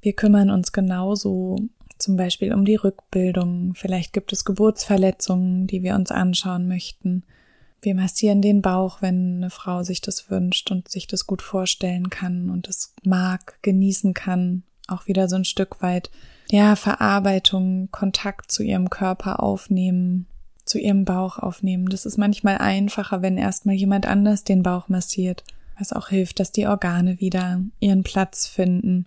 Wir 0.00 0.14
kümmern 0.14 0.50
uns 0.50 0.72
genauso 0.72 1.56
zum 2.00 2.16
Beispiel 2.16 2.52
um 2.52 2.64
die 2.64 2.76
Rückbildung, 2.76 3.74
vielleicht 3.74 4.12
gibt 4.12 4.32
es 4.32 4.44
Geburtsverletzungen, 4.44 5.66
die 5.66 5.82
wir 5.82 5.94
uns 5.94 6.10
anschauen 6.10 6.66
möchten. 6.66 7.24
Wir 7.82 7.94
massieren 7.94 8.42
den 8.42 8.62
Bauch, 8.62 9.00
wenn 9.00 9.36
eine 9.36 9.50
Frau 9.50 9.82
sich 9.82 10.00
das 10.00 10.30
wünscht 10.30 10.70
und 10.70 10.88
sich 10.88 11.06
das 11.06 11.26
gut 11.26 11.42
vorstellen 11.42 12.10
kann 12.10 12.50
und 12.50 12.68
es 12.68 12.94
mag, 13.04 13.58
genießen 13.62 14.14
kann, 14.14 14.62
auch 14.88 15.06
wieder 15.06 15.28
so 15.28 15.36
ein 15.36 15.44
Stück 15.44 15.82
weit, 15.82 16.10
ja, 16.50 16.74
Verarbeitung, 16.76 17.88
Kontakt 17.90 18.50
zu 18.50 18.62
ihrem 18.62 18.90
Körper 18.90 19.42
aufnehmen, 19.42 20.26
zu 20.64 20.78
ihrem 20.78 21.04
Bauch 21.04 21.38
aufnehmen. 21.38 21.88
Das 21.88 22.06
ist 22.06 22.18
manchmal 22.18 22.58
einfacher, 22.58 23.22
wenn 23.22 23.38
erstmal 23.38 23.76
jemand 23.76 24.06
anders 24.06 24.44
den 24.44 24.62
Bauch 24.62 24.88
massiert, 24.88 25.44
was 25.78 25.92
auch 25.92 26.08
hilft, 26.08 26.40
dass 26.40 26.52
die 26.52 26.66
Organe 26.66 27.20
wieder 27.20 27.62
ihren 27.78 28.02
Platz 28.02 28.46
finden 28.46 29.06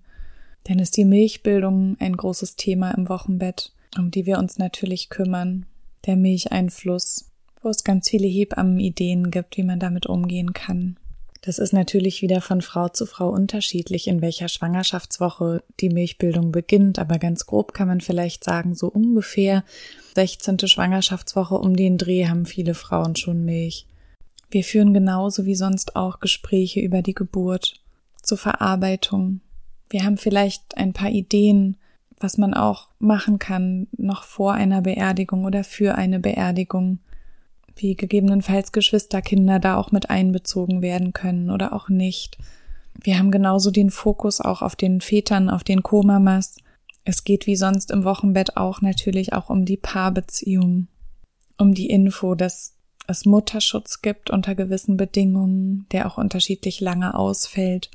denn 0.67 0.79
ist 0.79 0.97
die 0.97 1.05
Milchbildung 1.05 1.97
ein 1.99 2.15
großes 2.15 2.55
Thema 2.55 2.91
im 2.91 3.09
Wochenbett, 3.09 3.73
um 3.97 4.11
die 4.11 4.25
wir 4.25 4.37
uns 4.37 4.57
natürlich 4.57 5.09
kümmern. 5.09 5.65
Der 6.05 6.15
Milcheinfluss, 6.15 7.31
wo 7.61 7.69
es 7.69 7.83
ganz 7.83 8.09
viele 8.09 8.27
Hebammenideen 8.27 9.31
gibt, 9.31 9.57
wie 9.57 9.63
man 9.63 9.79
damit 9.79 10.05
umgehen 10.05 10.53
kann. 10.53 10.97
Das 11.41 11.59
ist 11.59 11.73
natürlich 11.73 12.21
wieder 12.21 12.39
von 12.39 12.61
Frau 12.61 12.87
zu 12.87 13.05
Frau 13.05 13.29
unterschiedlich, 13.29 14.07
in 14.07 14.21
welcher 14.21 14.47
Schwangerschaftswoche 14.47 15.61
die 15.81 15.89
Milchbildung 15.89 16.53
beginnt, 16.53 16.99
aber 16.99 17.19
ganz 17.19 17.45
grob 17.45 17.73
kann 17.73 17.89
man 17.89 17.99
vielleicht 17.99 18.45
sagen, 18.45 18.75
so 18.75 18.87
ungefähr 18.87 19.65
16. 20.15 20.59
Schwangerschaftswoche 20.59 21.55
um 21.55 21.75
den 21.75 21.97
Dreh 21.97 22.27
haben 22.27 22.45
viele 22.45 22.73
Frauen 22.73 23.17
schon 23.17 23.43
Milch. 23.43 23.87
Wir 24.51 24.63
führen 24.63 24.93
genauso 24.93 25.45
wie 25.45 25.55
sonst 25.55 25.97
auch 25.97 26.21
Gespräche 26.21 26.79
über 26.79 27.01
die 27.01 27.15
Geburt, 27.15 27.73
zur 28.21 28.37
Verarbeitung, 28.37 29.41
wir 29.93 30.03
haben 30.03 30.17
vielleicht 30.17 30.75
ein 30.75 30.91
paar 30.91 31.11
Ideen, 31.11 31.77
was 32.19 32.39
man 32.39 32.55
auch 32.55 32.89
machen 32.97 33.37
kann, 33.37 33.87
noch 33.95 34.23
vor 34.23 34.53
einer 34.53 34.81
Beerdigung 34.81 35.45
oder 35.45 35.63
für 35.63 35.93
eine 35.93 36.19
Beerdigung, 36.19 36.97
wie 37.75 37.95
gegebenenfalls 37.95 38.71
Geschwisterkinder 38.71 39.59
da 39.59 39.77
auch 39.77 39.91
mit 39.91 40.09
einbezogen 40.09 40.81
werden 40.81 41.13
können 41.13 41.51
oder 41.51 41.73
auch 41.73 41.89
nicht. 41.89 42.39
Wir 43.03 43.19
haben 43.19 43.29
genauso 43.29 43.69
den 43.69 43.91
Fokus 43.91 44.41
auch 44.41 44.63
auf 44.63 44.75
den 44.75 44.99
Vätern, 44.99 45.51
auf 45.51 45.63
den 45.63 45.83
Co-Mamas. 45.83 46.57
Es 47.05 47.23
geht 47.23 47.45
wie 47.45 47.55
sonst 47.55 47.91
im 47.91 48.03
Wochenbett 48.03 48.57
auch 48.57 48.81
natürlich 48.81 49.33
auch 49.33 49.51
um 49.51 49.63
die 49.63 49.77
Paarbeziehung, 49.77 50.87
um 51.59 51.75
die 51.75 51.87
Info, 51.87 52.33
dass 52.33 52.77
es 53.05 53.25
Mutterschutz 53.25 54.01
gibt 54.01 54.31
unter 54.31 54.55
gewissen 54.55 54.97
Bedingungen, 54.97 55.85
der 55.91 56.07
auch 56.07 56.17
unterschiedlich 56.17 56.81
lange 56.81 57.13
ausfällt 57.13 57.91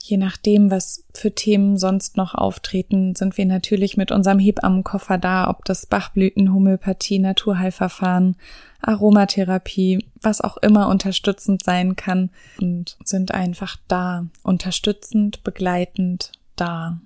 Je 0.00 0.16
nachdem, 0.16 0.70
was 0.70 1.04
für 1.12 1.34
Themen 1.34 1.76
sonst 1.76 2.16
noch 2.16 2.34
auftreten, 2.34 3.14
sind 3.14 3.36
wir 3.36 3.46
natürlich 3.46 3.96
mit 3.96 4.12
unserem 4.12 4.38
Hebammenkoffer 4.38 5.18
da, 5.18 5.50
ob 5.50 5.64
das 5.64 5.86
Bachblüten, 5.86 6.52
Homöopathie, 6.52 7.18
Naturheilverfahren, 7.18 8.36
Aromatherapie, 8.80 10.06
was 10.22 10.40
auch 10.40 10.56
immer 10.58 10.88
unterstützend 10.88 11.64
sein 11.64 11.96
kann 11.96 12.30
und 12.60 12.96
sind 13.04 13.34
einfach 13.34 13.76
da, 13.88 14.26
unterstützend, 14.42 15.42
begleitend 15.42 16.32
da. 16.56 17.00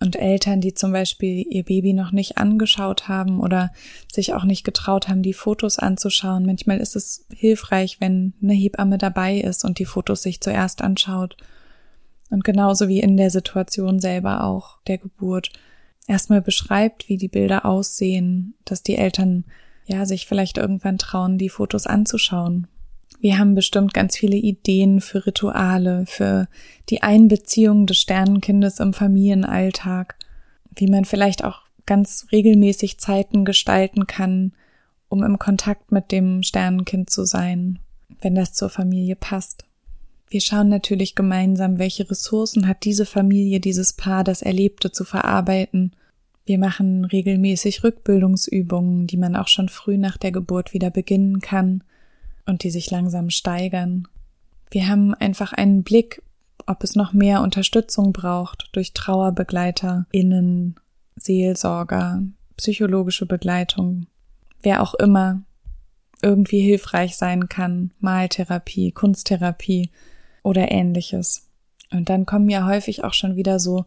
Und 0.00 0.14
Eltern, 0.14 0.60
die 0.60 0.74
zum 0.74 0.92
Beispiel 0.92 1.44
ihr 1.48 1.64
Baby 1.64 1.92
noch 1.92 2.12
nicht 2.12 2.38
angeschaut 2.38 3.08
haben 3.08 3.40
oder 3.40 3.72
sich 4.12 4.32
auch 4.32 4.44
nicht 4.44 4.62
getraut 4.62 5.08
haben, 5.08 5.22
die 5.22 5.32
Fotos 5.32 5.78
anzuschauen. 5.78 6.46
Manchmal 6.46 6.78
ist 6.78 6.94
es 6.94 7.26
hilfreich, 7.34 8.00
wenn 8.00 8.32
eine 8.40 8.52
Hebamme 8.52 8.98
dabei 8.98 9.38
ist 9.38 9.64
und 9.64 9.80
die 9.80 9.86
Fotos 9.86 10.22
sich 10.22 10.40
zuerst 10.40 10.82
anschaut 10.82 11.36
und 12.30 12.44
genauso 12.44 12.88
wie 12.88 13.00
in 13.00 13.16
der 13.16 13.30
Situation 13.30 14.00
selber 14.00 14.44
auch 14.44 14.78
der 14.86 14.98
Geburt 14.98 15.50
erstmal 16.06 16.40
beschreibt, 16.40 17.08
wie 17.08 17.16
die 17.16 17.28
Bilder 17.28 17.64
aussehen, 17.64 18.54
dass 18.64 18.82
die 18.82 18.96
Eltern 18.96 19.44
ja 19.86 20.04
sich 20.06 20.26
vielleicht 20.26 20.58
irgendwann 20.58 20.98
trauen, 20.98 21.38
die 21.38 21.48
Fotos 21.48 21.86
anzuschauen. 21.86 22.66
Wir 23.20 23.38
haben 23.38 23.54
bestimmt 23.54 23.94
ganz 23.94 24.16
viele 24.16 24.36
Ideen 24.36 25.00
für 25.00 25.26
Rituale, 25.26 26.04
für 26.06 26.48
die 26.88 27.02
Einbeziehung 27.02 27.86
des 27.86 27.98
Sternenkindes 27.98 28.78
im 28.80 28.92
Familienalltag, 28.92 30.16
wie 30.76 30.86
man 30.86 31.04
vielleicht 31.04 31.42
auch 31.44 31.62
ganz 31.84 32.26
regelmäßig 32.30 32.98
Zeiten 32.98 33.44
gestalten 33.44 34.06
kann, 34.06 34.52
um 35.08 35.24
im 35.24 35.38
Kontakt 35.38 35.90
mit 35.90 36.12
dem 36.12 36.42
Sternenkind 36.42 37.10
zu 37.10 37.24
sein, 37.24 37.80
wenn 38.20 38.34
das 38.34 38.52
zur 38.52 38.68
Familie 38.68 39.16
passt. 39.16 39.67
Wir 40.30 40.40
schauen 40.40 40.68
natürlich 40.68 41.14
gemeinsam, 41.14 41.78
welche 41.78 42.10
Ressourcen 42.10 42.68
hat 42.68 42.84
diese 42.84 43.06
Familie, 43.06 43.60
dieses 43.60 43.94
Paar, 43.94 44.24
das 44.24 44.42
Erlebte 44.42 44.92
zu 44.92 45.04
verarbeiten. 45.04 45.92
Wir 46.44 46.58
machen 46.58 47.04
regelmäßig 47.04 47.82
Rückbildungsübungen, 47.82 49.06
die 49.06 49.16
man 49.16 49.36
auch 49.36 49.48
schon 49.48 49.68
früh 49.68 49.96
nach 49.96 50.16
der 50.16 50.32
Geburt 50.32 50.74
wieder 50.74 50.90
beginnen 50.90 51.40
kann 51.40 51.82
und 52.46 52.62
die 52.62 52.70
sich 52.70 52.90
langsam 52.90 53.30
steigern. 53.30 54.08
Wir 54.70 54.88
haben 54.88 55.14
einfach 55.14 55.52
einen 55.52 55.82
Blick, 55.82 56.22
ob 56.66 56.84
es 56.84 56.94
noch 56.94 57.14
mehr 57.14 57.42
Unterstützung 57.42 58.12
braucht 58.12 58.68
durch 58.72 58.92
TrauerbegleiterInnen, 58.92 60.76
Seelsorger, 61.16 62.22
psychologische 62.56 63.24
Begleitung, 63.26 64.06
wer 64.62 64.82
auch 64.82 64.94
immer 64.94 65.42
irgendwie 66.20 66.60
hilfreich 66.60 67.16
sein 67.16 67.48
kann, 67.48 67.92
Maltherapie, 68.00 68.92
Kunsttherapie 68.92 69.90
oder 70.42 70.70
ähnliches. 70.70 71.48
Und 71.90 72.08
dann 72.08 72.26
kommen 72.26 72.48
ja 72.48 72.66
häufig 72.66 73.04
auch 73.04 73.14
schon 73.14 73.36
wieder 73.36 73.58
so 73.58 73.86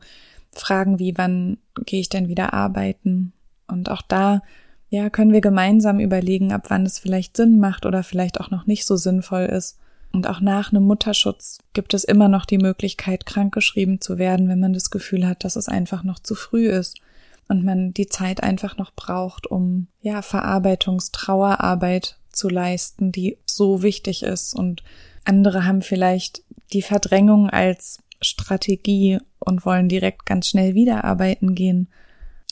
Fragen 0.54 1.00
wie, 1.00 1.18
wann 1.18 1.58
gehe 1.86 2.02
ich 2.02 2.10
denn 2.10 2.28
wieder 2.28 2.54
arbeiten? 2.54 3.34
Und 3.68 3.90
auch 3.90 4.02
da, 4.02 4.42
ja, 4.90 5.10
können 5.10 5.32
wir 5.32 5.42
gemeinsam 5.42 6.00
überlegen, 6.00 6.52
ab 6.52 6.66
wann 6.70 6.86
es 6.86 7.00
vielleicht 7.00 7.38
Sinn 7.38 7.60
macht 7.60 7.86
oder 7.86 8.04
vielleicht 8.04 8.40
auch 8.42 8.52
noch 8.52 8.66
nicht 8.68 8.86
so 8.86 8.98
sinnvoll 8.98 9.44
ist. 9.44 9.78
Und 10.12 10.28
auch 10.28 10.42
nach 10.42 10.72
einem 10.72 10.84
Mutterschutz 10.84 11.60
gibt 11.74 11.94
es 11.94 12.04
immer 12.04 12.28
noch 12.28 12.46
die 12.46 12.58
Möglichkeit, 12.58 13.26
krankgeschrieben 13.26 14.02
zu 14.02 14.18
werden, 14.18 14.50
wenn 14.50 14.60
man 14.60 14.74
das 14.74 14.92
Gefühl 14.92 15.26
hat, 15.26 15.46
dass 15.46 15.56
es 15.56 15.70
einfach 15.70 16.04
noch 16.04 16.20
zu 16.20 16.36
früh 16.36 16.68
ist 16.68 17.00
und 17.48 17.64
man 17.64 17.94
die 17.94 18.08
Zeit 18.08 18.44
einfach 18.44 18.76
noch 18.78 18.92
braucht, 18.94 19.48
um 19.48 19.88
ja 20.02 20.22
Verarbeitungs-Trauerarbeit 20.22 22.18
zu 22.32 22.50
leisten, 22.50 23.14
die 23.14 23.38
so 23.46 23.84
wichtig 23.84 24.24
ist. 24.24 24.54
Und 24.54 24.84
andere 25.26 25.66
haben 25.66 25.82
vielleicht 25.82 26.44
die 26.74 26.82
Verdrängung 26.82 27.50
als 27.50 28.00
Strategie 28.22 29.20
und 29.40 29.66
wollen 29.66 29.90
direkt 29.90 30.26
ganz 30.26 30.48
schnell 30.48 30.76
wieder 30.76 31.04
arbeiten 31.04 31.56
gehen. 31.56 31.90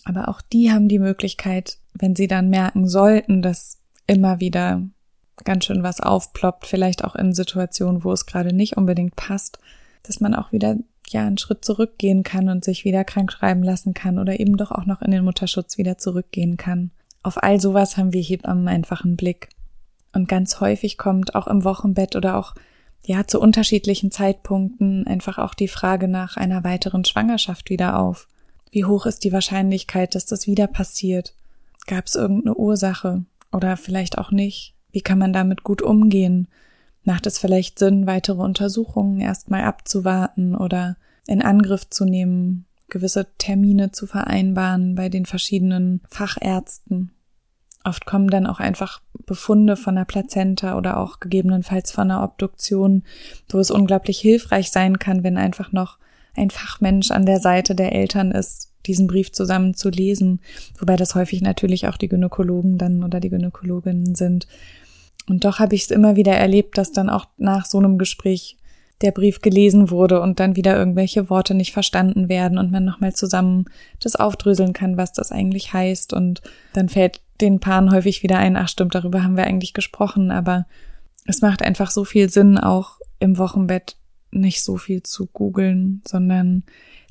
Aber 0.05 0.27
auch 0.27 0.41
die 0.41 0.71
haben 0.71 0.87
die 0.87 0.99
Möglichkeit, 0.99 1.77
wenn 1.93 2.15
sie 2.15 2.27
dann 2.27 2.49
merken 2.49 2.87
sollten, 2.87 3.41
dass 3.41 3.77
immer 4.07 4.39
wieder 4.39 4.81
ganz 5.43 5.65
schön 5.65 5.83
was 5.83 5.99
aufploppt, 5.99 6.65
vielleicht 6.65 7.03
auch 7.03 7.15
in 7.15 7.33
Situationen, 7.33 8.03
wo 8.03 8.11
es 8.11 8.25
gerade 8.25 8.53
nicht 8.53 8.77
unbedingt 8.77 9.15
passt, 9.15 9.59
dass 10.03 10.19
man 10.19 10.33
auch 10.33 10.51
wieder 10.51 10.77
ja 11.07 11.25
einen 11.25 11.37
Schritt 11.37 11.65
zurückgehen 11.65 12.23
kann 12.23 12.49
und 12.49 12.63
sich 12.63 12.85
wieder 12.85 13.03
krank 13.03 13.31
schreiben 13.31 13.63
lassen 13.63 13.93
kann 13.93 14.19
oder 14.19 14.39
eben 14.39 14.57
doch 14.57 14.71
auch 14.71 14.85
noch 14.85 15.01
in 15.01 15.11
den 15.11 15.23
Mutterschutz 15.23 15.77
wieder 15.77 15.97
zurückgehen 15.97 16.57
kann. 16.57 16.91
Auf 17.23 17.41
all 17.41 17.59
sowas 17.59 17.97
haben 17.97 18.13
wir 18.13 18.21
Hebammen 18.21 18.67
einfach 18.67 19.03
einen 19.03 19.17
Blick. 19.17 19.49
Und 20.13 20.27
ganz 20.27 20.59
häufig 20.59 20.97
kommt 20.97 21.35
auch 21.35 21.47
im 21.47 21.63
Wochenbett 21.63 22.15
oder 22.15 22.37
auch 22.37 22.55
ja 23.05 23.25
zu 23.27 23.39
unterschiedlichen 23.39 24.11
Zeitpunkten 24.11 25.07
einfach 25.07 25.37
auch 25.37 25.53
die 25.53 25.67
Frage 25.67 26.07
nach 26.07 26.37
einer 26.37 26.63
weiteren 26.63 27.05
Schwangerschaft 27.05 27.69
wieder 27.69 27.99
auf. 27.99 28.27
Wie 28.71 28.85
hoch 28.85 29.05
ist 29.05 29.23
die 29.23 29.33
Wahrscheinlichkeit, 29.33 30.15
dass 30.15 30.25
das 30.25 30.47
wieder 30.47 30.67
passiert? 30.67 31.33
Gab 31.87 32.05
es 32.05 32.15
irgendeine 32.15 32.55
Ursache 32.55 33.25
oder 33.51 33.77
vielleicht 33.77 34.17
auch 34.17 34.31
nicht? 34.31 34.75
Wie 34.91 35.01
kann 35.01 35.17
man 35.17 35.33
damit 35.33 35.63
gut 35.63 35.81
umgehen? 35.81 36.47
Macht 37.03 37.25
es 37.25 37.39
vielleicht 37.39 37.79
Sinn, 37.79 38.05
weitere 38.05 38.41
Untersuchungen 38.41 39.19
erstmal 39.19 39.63
abzuwarten 39.63 40.55
oder 40.55 40.97
in 41.25 41.41
Angriff 41.41 41.89
zu 41.89 42.05
nehmen, 42.05 42.65
gewisse 42.89 43.27
Termine 43.37 43.91
zu 43.91 44.05
vereinbaren 44.05 44.95
bei 44.95 45.09
den 45.09 45.25
verschiedenen 45.25 46.01
Fachärzten? 46.09 47.11
Oft 47.83 48.05
kommen 48.05 48.29
dann 48.29 48.45
auch 48.45 48.59
einfach 48.59 49.01
Befunde 49.25 49.77
von 49.77 49.95
der 49.95 50.05
Plazenta 50.05 50.77
oder 50.77 50.97
auch 50.97 51.19
gegebenenfalls 51.19 51.91
von 51.91 52.11
einer 52.11 52.23
Obduktion, 52.23 53.03
wo 53.49 53.59
es 53.59 53.71
unglaublich 53.71 54.19
hilfreich 54.19 54.71
sein 54.71 54.99
kann, 54.99 55.23
wenn 55.23 55.37
einfach 55.37 55.71
noch 55.71 55.97
ein 56.35 56.49
Fachmensch 56.49 57.11
an 57.11 57.25
der 57.25 57.39
Seite 57.39 57.75
der 57.75 57.93
Eltern 57.93 58.31
ist, 58.31 58.71
diesen 58.85 59.07
Brief 59.07 59.31
zusammen 59.31 59.73
zu 59.73 59.89
lesen, 59.89 60.39
wobei 60.77 60.95
das 60.95 61.15
häufig 61.15 61.41
natürlich 61.41 61.87
auch 61.87 61.97
die 61.97 62.09
Gynäkologen 62.09 62.77
dann 62.77 63.03
oder 63.03 63.19
die 63.19 63.29
Gynäkologinnen 63.29 64.15
sind. 64.15 64.47
Und 65.27 65.45
doch 65.45 65.59
habe 65.59 65.75
ich 65.75 65.83
es 65.83 65.91
immer 65.91 66.15
wieder 66.15 66.33
erlebt, 66.33 66.77
dass 66.77 66.91
dann 66.91 67.09
auch 67.09 67.27
nach 67.37 67.65
so 67.65 67.77
einem 67.77 67.97
Gespräch 67.97 68.57
der 69.01 69.11
Brief 69.11 69.41
gelesen 69.41 69.91
wurde 69.91 70.21
und 70.21 70.39
dann 70.39 70.55
wieder 70.55 70.75
irgendwelche 70.75 71.29
Worte 71.29 71.53
nicht 71.53 71.71
verstanden 71.71 72.27
werden 72.27 72.57
und 72.57 72.71
man 72.71 72.83
nochmal 72.83 73.13
zusammen 73.13 73.65
das 74.01 74.15
aufdröseln 74.15 74.73
kann, 74.73 74.97
was 74.97 75.13
das 75.13 75.31
eigentlich 75.31 75.71
heißt. 75.71 76.13
Und 76.13 76.41
dann 76.73 76.89
fällt 76.89 77.21
den 77.41 77.59
Paaren 77.59 77.91
häufig 77.91 78.23
wieder 78.23 78.39
ein, 78.39 78.55
ach 78.55 78.69
stimmt, 78.69 78.95
darüber 78.95 79.23
haben 79.23 79.37
wir 79.37 79.45
eigentlich 79.45 79.73
gesprochen, 79.73 80.31
aber 80.31 80.65
es 81.25 81.41
macht 81.41 81.61
einfach 81.61 81.91
so 81.91 82.05
viel 82.05 82.29
Sinn, 82.29 82.57
auch 82.57 82.99
im 83.19 83.37
Wochenbett 83.37 83.97
nicht 84.31 84.63
so 84.63 84.77
viel 84.77 85.03
zu 85.03 85.27
googeln, 85.27 86.01
sondern 86.07 86.63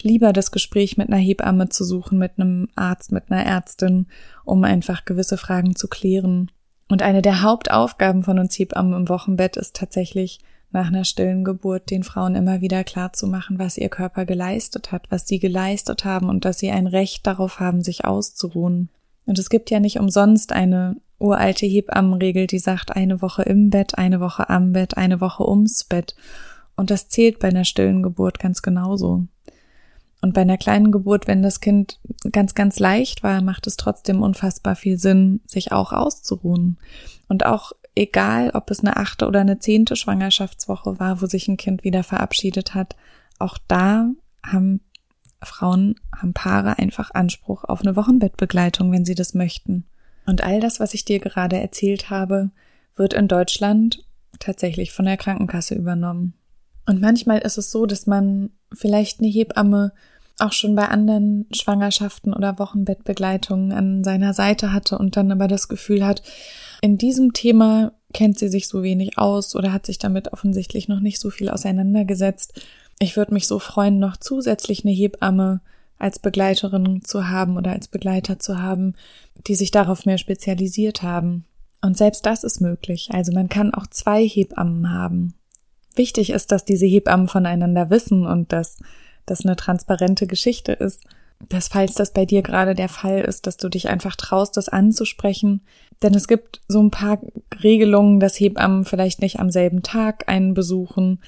lieber 0.03 0.33
das 0.33 0.51
Gespräch 0.53 0.97
mit 0.97 1.09
einer 1.09 1.21
Hebamme 1.21 1.69
zu 1.69 1.85
suchen, 1.85 2.19
mit 2.19 2.33
einem 2.37 2.69
Arzt, 2.77 3.13
mit 3.13 3.31
einer 3.31 3.45
Ärztin, 3.45 4.07
um 4.45 4.65
einfach 4.65 5.05
gewisse 5.05 5.37
Fragen 5.37 5.75
zu 5.75 5.89
klären. 5.89 6.51
Und 6.89 7.03
eine 7.03 7.23
der 7.23 7.43
Hauptaufgaben 7.43 8.23
von 8.23 8.39
uns 8.39 8.59
Hebammen 8.59 8.95
im 8.95 9.09
Wochenbett 9.09 9.57
ist 9.57 9.77
tatsächlich, 9.77 10.41
nach 10.71 10.89
einer 10.89 11.05
stillen 11.05 11.45
Geburt 11.45 11.91
den 11.91 12.03
Frauen 12.03 12.35
immer 12.35 12.61
wieder 12.61 12.85
klar 12.85 13.13
zu 13.13 13.27
machen, 13.27 13.59
was 13.59 13.79
ihr 13.79 13.89
Körper 13.89 14.27
geleistet 14.27 14.93
hat, 14.93 15.11
was 15.11 15.27
sie 15.27 15.39
geleistet 15.39 16.05
haben 16.05 16.29
und 16.29 16.45
dass 16.45 16.59
sie 16.59 16.71
ein 16.71 16.87
Recht 16.87 17.27
darauf 17.27 17.59
haben, 17.59 17.83
sich 17.83 18.05
auszuruhen. 18.05 18.91
Und 19.29 19.39
es 19.39 19.51
gibt 19.51 19.71
ja 19.71 19.79
nicht 19.79 19.99
umsonst 19.99 20.53
eine 20.53 20.97
uralte 21.19 21.67
Hebammenregel, 21.67 22.47
die 22.47 22.59
sagt, 22.59 22.97
eine 22.97 23.21
Woche 23.21 23.43
im 23.43 23.69
Bett, 23.69 23.99
eine 23.99 24.21
Woche 24.21 24.49
am 24.49 24.73
Bett, 24.73 24.97
eine 24.97 25.21
Woche 25.21 25.47
ums 25.47 25.85
Bett. 25.85 26.17
Und 26.77 26.91
das 26.91 27.11
zählt 27.11 27.39
bei 27.39 27.49
einer 27.49 27.67
stillen 27.67 28.03
Geburt 28.03 28.39
ganz 28.39 28.63
genauso. 28.63 29.27
Und 30.23 30.33
bei 30.33 30.41
einer 30.41 30.57
kleinen 30.57 30.91
Geburt, 30.91 31.27
wenn 31.27 31.43
das 31.43 31.61
Kind 31.61 32.01
ganz, 32.33 32.55
ganz 32.55 32.79
leicht 32.79 33.23
war, 33.23 33.43
macht 33.43 33.67
es 33.67 33.77
trotzdem 33.77 34.23
unfassbar 34.23 34.77
viel 34.77 34.99
Sinn, 34.99 35.41
sich 35.47 35.73
auch 35.73 35.93
auszuruhen. 35.93 36.79
Und 37.29 37.45
auch 37.45 37.73
egal, 37.95 38.53
ob 38.55 38.71
es 38.71 38.81
eine 38.81 38.97
achte 38.97 39.27
oder 39.27 39.41
eine 39.41 39.59
zehnte 39.59 39.95
Schwangerschaftswoche 39.95 40.99
war, 40.99 41.21
wo 41.21 41.27
sich 41.27 41.49
ein 41.49 41.59
Kind 41.59 41.85
wieder 41.85 42.03
verabschiedet 42.03 42.75
hat, 42.75 42.97
auch 43.39 43.59
da 43.69 44.09
haben 44.43 44.81
Frauen 45.43 45.95
haben 46.17 46.33
Paare 46.35 46.79
einfach 46.79 47.13
Anspruch 47.13 47.65
auf 47.65 47.81
eine 47.81 47.97
Wochenbettbegleitung, 47.97 48.91
wenn 48.93 49.05
sie 49.05 49.15
das 49.15 49.35
möchten. 49.35 49.85
Und 50.27 50.43
all 50.43 50.61
das, 50.61 50.81
was 50.81 50.95
ich 50.95 51.05
dir 51.05 51.21
gerade 51.21 51.57
erzählt 51.57 52.11
habe, 52.11 52.51
wird 52.97 53.15
in 53.15 53.29
Deutschland 53.29 54.05
tatsächlich 54.39 54.93
von 54.93 55.05
der 55.05 55.17
Krankenkasse 55.17 55.75
übernommen. 55.75 56.35
Und 56.87 57.01
manchmal 57.01 57.39
ist 57.39 57.59
es 57.59 57.71
so, 57.71 57.87
dass 57.87 58.07
man 58.07 58.51
vielleicht 58.73 59.21
eine 59.21 59.29
Hebamme 59.29 59.93
auch 60.39 60.53
schon 60.53 60.75
bei 60.75 60.89
anderen 60.89 61.47
Schwangerschaften 61.53 62.33
oder 62.33 62.59
Wochenbettbegleitungen 62.59 63.73
an 63.73 64.05
seiner 64.05 64.35
Seite 64.35 64.73
hatte 64.73 64.99
und 64.99 65.17
dann 65.17 65.33
aber 65.33 65.49
das 65.49 65.69
Gefühl 65.69 66.07
hat, 66.07 66.23
in 66.81 66.97
diesem 66.97 67.33
Thema 67.33 67.93
kennt 68.15 68.39
sie 68.39 68.49
sich 68.49 68.69
so 68.69 68.83
wenig 68.83 69.19
aus 69.19 69.57
oder 69.57 69.73
hat 69.73 69.85
sich 69.85 69.99
damit 69.99 70.33
offensichtlich 70.33 70.89
noch 70.89 71.01
nicht 71.01 71.19
so 71.21 71.31
viel 71.31 71.51
auseinandergesetzt 71.51 72.61
ich 72.99 73.17
würde 73.17 73.35
mich 73.35 73.47
so 73.47 73.59
freuen, 73.59 73.99
noch 73.99 74.17
zusätzlich 74.17 74.85
eine 74.85 74.93
Hebamme 74.93 75.61
als 75.99 76.19
Begleiterin 76.19 77.03
zu 77.05 77.29
haben 77.29 77.57
oder 77.57 77.73
als 77.73 77.89
Begleiter 77.89 78.39
zu 78.39 78.61
haben, 78.61 78.95
die 79.47 79.55
sich 79.55 79.71
darauf 79.71 80.07
mehr 80.07 80.19
spezialisiert 80.19 81.03
haben. 81.03 81.45
Und 81.81 81.97
selbst 81.97 82.27
das 82.27 82.45
ist 82.45 82.61
möglich. 82.61 83.09
Also 83.13 83.33
man 83.33 83.49
kann 83.49 83.73
auch 83.75 83.87
zwei 83.87 84.27
Hebammen 84.27 84.93
haben. 84.93 85.35
Wichtig 85.95 86.31
ist, 86.31 86.53
dass 86.53 86.65
diese 86.65 86.87
Hebammen 86.87 87.29
voneinander 87.29 87.91
wissen 87.91 88.27
und 88.27 88.53
dass 88.53 88.79
das 89.27 89.45
eine 89.45 89.57
transparente 89.57 90.27
Geschichte 90.27 90.73
ist. 90.73 91.05
Dass 91.49 91.69
falls 91.69 91.95
das 91.95 92.13
bei 92.13 92.25
dir 92.25 92.43
gerade 92.43 92.75
der 92.75 92.89
Fall 92.89 93.21
ist, 93.21 93.47
dass 93.47 93.57
du 93.57 93.69
dich 93.69 93.89
einfach 93.89 94.17
traust, 94.17 94.57
das 94.57 94.69
anzusprechen. 94.69 95.61
Denn 96.03 96.15
es 96.15 96.27
gibt 96.27 96.61
so 96.67 96.81
ein 96.81 96.91
paar 96.91 97.21
Regelungen, 97.63 98.19
dass 98.19 98.41
Hebammen 98.41 98.85
vielleicht 98.85 99.21
nicht 99.21 99.39
am 99.39 99.51
selben 99.51 99.83
Tag 99.83 100.29
einen 100.29 100.55
besuchen 100.55 101.21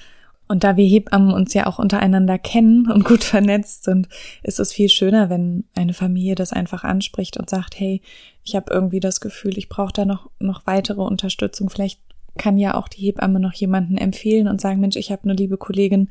und 0.51 0.65
da 0.65 0.75
wir 0.75 0.85
Hebammen 0.85 1.31
uns 1.31 1.53
ja 1.53 1.65
auch 1.65 1.79
untereinander 1.79 2.37
kennen 2.37 2.91
und 2.91 3.05
gut 3.05 3.23
vernetzt 3.23 3.85
sind, 3.85 4.09
ist 4.43 4.59
es 4.59 4.73
viel 4.73 4.89
schöner, 4.89 5.29
wenn 5.29 5.63
eine 5.75 5.93
Familie 5.93 6.35
das 6.35 6.51
einfach 6.51 6.83
anspricht 6.83 7.37
und 7.37 7.49
sagt, 7.49 7.79
hey, 7.79 8.01
ich 8.43 8.53
habe 8.53 8.73
irgendwie 8.73 8.99
das 8.99 9.21
Gefühl, 9.21 9.57
ich 9.57 9.69
brauche 9.69 9.93
da 9.93 10.03
noch, 10.03 10.29
noch 10.39 10.67
weitere 10.67 11.01
Unterstützung. 11.01 11.69
Vielleicht 11.69 12.01
kann 12.37 12.57
ja 12.57 12.75
auch 12.75 12.89
die 12.89 13.01
Hebamme 13.01 13.39
noch 13.39 13.53
jemanden 13.53 13.97
empfehlen 13.97 14.49
und 14.49 14.59
sagen, 14.59 14.81
Mensch, 14.81 14.97
ich 14.97 15.09
habe 15.09 15.23
eine 15.23 15.33
liebe 15.33 15.55
Kollegin, 15.55 16.09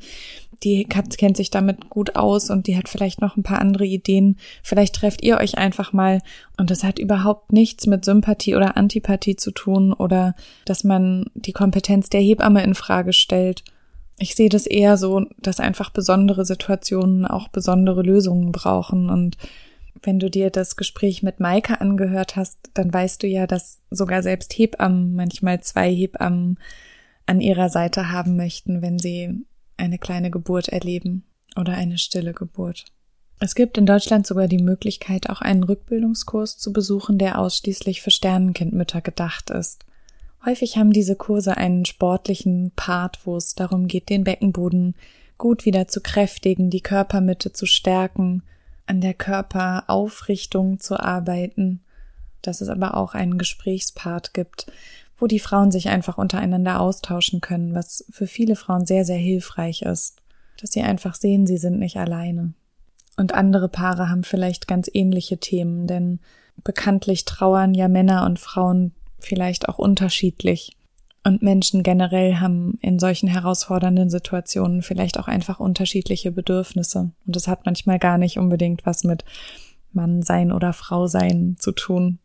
die 0.63 0.85
kennt 0.85 1.37
sich 1.37 1.51
damit 1.51 1.89
gut 1.89 2.15
aus 2.15 2.49
und 2.49 2.65
die 2.65 2.77
hat 2.77 2.89
vielleicht 2.89 3.21
noch 3.21 3.37
ein 3.37 3.43
paar 3.43 3.59
andere 3.59 3.85
Ideen. 3.85 4.37
Vielleicht 4.63 4.95
trefft 4.95 5.23
ihr 5.23 5.37
euch 5.37 5.59
einfach 5.59 5.93
mal 5.93 6.19
und 6.57 6.71
das 6.71 6.83
hat 6.83 6.97
überhaupt 6.97 7.53
nichts 7.53 7.85
mit 7.85 8.05
Sympathie 8.05 8.55
oder 8.55 8.75
Antipathie 8.75 9.35
zu 9.35 9.51
tun 9.51 9.93
oder 9.93 10.35
dass 10.65 10.83
man 10.83 11.25
die 11.35 11.53
Kompetenz 11.53 12.09
der 12.09 12.21
Hebamme 12.21 12.63
in 12.63 12.73
Frage 12.73 13.13
stellt 13.13 13.63
ich 14.21 14.35
sehe 14.35 14.49
das 14.49 14.67
eher 14.67 14.97
so, 14.97 15.25
dass 15.39 15.59
einfach 15.59 15.89
besondere 15.89 16.45
Situationen 16.45 17.25
auch 17.25 17.47
besondere 17.47 18.03
Lösungen 18.03 18.51
brauchen. 18.51 19.09
Und 19.09 19.35
wenn 20.03 20.19
du 20.19 20.29
dir 20.29 20.51
das 20.51 20.75
Gespräch 20.75 21.23
mit 21.23 21.39
Maike 21.39 21.81
angehört 21.81 22.35
hast, 22.35 22.69
dann 22.75 22.93
weißt 22.93 23.23
du 23.23 23.27
ja, 23.27 23.47
dass 23.47 23.81
sogar 23.89 24.21
selbst 24.21 24.53
Hebammen 24.53 25.15
manchmal 25.15 25.61
zwei 25.61 25.91
Hebammen 25.91 26.59
an 27.25 27.41
ihrer 27.41 27.69
Seite 27.69 28.11
haben 28.11 28.35
möchten, 28.35 28.83
wenn 28.83 28.99
sie 28.99 29.43
eine 29.77 29.97
kleine 29.97 30.29
Geburt 30.29 30.69
erleben 30.69 31.23
oder 31.55 31.73
eine 31.73 31.97
stille 31.97 32.33
Geburt. 32.33 32.85
Es 33.39 33.55
gibt 33.55 33.79
in 33.79 33.87
Deutschland 33.87 34.27
sogar 34.27 34.47
die 34.47 34.61
Möglichkeit, 34.61 35.31
auch 35.31 35.41
einen 35.41 35.63
Rückbildungskurs 35.63 36.59
zu 36.59 36.71
besuchen, 36.71 37.17
der 37.17 37.39
ausschließlich 37.39 38.03
für 38.03 38.11
Sternenkindmütter 38.11 39.01
gedacht 39.01 39.49
ist. 39.49 39.83
Häufig 40.45 40.77
haben 40.77 40.91
diese 40.91 41.15
Kurse 41.15 41.57
einen 41.57 41.85
sportlichen 41.85 42.71
Part, 42.75 43.19
wo 43.25 43.37
es 43.37 43.53
darum 43.53 43.87
geht, 43.87 44.09
den 44.09 44.23
Beckenboden 44.23 44.95
gut 45.37 45.65
wieder 45.65 45.87
zu 45.87 46.01
kräftigen, 46.01 46.69
die 46.69 46.81
Körpermitte 46.81 47.53
zu 47.53 47.65
stärken, 47.65 48.43
an 48.87 49.01
der 49.01 49.13
Körperaufrichtung 49.13 50.79
zu 50.79 50.99
arbeiten, 50.99 51.81
dass 52.41 52.61
es 52.61 52.69
aber 52.69 52.97
auch 52.97 53.13
einen 53.13 53.37
Gesprächspart 53.37 54.33
gibt, 54.33 54.71
wo 55.17 55.27
die 55.27 55.39
Frauen 55.39 55.71
sich 55.71 55.89
einfach 55.89 56.17
untereinander 56.17 56.79
austauschen 56.79 57.41
können, 57.41 57.75
was 57.75 58.05
für 58.09 58.25
viele 58.25 58.55
Frauen 58.55 58.85
sehr, 58.85 59.05
sehr 59.05 59.17
hilfreich 59.17 59.83
ist, 59.83 60.17
dass 60.59 60.71
sie 60.71 60.81
einfach 60.81 61.13
sehen, 61.13 61.45
sie 61.45 61.57
sind 61.57 61.77
nicht 61.77 61.97
alleine. 61.97 62.53
Und 63.17 63.33
andere 63.33 63.69
Paare 63.69 64.09
haben 64.09 64.23
vielleicht 64.23 64.67
ganz 64.67 64.89
ähnliche 64.91 65.37
Themen, 65.37 65.85
denn 65.85 66.19
bekanntlich 66.63 67.25
trauern 67.25 67.75
ja 67.75 67.87
Männer 67.87 68.25
und 68.25 68.39
Frauen 68.39 68.93
vielleicht 69.23 69.69
auch 69.69 69.77
unterschiedlich. 69.77 70.75
Und 71.23 71.43
Menschen 71.43 71.83
generell 71.83 72.37
haben 72.37 72.79
in 72.81 72.97
solchen 72.97 73.27
herausfordernden 73.27 74.09
Situationen 74.09 74.81
vielleicht 74.81 75.19
auch 75.19 75.27
einfach 75.27 75.59
unterschiedliche 75.59 76.31
Bedürfnisse. 76.31 77.11
Und 77.25 77.35
das 77.35 77.47
hat 77.47 77.65
manchmal 77.65 77.99
gar 77.99 78.17
nicht 78.17 78.39
unbedingt 78.39 78.85
was 78.85 79.03
mit 79.03 79.23
Mann 79.93 80.23
sein 80.23 80.51
oder 80.51 80.73
Frau 80.73 81.07
sein 81.07 81.57
zu 81.59 81.73
tun. 81.73 82.17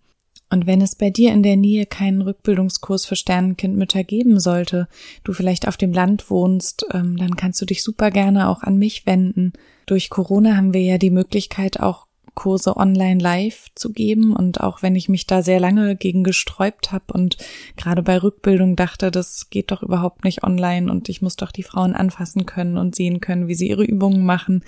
Und 0.48 0.66
wenn 0.66 0.80
es 0.80 0.94
bei 0.94 1.10
dir 1.10 1.32
in 1.32 1.42
der 1.42 1.56
Nähe 1.56 1.86
keinen 1.86 2.22
Rückbildungskurs 2.22 3.04
für 3.04 3.16
Sternenkindmütter 3.16 4.04
geben 4.04 4.38
sollte, 4.38 4.88
du 5.24 5.32
vielleicht 5.32 5.66
auf 5.66 5.76
dem 5.76 5.92
Land 5.92 6.30
wohnst, 6.30 6.86
ähm, 6.92 7.16
dann 7.16 7.36
kannst 7.36 7.60
du 7.60 7.66
dich 7.66 7.82
super 7.82 8.10
gerne 8.10 8.48
auch 8.48 8.62
an 8.62 8.78
mich 8.78 9.06
wenden. 9.06 9.52
Durch 9.86 10.08
Corona 10.08 10.56
haben 10.56 10.72
wir 10.72 10.82
ja 10.82 10.98
die 10.98 11.10
Möglichkeit, 11.10 11.80
auch 11.80 12.05
Kurse 12.36 12.76
online 12.76 13.20
live 13.20 13.66
zu 13.74 13.92
geben. 13.92 14.36
Und 14.36 14.60
auch 14.60 14.82
wenn 14.82 14.94
ich 14.94 15.08
mich 15.08 15.26
da 15.26 15.42
sehr 15.42 15.58
lange 15.58 15.96
gegen 15.96 16.22
gesträubt 16.22 16.92
habe 16.92 17.12
und 17.12 17.36
gerade 17.76 18.04
bei 18.04 18.22
Rückbildung 18.22 18.76
dachte, 18.76 19.10
das 19.10 19.50
geht 19.50 19.72
doch 19.72 19.82
überhaupt 19.82 20.22
nicht 20.22 20.44
online 20.44 20.88
und 20.88 21.08
ich 21.08 21.22
muss 21.22 21.34
doch 21.34 21.50
die 21.50 21.64
Frauen 21.64 21.94
anfassen 21.94 22.46
können 22.46 22.78
und 22.78 22.94
sehen 22.94 23.20
können, 23.20 23.48
wie 23.48 23.56
sie 23.56 23.68
ihre 23.68 23.84
Übungen 23.84 24.24
machen, 24.24 24.62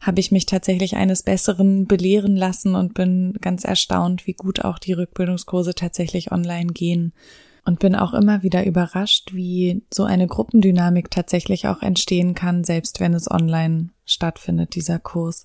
habe 0.00 0.20
ich 0.20 0.30
mich 0.30 0.46
tatsächlich 0.46 0.94
eines 0.94 1.24
Besseren 1.24 1.86
belehren 1.86 2.36
lassen 2.36 2.76
und 2.76 2.94
bin 2.94 3.34
ganz 3.40 3.64
erstaunt, 3.64 4.28
wie 4.28 4.34
gut 4.34 4.64
auch 4.64 4.78
die 4.78 4.92
Rückbildungskurse 4.92 5.74
tatsächlich 5.74 6.30
online 6.30 6.72
gehen 6.72 7.12
und 7.64 7.78
bin 7.78 7.94
auch 7.94 8.12
immer 8.12 8.42
wieder 8.42 8.66
überrascht, 8.66 9.32
wie 9.32 9.82
so 9.92 10.04
eine 10.04 10.26
Gruppendynamik 10.26 11.10
tatsächlich 11.10 11.66
auch 11.66 11.82
entstehen 11.82 12.34
kann, 12.34 12.64
selbst 12.64 13.00
wenn 13.00 13.14
es 13.14 13.30
online 13.30 13.88
stattfindet, 14.04 14.74
dieser 14.74 14.98
Kurs. 14.98 15.44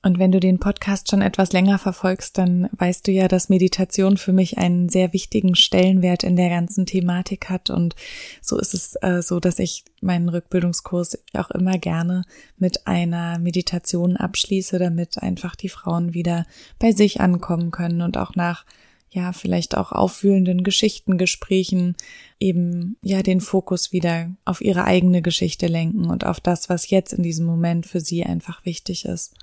Und 0.00 0.20
wenn 0.20 0.30
du 0.30 0.38
den 0.38 0.60
Podcast 0.60 1.10
schon 1.10 1.22
etwas 1.22 1.52
länger 1.52 1.78
verfolgst, 1.78 2.38
dann 2.38 2.68
weißt 2.72 3.06
du 3.06 3.10
ja, 3.10 3.26
dass 3.26 3.48
Meditation 3.48 4.16
für 4.16 4.32
mich 4.32 4.56
einen 4.56 4.88
sehr 4.88 5.12
wichtigen 5.12 5.56
Stellenwert 5.56 6.22
in 6.22 6.36
der 6.36 6.50
ganzen 6.50 6.86
Thematik 6.86 7.50
hat. 7.50 7.68
Und 7.68 7.96
so 8.40 8.58
ist 8.58 8.74
es 8.74 8.94
äh, 9.02 9.22
so, 9.22 9.40
dass 9.40 9.58
ich 9.58 9.84
meinen 10.00 10.28
Rückbildungskurs 10.28 11.18
auch 11.32 11.50
immer 11.50 11.78
gerne 11.78 12.22
mit 12.58 12.86
einer 12.86 13.40
Meditation 13.40 14.16
abschließe, 14.16 14.78
damit 14.78 15.20
einfach 15.20 15.56
die 15.56 15.68
Frauen 15.68 16.14
wieder 16.14 16.46
bei 16.78 16.92
sich 16.92 17.20
ankommen 17.20 17.72
können 17.72 18.00
und 18.00 18.16
auch 18.16 18.36
nach 18.36 18.64
ja, 19.10 19.32
vielleicht 19.32 19.76
auch 19.76 19.90
aufwühlenden 19.90 20.62
Geschichtengesprächen 20.62 21.96
eben 22.38 22.96
ja 23.02 23.22
den 23.22 23.40
Fokus 23.40 23.90
wieder 23.90 24.30
auf 24.44 24.60
ihre 24.60 24.84
eigene 24.84 25.22
Geschichte 25.22 25.66
lenken 25.66 26.10
und 26.10 26.24
auf 26.24 26.40
das, 26.40 26.68
was 26.68 26.90
jetzt 26.90 27.14
in 27.14 27.22
diesem 27.22 27.46
Moment 27.46 27.86
für 27.86 28.00
sie 28.00 28.24
einfach 28.24 28.64
wichtig 28.64 29.06
ist. 29.06 29.34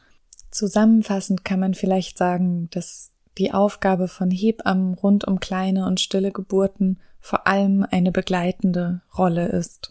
Zusammenfassend 0.56 1.44
kann 1.44 1.60
man 1.60 1.74
vielleicht 1.74 2.18
sagen, 2.18 2.70
dass 2.72 3.12
die 3.38 3.52
Aufgabe 3.52 4.08
von 4.08 4.32
Hebammen 4.32 4.94
rund 4.94 5.28
um 5.28 5.42
kleine 5.42 5.86
und 5.86 6.00
stille 6.00 6.32
Geburten 6.32 7.02
vor 7.20 7.46
allem 7.46 7.86
eine 7.92 8.14
begleitende 8.14 9.02
Rolle 9.18 9.48
ist. 9.48 9.90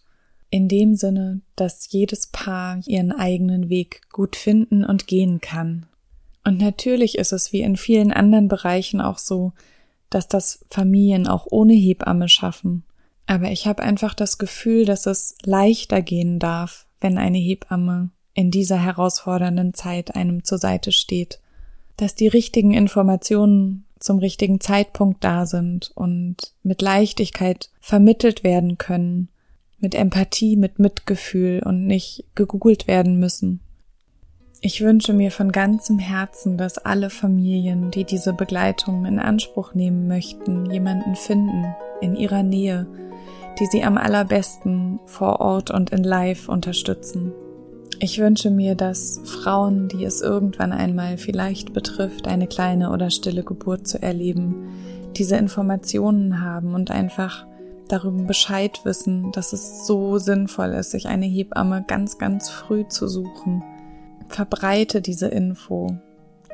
In 0.48 0.66
dem 0.66 0.94
Sinne, 0.94 1.42
dass 1.54 1.92
jedes 1.92 2.28
Paar 2.28 2.80
ihren 2.86 3.12
eigenen 3.12 3.68
Weg 3.68 4.10
gut 4.10 4.36
finden 4.36 4.86
und 4.86 5.06
gehen 5.06 5.42
kann. 5.42 5.84
Und 6.44 6.60
natürlich 6.60 7.18
ist 7.18 7.34
es 7.34 7.52
wie 7.52 7.60
in 7.60 7.76
vielen 7.76 8.10
anderen 8.10 8.48
Bereichen 8.48 9.02
auch 9.02 9.18
so, 9.18 9.52
dass 10.08 10.28
das 10.28 10.64
Familien 10.70 11.26
auch 11.26 11.46
ohne 11.50 11.74
Hebamme 11.74 12.30
schaffen. 12.30 12.84
Aber 13.26 13.50
ich 13.50 13.66
habe 13.66 13.82
einfach 13.82 14.14
das 14.14 14.38
Gefühl, 14.38 14.86
dass 14.86 15.04
es 15.04 15.36
leichter 15.44 16.00
gehen 16.00 16.38
darf, 16.38 16.86
wenn 17.02 17.18
eine 17.18 17.36
Hebamme 17.36 18.12
in 18.34 18.50
dieser 18.50 18.76
herausfordernden 18.76 19.74
Zeit 19.74 20.14
einem 20.14 20.44
zur 20.44 20.58
Seite 20.58 20.92
steht, 20.92 21.40
dass 21.96 22.14
die 22.14 22.28
richtigen 22.28 22.72
Informationen 22.72 23.84
zum 24.00 24.18
richtigen 24.18 24.60
Zeitpunkt 24.60 25.24
da 25.24 25.46
sind 25.46 25.92
und 25.94 26.52
mit 26.62 26.82
Leichtigkeit 26.82 27.70
vermittelt 27.80 28.44
werden 28.44 28.76
können, 28.76 29.28
mit 29.78 29.94
Empathie, 29.94 30.56
mit 30.56 30.78
Mitgefühl 30.78 31.62
und 31.64 31.86
nicht 31.86 32.24
gegoogelt 32.34 32.86
werden 32.86 33.18
müssen. 33.18 33.60
Ich 34.60 34.80
wünsche 34.80 35.12
mir 35.12 35.30
von 35.30 35.52
ganzem 35.52 35.98
Herzen, 35.98 36.56
dass 36.56 36.78
alle 36.78 37.10
Familien, 37.10 37.90
die 37.90 38.04
diese 38.04 38.32
Begleitung 38.32 39.04
in 39.04 39.18
Anspruch 39.18 39.74
nehmen 39.74 40.08
möchten, 40.08 40.70
jemanden 40.70 41.16
finden 41.16 41.74
in 42.00 42.16
ihrer 42.16 42.42
Nähe, 42.42 42.86
die 43.60 43.66
sie 43.66 43.84
am 43.84 43.98
allerbesten 43.98 45.00
vor 45.04 45.40
Ort 45.40 45.70
und 45.70 45.90
in 45.90 46.02
Live 46.02 46.48
unterstützen. 46.48 47.32
Ich 48.00 48.18
wünsche 48.18 48.50
mir, 48.50 48.74
dass 48.74 49.20
Frauen, 49.24 49.88
die 49.88 50.04
es 50.04 50.20
irgendwann 50.20 50.72
einmal 50.72 51.16
vielleicht 51.16 51.72
betrifft, 51.72 52.26
eine 52.26 52.46
kleine 52.46 52.90
oder 52.90 53.10
stille 53.10 53.44
Geburt 53.44 53.86
zu 53.86 54.02
erleben, 54.02 54.68
diese 55.16 55.36
Informationen 55.36 56.40
haben 56.42 56.74
und 56.74 56.90
einfach 56.90 57.46
darüber 57.88 58.24
Bescheid 58.24 58.80
wissen, 58.84 59.30
dass 59.32 59.52
es 59.52 59.86
so 59.86 60.18
sinnvoll 60.18 60.70
ist, 60.70 60.90
sich 60.90 61.06
eine 61.06 61.26
Hebamme 61.26 61.84
ganz, 61.86 62.18
ganz 62.18 62.50
früh 62.50 62.86
zu 62.88 63.08
suchen. 63.08 63.62
Verbreite 64.28 65.00
diese 65.00 65.28
Info, 65.28 65.98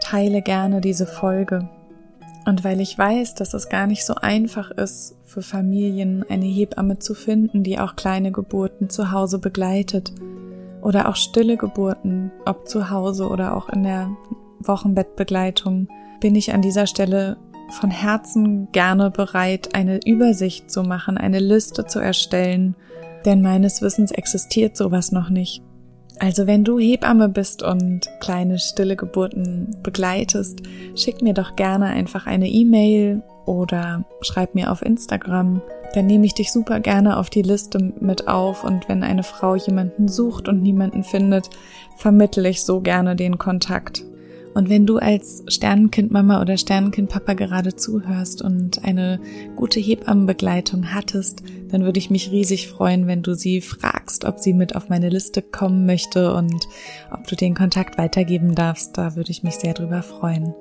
teile 0.00 0.42
gerne 0.42 0.80
diese 0.80 1.06
Folge. 1.06 1.68
Und 2.46 2.64
weil 2.64 2.80
ich 2.80 2.96
weiß, 2.96 3.34
dass 3.34 3.54
es 3.54 3.68
gar 3.68 3.86
nicht 3.86 4.04
so 4.04 4.14
einfach 4.14 4.70
ist, 4.70 5.14
für 5.24 5.42
Familien 5.42 6.24
eine 6.28 6.46
Hebamme 6.46 6.98
zu 6.98 7.14
finden, 7.14 7.62
die 7.62 7.78
auch 7.78 7.96
kleine 7.96 8.32
Geburten 8.32 8.90
zu 8.90 9.12
Hause 9.12 9.38
begleitet, 9.38 10.12
oder 10.82 11.08
auch 11.08 11.16
stille 11.16 11.56
Geburten, 11.56 12.30
ob 12.46 12.68
zu 12.68 12.90
Hause 12.90 13.28
oder 13.28 13.56
auch 13.56 13.68
in 13.68 13.82
der 13.82 14.10
Wochenbettbegleitung, 14.60 15.88
bin 16.20 16.34
ich 16.34 16.52
an 16.52 16.62
dieser 16.62 16.86
Stelle 16.86 17.36
von 17.70 17.90
Herzen 17.90 18.68
gerne 18.72 19.10
bereit, 19.10 19.74
eine 19.74 20.00
Übersicht 20.04 20.70
zu 20.70 20.82
machen, 20.82 21.16
eine 21.16 21.38
Liste 21.38 21.86
zu 21.86 21.98
erstellen, 22.00 22.74
denn 23.24 23.42
meines 23.42 23.82
Wissens 23.82 24.10
existiert 24.10 24.76
sowas 24.76 25.12
noch 25.12 25.30
nicht. 25.30 25.62
Also 26.18 26.46
wenn 26.46 26.64
du 26.64 26.78
Hebamme 26.78 27.30
bist 27.30 27.62
und 27.62 28.06
kleine 28.20 28.58
stille 28.58 28.96
Geburten 28.96 29.76
begleitest, 29.82 30.60
schick 30.94 31.22
mir 31.22 31.32
doch 31.32 31.56
gerne 31.56 31.86
einfach 31.86 32.26
eine 32.26 32.48
E-Mail 32.48 33.22
oder 33.46 34.04
schreib 34.20 34.54
mir 34.54 34.70
auf 34.70 34.82
Instagram. 34.82 35.62
Dann 35.94 36.06
nehme 36.06 36.26
ich 36.26 36.34
dich 36.34 36.52
super 36.52 36.80
gerne 36.80 37.16
auf 37.16 37.30
die 37.30 37.42
Liste 37.42 37.92
mit 38.00 38.28
auf 38.28 38.64
und 38.64 38.88
wenn 38.88 39.02
eine 39.02 39.22
Frau 39.22 39.56
jemanden 39.56 40.08
sucht 40.08 40.48
und 40.48 40.62
niemanden 40.62 41.02
findet, 41.02 41.50
vermittle 41.96 42.48
ich 42.48 42.62
so 42.62 42.80
gerne 42.80 43.16
den 43.16 43.38
Kontakt. 43.38 44.04
Und 44.52 44.68
wenn 44.68 44.84
du 44.84 44.98
als 44.98 45.44
Sternenkindmama 45.46 46.40
oder 46.40 46.56
Sternenkindpapa 46.56 47.34
gerade 47.34 47.76
zuhörst 47.76 48.42
und 48.42 48.84
eine 48.84 49.20
gute 49.54 49.78
Hebammenbegleitung 49.78 50.92
hattest, 50.92 51.42
dann 51.68 51.82
würde 51.82 51.98
ich 51.98 52.10
mich 52.10 52.32
riesig 52.32 52.68
freuen, 52.68 53.06
wenn 53.06 53.22
du 53.22 53.34
sie 53.34 53.60
fragst, 53.60 54.24
ob 54.24 54.40
sie 54.40 54.52
mit 54.52 54.74
auf 54.74 54.88
meine 54.88 55.08
Liste 55.08 55.40
kommen 55.40 55.86
möchte 55.86 56.34
und 56.34 56.66
ob 57.12 57.26
du 57.28 57.36
den 57.36 57.54
Kontakt 57.54 57.96
weitergeben 57.96 58.56
darfst. 58.56 58.98
Da 58.98 59.14
würde 59.14 59.30
ich 59.30 59.44
mich 59.44 59.54
sehr 59.54 59.74
drüber 59.74 60.02
freuen. 60.02 60.52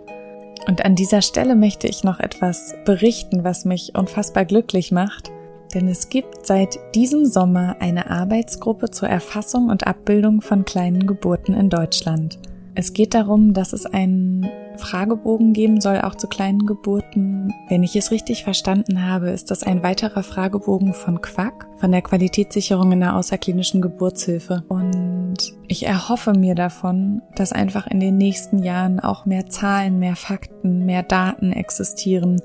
Und 0.68 0.86
an 0.86 0.96
dieser 0.96 1.22
Stelle 1.22 1.56
möchte 1.56 1.88
ich 1.88 2.04
noch 2.04 2.20
etwas 2.20 2.76
berichten, 2.86 3.44
was 3.44 3.66
mich 3.66 3.94
unfassbar 3.96 4.46
glücklich 4.46 4.92
macht. 4.92 5.32
Denn 5.74 5.88
es 5.88 6.10
gibt 6.10 6.46
seit 6.46 6.80
diesem 6.96 7.26
Sommer 7.26 7.78
eine 7.80 8.10
Arbeitsgruppe 8.10 8.90
zur 8.90 9.08
Erfassung 9.08 9.70
und 9.70 9.86
Abbildung 9.86 10.42
von 10.42 10.66
kleinen 10.66 11.06
Geburten 11.06 11.54
in 11.54 11.70
Deutschland. 11.70 12.40
Es 12.76 12.94
geht 12.94 13.14
darum, 13.14 13.54
dass 13.54 13.74
es 13.74 13.86
einen 13.86 14.48
Fragebogen 14.78 15.54
geben 15.54 15.82
soll, 15.82 16.00
auch 16.02 16.16
zu 16.16 16.28
kleinen 16.28 16.66
Geburten. 16.66 17.54
Wenn 17.68 17.84
ich 17.84 17.96
es 17.96 18.12
richtig 18.12 18.44
verstanden 18.44 19.06
habe, 19.06 19.30
ist 19.30 19.52
das 19.52 19.64
ein 19.64 19.84
weiterer 19.84 20.24
Fragebogen 20.24 20.94
von 20.94 21.22
Quack, 21.22 21.68
von 21.78 21.92
der 21.92 22.02
Qualitätssicherung 22.02 22.92
in 22.94 23.02
der 23.02 23.16
außerklinischen 23.16 23.82
Geburtshilfe. 23.82 24.64
Und 24.70 25.38
ich 25.68 25.86
erhoffe 25.86 26.34
mir 26.34 26.56
davon, 26.56 27.22
dass 27.36 27.52
einfach 27.52 27.88
in 27.88 28.00
den 28.00 28.18
nächsten 28.18 28.64
Jahren 28.64 29.00
auch 29.00 29.26
mehr 29.26 29.48
Zahlen, 29.48 30.00
mehr 30.00 30.16
Fakten, 30.16 30.86
mehr 30.86 31.04
Daten 31.04 31.52
existieren. 31.52 32.42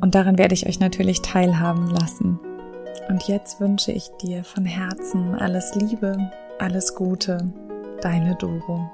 Und 0.00 0.14
daran 0.14 0.38
werde 0.38 0.54
ich 0.54 0.66
euch 0.66 0.80
natürlich 0.80 1.22
teilhaben 1.22 1.88
lassen. 1.88 2.38
Und 3.08 3.24
jetzt 3.24 3.60
wünsche 3.60 3.92
ich 3.92 4.08
dir 4.22 4.44
von 4.44 4.64
Herzen 4.64 5.34
alles 5.34 5.74
Liebe, 5.74 6.30
alles 6.58 6.94
Gute, 6.94 7.52
deine 8.00 8.34
Doro. 8.36 8.90